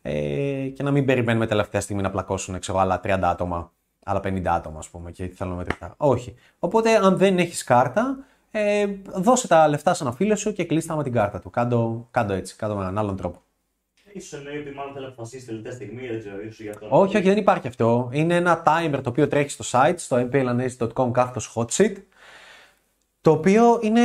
ε, 0.08 0.68
και 0.68 0.84
να 0.84 0.92
μην 0.92 1.06
περιμένουμε 1.06 1.48
τελευταία 1.48 1.82
στιγμή 1.82 2.02
να 2.02 2.10
πλακώσουν 2.10 2.60
ξέρω, 2.60 2.78
άλλα 2.78 3.02
30 3.04 3.20
άτομα, 3.22 3.72
άλλα 4.06 4.20
50 4.24 4.42
άτομα, 4.46 4.80
ας 4.80 4.90
πούμε, 4.90 5.12
και 5.12 5.28
θέλουμε 5.28 5.56
μετρητά. 5.56 5.94
Όχι. 5.98 6.36
Οπότε, 6.60 6.96
αν 6.96 7.18
δεν 7.18 7.38
έχεις 7.38 7.64
κάρτα, 7.64 8.18
ε, 8.52 8.86
δώσε 9.06 9.48
τα 9.48 9.68
λεφτά 9.68 9.94
σε 9.94 10.04
ένα 10.04 10.14
φίλο 10.14 10.36
σου 10.36 10.54
και 10.54 10.66
κλείστα 10.66 10.96
με 10.96 11.04
την 11.04 11.12
κάρτα 11.12 11.40
του. 11.40 11.50
Κάντο, 11.50 12.08
κάντο 12.12 12.34
έτσι, 12.34 12.56
κάντο 12.56 12.76
με 12.76 12.82
έναν 12.82 12.98
άλλον 12.98 13.16
τρόπο. 13.16 13.42
σω 14.22 14.38
εννοεί 14.38 14.58
ότι 14.58 14.72
μάλλον 14.72 14.94
θέλει 14.94 15.06
να 15.06 15.12
αποφασίσει 15.12 15.46
τελευταία 15.46 15.72
στιγμή, 15.72 16.08
δεν 16.08 16.20
ξέρω, 16.20 16.42
ίσως 16.42 16.60
για 16.60 16.78
το. 16.80 16.88
Όχι, 16.90 17.18
όχι, 17.18 17.28
δεν 17.28 17.38
υπάρχει 17.38 17.68
αυτό. 17.68 18.10
Είναι 18.12 18.36
ένα 18.36 18.64
timer 18.66 19.00
το 19.04 19.10
οποίο 19.10 19.28
τρέχει 19.28 19.50
στο 19.50 19.66
site, 19.72 19.96
στο 19.98 20.30
mplanes.com 20.32 21.12
κάθετος 21.12 21.54
hot 21.56 21.68
seat, 21.68 21.94
το 23.26 23.32
οποίο 23.32 23.80
είναι 23.82 24.02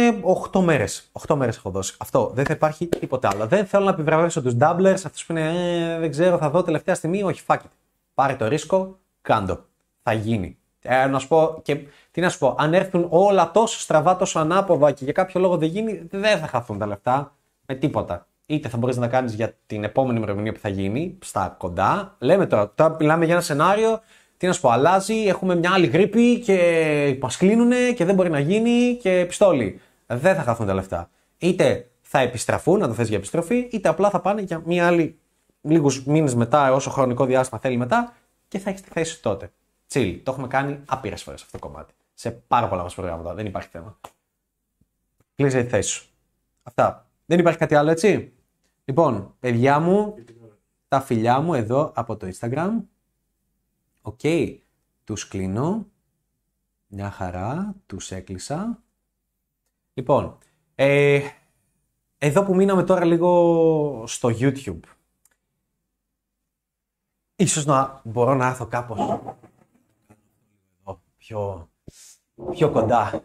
8 0.53 0.61
μέρες. 0.61 1.11
8 1.27 1.35
μέρες 1.35 1.57
έχω 1.57 1.71
δώσει. 1.71 1.95
Αυτό. 1.99 2.31
Δεν 2.35 2.45
θα 2.45 2.53
υπάρχει 2.53 2.87
τίποτα 2.87 3.29
άλλο. 3.33 3.47
Δεν 3.47 3.67
θέλω 3.67 3.85
να 3.85 3.91
επιβραβεύσω 3.91 4.43
τους 4.43 4.55
doublers, 4.61 4.93
αυτούς 4.93 5.27
που 5.27 5.33
είναι 5.33 5.53
ε, 5.95 5.99
δεν 5.99 6.11
ξέρω, 6.11 6.39
θα 6.39 6.51
δω 6.51 6.63
τελευταία 6.63 6.95
στιγμή. 6.95 7.23
Όχι, 7.23 7.43
fuck 7.47 7.57
it. 7.57 7.71
Πάρε 8.15 8.35
το 8.35 8.49
ρίσκο, 8.49 8.99
κάντο. 9.23 9.65
Θα 10.03 10.13
γίνει. 10.13 10.59
Ε, 10.83 11.07
να 11.07 11.19
σου 11.19 11.29
πω, 11.29 11.61
και 11.63 11.77
τι 12.11 12.21
να 12.21 12.29
σου 12.29 12.39
πω, 12.39 12.55
αν 12.59 12.75
έρθουν 12.75 13.07
όλα 13.09 13.51
τόσο 13.51 13.79
στραβά, 13.81 14.17
τόσο 14.17 14.39
ανάποδα 14.39 14.93
και 14.93 15.05
για 15.05 15.13
κάποιο 15.13 15.41
λόγο 15.41 15.57
δεν 15.57 15.69
γίνει, 15.69 16.07
δεν 16.11 16.39
θα 16.39 16.47
χαθούν 16.47 16.79
τα 16.79 16.87
λεφτά 16.87 17.35
με 17.67 17.75
τίποτα. 17.75 18.27
Είτε 18.47 18.69
θα 18.69 18.77
μπορείς 18.77 18.97
να 18.97 19.03
τα 19.03 19.09
κάνεις 19.09 19.35
για 19.35 19.55
την 19.67 19.85
επόμενη 19.85 20.17
ημερομηνία 20.17 20.53
που 20.53 20.61
θα 20.61 20.69
γίνει, 20.69 21.19
στα 21.23 21.55
κοντά. 21.59 22.17
Λέμε 22.19 22.47
τώρα, 22.47 22.73
τώρα 22.75 22.97
μιλάμε 22.99 23.25
για 23.25 23.35
ένα 23.35 23.43
σενάριο. 23.43 24.01
Τι 24.41 24.47
να 24.47 24.53
σου 24.53 24.61
πω, 24.61 24.71
αλλάζει, 24.71 25.15
έχουμε 25.15 25.55
μια 25.55 25.73
άλλη 25.73 25.87
γρήπη 25.87 26.41
και 26.41 27.19
μας 27.21 27.37
κλείνουν 27.37 27.95
και 27.95 28.05
δεν 28.05 28.15
μπορεί 28.15 28.31
να 28.31 28.39
γίνει 28.39 28.97
και 28.97 29.25
πιστόλι. 29.27 29.81
Δεν 30.07 30.35
θα 30.35 30.43
χαθούν 30.43 30.67
τα 30.67 30.75
λεφτά. 30.75 31.11
Είτε 31.39 31.91
θα 32.01 32.19
επιστραφούν, 32.19 32.79
να 32.79 32.87
το 32.87 32.95
θες 32.95 33.09
για 33.09 33.17
επιστροφή, 33.17 33.69
είτε 33.71 33.89
απλά 33.89 34.11
θα 34.11 34.21
πάνε 34.21 34.41
για 34.41 34.63
μια 34.65 34.87
άλλη 34.87 35.19
λίγους 35.61 36.05
μήνες 36.05 36.35
μετά, 36.35 36.73
όσο 36.73 36.91
χρονικό 36.91 37.25
διάστημα 37.25 37.61
θέλει 37.61 37.77
μετά 37.77 38.13
και 38.49 38.59
θα 38.59 38.71
έχεις 38.71 38.83
τη 38.83 38.89
θέση 38.91 39.13
σου 39.15 39.21
τότε. 39.21 39.53
Τσίλ. 39.87 40.23
Το 40.23 40.31
έχουμε 40.33 40.47
κάνει 40.47 40.81
άπειρες 40.87 41.23
φορές 41.23 41.43
αυτό 41.43 41.59
το 41.59 41.67
κομμάτι. 41.67 41.95
Σε 42.15 42.31
πάρα 42.31 42.69
πολλά 42.69 42.83
μας 42.83 42.95
προγράμματα. 42.95 43.35
Δεν 43.35 43.47
υπάρχει 43.47 43.69
θέμα. 43.73 43.99
Κλείσε 45.35 45.63
τη 45.63 45.69
θέση 45.69 45.91
σου. 45.91 46.09
Αυτά. 46.63 47.07
Δεν 47.27 47.39
υπάρχει 47.39 47.59
κάτι 47.59 47.75
άλλο, 47.75 47.91
έτσι; 47.91 48.33
Λοιπόν, 48.85 49.35
παιδιά 49.41 49.79
μου, 49.79 50.15
τα 50.89 51.01
φιλιά 51.01 51.41
μου 51.41 51.55
εδώ 51.55 51.93
από 51.95 52.17
το 52.17 52.29
Instagram. 52.33 52.71
OK. 54.03 54.21
Τους 55.05 55.29
κλείνω. 55.29 55.87
Μια 56.87 57.11
χαρά. 57.11 57.75
Τους 57.87 58.11
έκλεισα. 58.11 58.83
Λοιπόν, 59.95 60.39
ε, 60.75 61.21
εδώ 62.19 62.45
που 62.45 62.55
μείναμε 62.55 62.83
τώρα 62.83 63.05
λίγο 63.05 64.05
στο 64.07 64.29
YouTube. 64.33 64.81
Ίσως 67.37 67.65
να 67.65 68.01
μπορώ 68.05 68.35
να 68.35 68.47
έρθω 68.47 68.67
κάπως 68.67 68.99
εδώ, 68.99 69.39
πιο, 71.17 71.71
πιο 72.51 72.71
κοντά. 72.71 73.25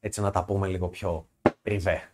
Έτσι 0.00 0.20
να 0.20 0.30
τα 0.30 0.44
πούμε 0.44 0.68
λίγο 0.68 0.88
πιο 0.88 1.28
πριβέ. 1.62 2.12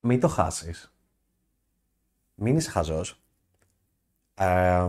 Μην 0.00 0.20
το 0.20 0.28
χάσεις. 0.28 0.93
Μην 2.34 2.56
είσαι 2.56 2.70
χαζός. 2.70 3.20
Ε, 4.34 4.88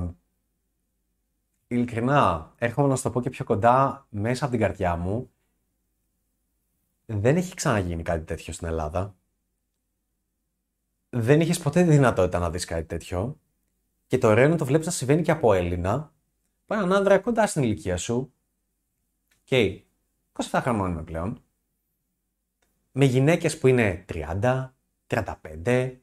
ειλικρινά, 1.68 2.54
έρχομαι 2.58 2.88
να 2.88 2.96
σου 2.96 3.04
το 3.04 3.10
πω 3.10 3.22
και 3.22 3.30
πιο 3.30 3.46
κοντά 3.46 4.08
μέσα 4.10 4.44
από 4.44 4.54
την 4.54 4.62
καρδιά 4.62 4.96
μου. 4.96 5.30
Δεν 7.06 7.38
έχει 7.38 7.54
ξαναγίνει 7.54 8.04
κάτι 8.04 8.26
τέτοιο 8.26 8.54
στην 8.54 8.68
Ελλάδα. 8.68 9.16
Δεν 11.10 11.42
είχες 11.42 11.60
ποτέ 11.60 11.84
τη 11.84 11.90
δυνατότητα 11.90 12.40
να 12.40 12.50
δεις 12.50 12.66
κάτι 12.66 12.84
τέτοιο. 12.84 13.40
Και 14.08 14.18
το 14.18 14.28
ωραίο 14.28 14.46
είναι 14.46 14.56
το 14.56 14.66
βλέπεις 14.66 14.86
να 14.86 14.92
συμβαίνει 14.92 15.22
και 15.22 15.32
από 15.32 15.54
Έλληνα. 15.54 16.14
Πάει 16.66 16.80
έναν 16.80 16.94
άντρα 16.94 17.20
κοντά 17.20 17.48
στην 17.48 17.64
ηλικία 17.64 17.98
σου. 17.98 18.34
Και 19.44 19.84
27 20.34 20.60
χρονών 20.62 20.92
είμαι 20.92 21.04
πλέον. 21.04 21.44
Με 22.92 23.06
γυναίκες 23.06 23.58
που 23.58 23.68
είναι 23.68 24.06
30, 24.10 24.74
35, 25.08 26.00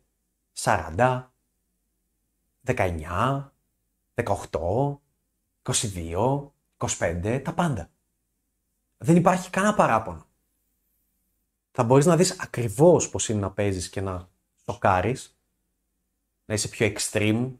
40, 0.52 1.31
19, 2.66 3.52
18, 4.14 4.98
22, 5.62 6.50
25, 6.76 7.40
τα 7.44 7.52
πάντα. 7.52 7.90
Δεν 8.98 9.16
υπάρχει 9.16 9.50
κανένα 9.50 9.74
παράπονο. 9.74 10.26
Θα 11.70 11.82
μπορείς 11.82 12.06
να 12.06 12.16
δεις 12.16 12.40
ακριβώς 12.40 13.10
πώς 13.10 13.28
είναι 13.28 13.40
να 13.40 13.50
παίζεις 13.50 13.88
και 13.88 14.00
να 14.00 14.28
σοκάρεις, 14.64 15.36
να 16.44 16.54
είσαι 16.54 16.68
πιο 16.68 16.92
extreme, 16.96 17.50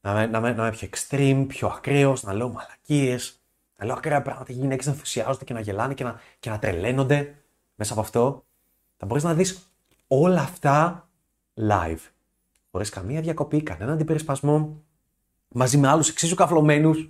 να, 0.00 0.12
με- 0.12 0.26
να, 0.26 0.40
με- 0.40 0.52
να 0.52 0.66
είμαι 0.66 0.76
πιο 0.76 0.88
extreme, 0.92 1.44
πιο 1.48 1.68
ακραίος, 1.68 2.22
να 2.22 2.32
λέω 2.32 2.48
μαλακίες, 2.48 3.40
να 3.76 3.84
λέω 3.86 3.94
ακραία 3.94 4.22
πράγματα, 4.22 4.52
οι 4.52 4.54
γυναίκες 4.56 4.86
να 4.86 4.92
ενθουσιάζονται 4.92 5.44
και 5.44 5.52
να 5.52 5.60
γελάνε 5.60 5.94
και 5.94 6.04
να, 6.04 6.20
και 6.38 6.50
να 6.50 6.58
τρελαίνονται 6.58 7.34
μέσα 7.74 7.92
από 7.92 8.00
αυτό. 8.00 8.44
Θα 8.96 9.06
μπορείς 9.06 9.22
να 9.22 9.34
δεις 9.34 9.72
όλα 10.06 10.40
αυτά 10.40 11.08
live, 11.54 11.98
χωρίς 12.72 12.88
καμία 12.88 13.20
διακοπή, 13.20 13.62
κανένα 13.62 13.92
αντιπερισπασμό, 13.92 14.82
μαζί 15.48 15.78
με 15.78 15.88
άλλους 15.88 16.08
εξίσου 16.08 16.34
καυλωμένους, 16.34 17.08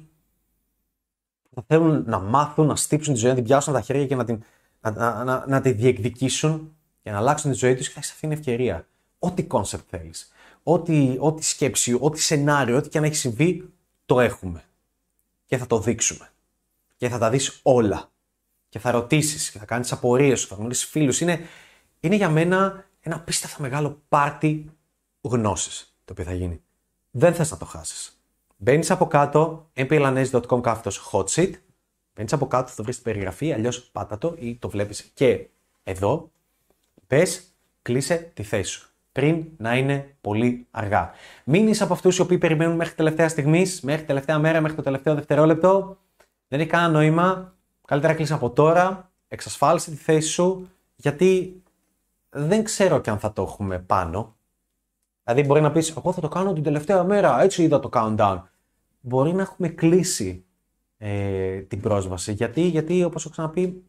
που 1.43 1.55
θα 1.55 1.65
θέλουν 1.67 2.05
να 2.07 2.19
μάθουν, 2.19 2.67
να 2.67 2.77
στύψουν 2.77 3.15
τη 3.15 3.21
ζωή, 3.21 3.29
να 3.29 3.37
την 3.37 3.45
πιάσουν 3.45 3.73
από 3.73 3.81
τα 3.81 3.87
χέρια 3.87 4.07
και 4.07 4.17
να, 4.17 4.25
την, 4.25 4.43
να, 4.81 4.91
να, 4.91 5.25
να, 5.25 5.45
να 5.47 5.61
τη 5.61 5.73
διεκδικήσουν 5.73 6.77
για 7.03 7.13
να 7.13 7.19
αλλάξουν 7.19 7.51
τη 7.51 7.57
ζωή 7.57 7.75
τους 7.75 7.87
και 7.87 7.93
θα 7.93 7.99
έχεις 7.99 8.11
αυτή 8.11 8.21
την 8.21 8.33
ευκαιρία. 8.33 8.87
Ό,τι 9.19 9.45
concept 9.45 9.85
θέλεις, 9.89 10.33
ό,τι, 10.63 11.17
ό,τι 11.19 11.45
σκέψη, 11.45 11.97
ό,τι 12.01 12.21
σενάριο, 12.21 12.77
ό,τι 12.77 12.89
και 12.89 12.99
αν 12.99 13.05
έχει 13.05 13.15
συμβεί, 13.15 13.73
το 14.07 14.21
έχουμε. 14.21 14.65
Και 15.47 15.57
θα 15.57 15.67
το 15.67 15.81
δείξουμε. 15.81 16.31
Και 16.97 17.09
θα 17.09 17.19
τα 17.19 17.31
δεις 17.31 17.61
όλα. 17.63 18.11
Και 18.69 18.79
θα 18.79 18.91
ρωτήσεις 18.91 19.51
και 19.51 19.59
θα 19.59 19.65
κάνεις 19.65 19.93
απορίες 19.93 20.41
σου, 20.41 20.49
θα 20.49 20.55
γνωρίσεις 20.55 20.85
φίλους. 20.85 21.21
Είναι, 21.21 21.41
είναι 22.01 22.17
για 22.17 22.29
μένα 22.29 22.85
ένα 23.01 23.15
απίστευτα 23.15 23.63
μεγάλο 23.63 24.03
πάρτι 24.09 24.71
γνώσης 25.23 25.97
το 26.05 26.13
οποίο 26.13 26.25
θα 26.25 26.33
γίνει. 26.33 26.63
Δεν 27.11 27.35
θες 27.35 27.51
να 27.51 27.57
το 27.57 27.65
χάσεις. 27.65 28.23
Μπαίνεις 28.57 28.91
από 28.91 29.07
κάτω, 29.07 29.71
mplanes.com 29.75 30.61
κάθετος 30.61 31.11
hot 31.13 31.25
seat. 31.25 31.53
Μπαίνεις 32.15 32.33
από 32.33 32.47
κάτω, 32.47 32.69
θα 32.69 32.75
το 32.77 32.83
βρεις 32.83 32.95
στην 32.95 33.13
περιγραφή, 33.13 33.53
αλλιώς 33.53 33.81
πάτα 33.81 34.19
το 34.19 34.35
ή 34.39 34.57
το 34.57 34.69
βλέπεις 34.69 35.11
και 35.15 35.49
εδώ, 35.83 36.31
πες, 37.07 37.43
κλείσε 37.83 38.31
τη 38.35 38.43
θέση 38.43 38.71
σου. 38.71 38.91
Πριν 39.13 39.47
να 39.57 39.77
είναι 39.77 40.17
πολύ 40.21 40.67
αργά. 40.71 41.11
Μην 41.45 41.69
είσαι 41.69 41.83
από 41.83 41.93
αυτούς 41.93 42.17
οι 42.17 42.21
οποίοι 42.21 42.39
περιμένουν 42.39 42.77
μέχρι 42.77 42.95
τελευταία 42.95 43.29
στιγμή, 43.29 43.67
μέχρι 43.83 44.05
τελευταία 44.05 44.39
μέρα, 44.39 44.61
μέχρι 44.61 44.77
το 44.77 44.83
τελευταίο 44.83 45.15
δευτερόλεπτο. 45.15 45.99
Δεν 46.49 46.61
έχει 46.61 46.69
κανένα 46.69 46.93
νόημα. 46.93 47.55
Καλύτερα 47.85 48.15
κλείσει 48.15 48.33
από 48.33 48.51
τώρα, 48.51 49.11
εξασφάλισε 49.29 49.91
τη 49.91 49.97
θέση 49.97 50.29
σου, 50.29 50.69
γιατί 50.97 51.63
δεν 52.31 52.65
ξέρω 52.65 53.01
και 53.01 53.11
αν 53.11 53.19
θα 53.19 53.33
το 53.33 53.43
έχουμε 53.43 53.79
πάνω. 53.79 54.37
Δηλαδή, 55.33 55.49
μπορεί 55.49 55.61
να 55.61 55.73
πεις: 55.73 55.97
Εγώ 55.97 56.13
θα 56.13 56.21
το 56.21 56.29
κάνω 56.29 56.53
την 56.53 56.63
τελευταία 56.63 57.05
μέρα, 57.05 57.43
έτσι 57.43 57.63
είδα 57.63 57.81
το 57.81 57.89
countdown. 57.93 58.43
Μπορεί 59.01 59.33
να 59.33 59.43
έχουμε 59.43 59.69
κλείσει 59.69 60.45
ε, 60.99 61.59
την 61.61 61.81
πρόσβαση. 61.81 62.33
Γιατί, 62.33 62.61
γιατί 62.61 63.05
όπως 63.05 63.23
έχω 63.23 63.33
ξαναπεί, 63.33 63.85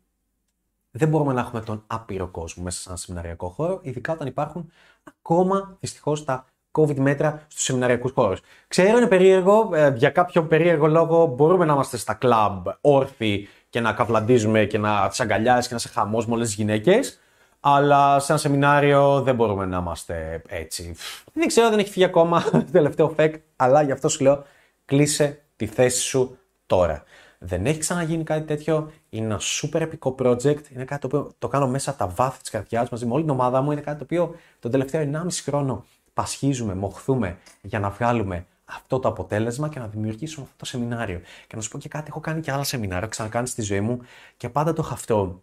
δεν 0.92 1.10
μπορούμε 1.10 1.34
να 1.34 1.40
έχουμε 1.40 1.62
τον 1.62 1.84
άπειρο 1.88 2.28
κόσμο 2.28 2.64
μέσα 2.64 2.82
σε 2.82 2.90
ένα 2.90 2.98
σεμιναριακό 2.98 3.50
χώρο, 3.50 3.80
ειδικά 3.82 4.14
όταν 4.14 4.28
υπάρχουν 4.28 4.72
ακόμα 5.04 5.78
δυστυχώς 5.80 6.24
τα 6.24 6.46
COVID 6.72 6.96
μέτρα 6.96 7.46
στους 7.48 7.64
σεμιναριακούς 7.64 8.12
χώρους. 8.12 8.40
Ξέρω 8.68 8.98
είναι 8.98 9.08
περίεργο, 9.08 9.70
ε, 9.74 9.94
για 9.96 10.10
κάποιο 10.10 10.44
περίεργο 10.44 10.88
λόγο 10.88 11.26
μπορούμε 11.26 11.66
να 11.66 11.74
είμαστε 11.74 11.98
στα 11.98 12.14
κλαμπ 12.14 12.68
όρθιοι 12.82 13.48
και 13.70 13.80
να 13.80 13.94
καβλαντίζουμε 13.94 14.66
και 14.66 14.78
να 14.78 15.08
τι 15.08 15.18
αγκαλιάζει 15.24 15.68
και 15.68 15.74
να 15.74 15.80
σε 15.80 15.90
χαμός 15.90 16.28
με 16.28 16.34
όλες 16.34 16.48
τις 16.48 16.56
γυναίκες. 16.56 17.20
Αλλά 17.66 18.20
σε 18.20 18.32
ένα 18.32 18.42
σεμινάριο 18.42 19.22
δεν 19.22 19.36
μπορούμε 19.36 19.66
να 19.66 19.78
είμαστε 19.78 20.42
έτσι. 20.48 20.96
Δεν 21.34 21.48
ξέρω, 21.48 21.70
δεν 21.70 21.80
έχει 21.80 21.90
φύγει 21.90 22.06
ακόμα 22.06 22.44
το 22.44 22.66
τελευταίο 22.72 23.10
φεκ, 23.10 23.36
αλλά 23.56 23.82
γι' 23.82 23.92
αυτό 23.92 24.10
σου 24.10 24.24
λέω 24.24 24.44
κλείσε 24.86 25.44
τη 25.56 25.66
θέση 25.66 26.02
σου 26.02 26.38
τώρα. 26.66 27.04
Δεν 27.40 27.66
έχει 27.66 27.80
ξαναγίνει 27.80 28.24
κάτι 28.24 28.46
τέτοιο. 28.46 28.92
Είναι 29.10 29.26
ένα 29.26 29.40
super 29.40 29.82
επικό 29.82 30.16
project. 30.20 30.70
Είναι 30.74 30.86
κάτι 30.86 31.02
το 31.02 31.08
οποίο 31.08 31.32
το 31.40 31.48
κάνω 31.48 31.68
μέσα 31.68 31.90
από 31.90 32.00
τα 32.00 32.08
βάθη 32.08 32.42
της 32.42 32.50
καρδιάς 32.50 32.90
μαζί 32.90 33.06
με 33.06 33.14
όλη 33.14 33.22
την 33.22 33.32
ομάδα 33.32 33.62
μου. 33.62 33.72
Είναι 33.72 33.82
κάτι 33.82 33.98
το 33.98 34.04
οποίο 34.04 34.36
τον 34.60 34.72
τελευταίο 34.72 35.10
1,5 35.14 35.28
χρόνο 35.44 35.86
πασχίζουμε, 36.14 36.76
μοχθούμε 36.76 37.38
για 37.62 37.80
να 37.80 37.90
βγάλουμε 37.90 38.46
αυτό 38.66 39.00
το 39.00 39.08
αποτέλεσμα 39.08 39.70
και 39.70 39.80
να 39.80 39.88
δημιουργήσουμε 39.88 40.46
αυτό 40.46 40.58
το 40.58 40.66
σεμινάριο. 40.66 41.22
Και 41.48 41.56
να 41.56 41.62
σου 41.62 41.70
πω 41.70 41.78
και 41.78 41.90
κάτι, 41.90 42.06
έχω 42.10 42.20
κάνει 42.20 42.42
και 42.42 42.52
άλλα 42.52 42.64
σεμινάρια, 42.64 43.02
έχω 43.02 43.10
ξανακάνει 43.10 43.48
στη 43.48 43.62
ζωή 43.62 43.82
μου 43.82 44.00
και 44.38 44.50
πάντα 44.50 44.74
το 44.74 44.82
είχα 44.86 44.94
αυτό. 44.94 45.42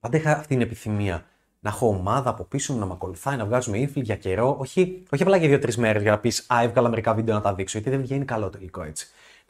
Πάντα 0.00 0.16
είχα 0.16 0.32
αυτή 0.32 0.46
την 0.46 0.60
επιθυμία 0.60 1.24
να 1.64 1.70
έχω 1.70 1.88
ομάδα 1.88 2.30
από 2.30 2.44
πίσω 2.44 2.72
μου 2.72 2.78
να 2.78 2.86
με 2.86 2.92
ακολουθάει, 2.92 3.36
να 3.36 3.44
βγάζουμε 3.44 3.78
ίνφιλ 3.78 4.02
για 4.02 4.16
καιρό. 4.16 4.56
Όχι, 4.58 5.02
όχι 5.12 5.22
απλά 5.22 5.36
για 5.36 5.48
δύο-τρεις 5.48 5.76
μέρες 5.76 6.02
για 6.02 6.10
να 6.10 6.18
πεις 6.18 6.44
Α, 6.48 6.62
έβγαλα 6.62 6.88
μερικά 6.88 7.14
βίντεο 7.14 7.34
να 7.34 7.40
τα 7.40 7.54
δείξω, 7.54 7.78
γιατί 7.78 7.96
δεν 7.96 8.04
βγαίνει 8.04 8.24
καλό 8.24 8.50
τελικό 8.50 8.82
έτσι. 8.82 9.06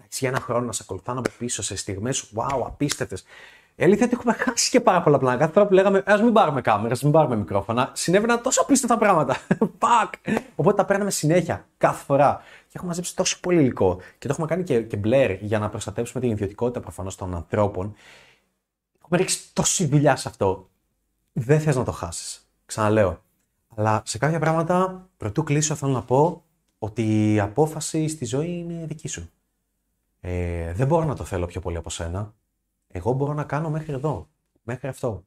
για 0.08 0.28
ένα 0.28 0.40
χρόνο 0.40 0.66
να 0.66 0.72
σε 0.72 0.80
ακολουθάνε 0.82 1.18
από 1.18 1.28
πίσω 1.38 1.62
σε 1.62 1.76
στιγμές, 1.76 2.32
wow, 2.34 2.62
απίστευτες. 2.66 3.24
Η 3.74 3.84
αλήθεια 3.84 4.06
είναι 4.06 4.14
ότι 4.14 4.28
έχουμε 4.28 4.44
χάσει 4.44 4.70
και 4.70 4.80
πάρα 4.80 5.02
πολλά 5.02 5.18
πλάνα. 5.18 5.38
Κάθε 5.38 5.52
φορά 5.52 5.66
που 5.66 5.72
λέγαμε, 5.72 6.02
Α 6.06 6.18
μην 6.22 6.32
πάρουμε 6.32 6.60
κάμερα, 6.60 6.92
ας 6.92 7.02
μην 7.02 7.12
πάρουμε 7.12 7.36
μικρόφωνα, 7.36 7.90
συνέβαιναν 7.92 8.42
τόσο 8.42 8.62
απίστευτα 8.62 8.98
πράγματα. 8.98 9.36
Fuck! 9.80 10.32
Οπότε 10.56 10.76
τα 10.76 10.84
παίρναμε 10.84 11.10
συνέχεια, 11.10 11.66
κάθε 11.78 12.04
φορά. 12.04 12.40
Και 12.44 12.72
έχουμε 12.72 12.88
μαζέψει 12.88 13.16
τόσο 13.16 13.40
πολύ 13.40 13.60
υλικό. 13.60 13.96
Και 13.96 14.26
το 14.26 14.28
έχουμε 14.32 14.46
κάνει 14.46 14.62
και, 14.62 14.82
και 14.82 14.96
μπλερ 14.96 15.30
για 15.30 15.58
να 15.58 15.68
προστατεύσουμε 15.68 16.20
την 16.20 16.30
ιδιωτικότητα 16.30 16.80
προφανώς 16.80 17.16
των 17.16 17.34
ανθρώπων. 17.34 17.94
Έχουμε 19.02 19.18
ρίξει 19.18 19.38
τόση 19.52 19.86
δουλειά 19.86 20.16
σε 20.16 20.28
αυτό 20.28 20.70
δεν 21.32 21.60
θες 21.60 21.76
να 21.76 21.84
το 21.84 21.92
χάσεις. 21.92 22.50
Ξαναλέω. 22.66 23.22
Αλλά 23.76 24.02
σε 24.04 24.18
κάποια 24.18 24.38
πράγματα, 24.38 25.08
πρωτού 25.16 25.42
κλείσω, 25.42 25.74
θέλω 25.74 25.92
να 25.92 26.04
πω 26.04 26.44
ότι 26.78 27.32
η 27.32 27.40
απόφαση 27.40 28.08
στη 28.08 28.24
ζωή 28.24 28.58
είναι 28.58 28.86
δική 28.86 29.08
σου. 29.08 29.30
Ε, 30.20 30.72
δεν 30.72 30.86
μπορώ 30.86 31.04
να 31.04 31.14
το 31.16 31.24
θέλω 31.24 31.46
πιο 31.46 31.60
πολύ 31.60 31.76
από 31.76 31.90
σένα. 31.90 32.34
Εγώ 32.86 33.12
μπορώ 33.12 33.32
να 33.32 33.44
κάνω 33.44 33.70
μέχρι 33.70 33.92
εδώ. 33.92 34.28
Μέχρι 34.62 34.88
αυτό. 34.88 35.24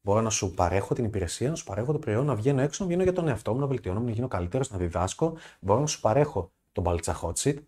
Μπορώ 0.00 0.20
να 0.20 0.30
σου 0.30 0.54
παρέχω 0.54 0.94
την 0.94 1.04
υπηρεσία, 1.04 1.50
να 1.50 1.54
σου 1.54 1.64
παρέχω 1.64 1.92
το 1.92 1.98
προϊόν, 1.98 2.26
να 2.26 2.34
βγαίνω 2.34 2.60
έξω, 2.60 2.82
να 2.82 2.88
βγαίνω 2.88 3.02
για 3.02 3.12
τον 3.12 3.28
εαυτό 3.28 3.54
μου, 3.54 3.60
να 3.60 3.66
βελτιώνω, 3.66 4.00
να 4.00 4.10
γίνω 4.10 4.28
καλύτερος, 4.28 4.70
να 4.70 4.78
διδάσκω. 4.78 5.36
Μπορώ 5.60 5.80
να 5.80 5.86
σου 5.86 6.00
παρέχω 6.00 6.52
τον 6.72 6.84
μπαλτσα 6.84 7.20
hot 7.22 7.32
seat, 7.32 7.58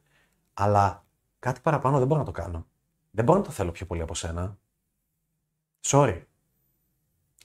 αλλά 0.55 1.05
κάτι 1.39 1.61
παραπάνω 1.61 1.99
δεν 1.99 2.07
μπορώ 2.07 2.21
να 2.21 2.27
το 2.27 2.33
κάνω. 2.33 2.67
Δεν 3.11 3.25
μπορώ 3.25 3.39
να 3.39 3.45
το 3.45 3.51
θέλω 3.51 3.71
πιο 3.71 3.87
πολύ 3.87 4.03
από 4.03 4.15
σένα. 4.15 4.59
Sorry. 5.81 6.23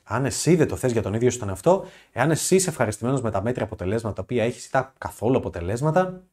Αν 0.07 0.25
εσύ 0.25 0.55
δεν 0.55 0.67
το 0.67 0.75
θες 0.75 0.91
για 0.91 1.01
τον 1.01 1.13
ίδιο 1.13 1.31
σου 1.31 1.39
τον 1.39 1.49
εαυτό, 1.49 1.85
εάν 2.11 2.31
εσύ 2.31 2.55
είσαι 2.55 2.69
ευχαριστημένος 2.69 3.21
με 3.21 3.31
τα 3.31 3.41
μέτρια 3.41 3.65
αποτελέσματα 3.65 4.15
τα 4.15 4.21
οποία 4.21 4.43
έχεις 4.43 4.65
ή 4.65 4.71
τα 4.71 4.93
καθόλου 4.97 5.37
αποτελέσματα, 5.37 6.23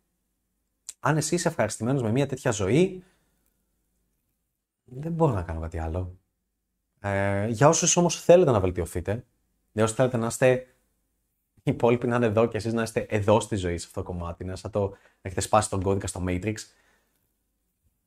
αν 1.00 1.16
εσύ 1.16 1.34
είσαι 1.34 1.48
ευχαριστημένος 1.48 2.02
με 2.02 2.10
μια 2.10 2.26
τέτοια 2.26 2.50
ζωή, 2.50 3.04
δεν 4.84 5.12
μπορώ 5.12 5.32
να 5.32 5.42
κάνω 5.42 5.60
κάτι 5.60 5.78
άλλο. 5.78 6.18
Ε, 7.00 7.46
για 7.48 7.68
όσους 7.68 7.96
όμως 7.96 8.22
θέλετε 8.22 8.50
να 8.50 8.60
βελτιωθείτε, 8.60 9.24
για 9.72 9.84
όσους 9.84 9.96
θέλετε 9.96 10.16
να 10.16 10.26
είστε 10.26 10.66
οι 11.54 11.70
υπόλοιποι 11.70 12.06
να 12.06 12.16
είναι 12.16 12.26
εδώ 12.26 12.46
και 12.46 12.56
εσείς 12.56 12.72
να 12.72 12.82
είστε 12.82 13.00
εδώ 13.00 13.40
στη 13.40 13.56
ζωή 13.56 13.78
σε 13.78 13.86
αυτό 13.86 14.02
το 14.02 14.06
κομμάτι, 14.06 14.44
να, 14.44 14.56
το, 14.70 14.88
να 14.88 14.96
έχετε 15.20 15.40
σπάσει 15.40 15.70
τον 15.70 15.82
κώδικα 15.82 16.06
στο 16.06 16.24
Matrix, 16.26 16.54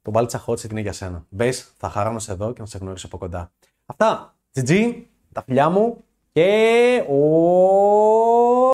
το 0.02 0.12
μπάλτσα 0.12 0.46
hot 0.46 0.64
είναι 0.72 0.82
για 0.82 0.94
σένα. 0.94 1.26
Μπες, 1.30 1.74
θα 1.78 1.90
χαρώ 1.90 2.12
να 2.12 2.20
σε 2.20 2.32
εδώ 2.32 2.54
και 2.54 2.62
να 2.62 2.66
σε 2.66 2.78
γνωρίσω 2.78 3.06
από 3.06 3.18
κοντά. 3.18 3.52
Αυτά. 3.86 4.36
GG 4.54 5.04
τα 5.36 5.44
φιλιά 5.44 5.70
μου 5.70 6.04
και 6.32 7.04
ο 7.10 8.74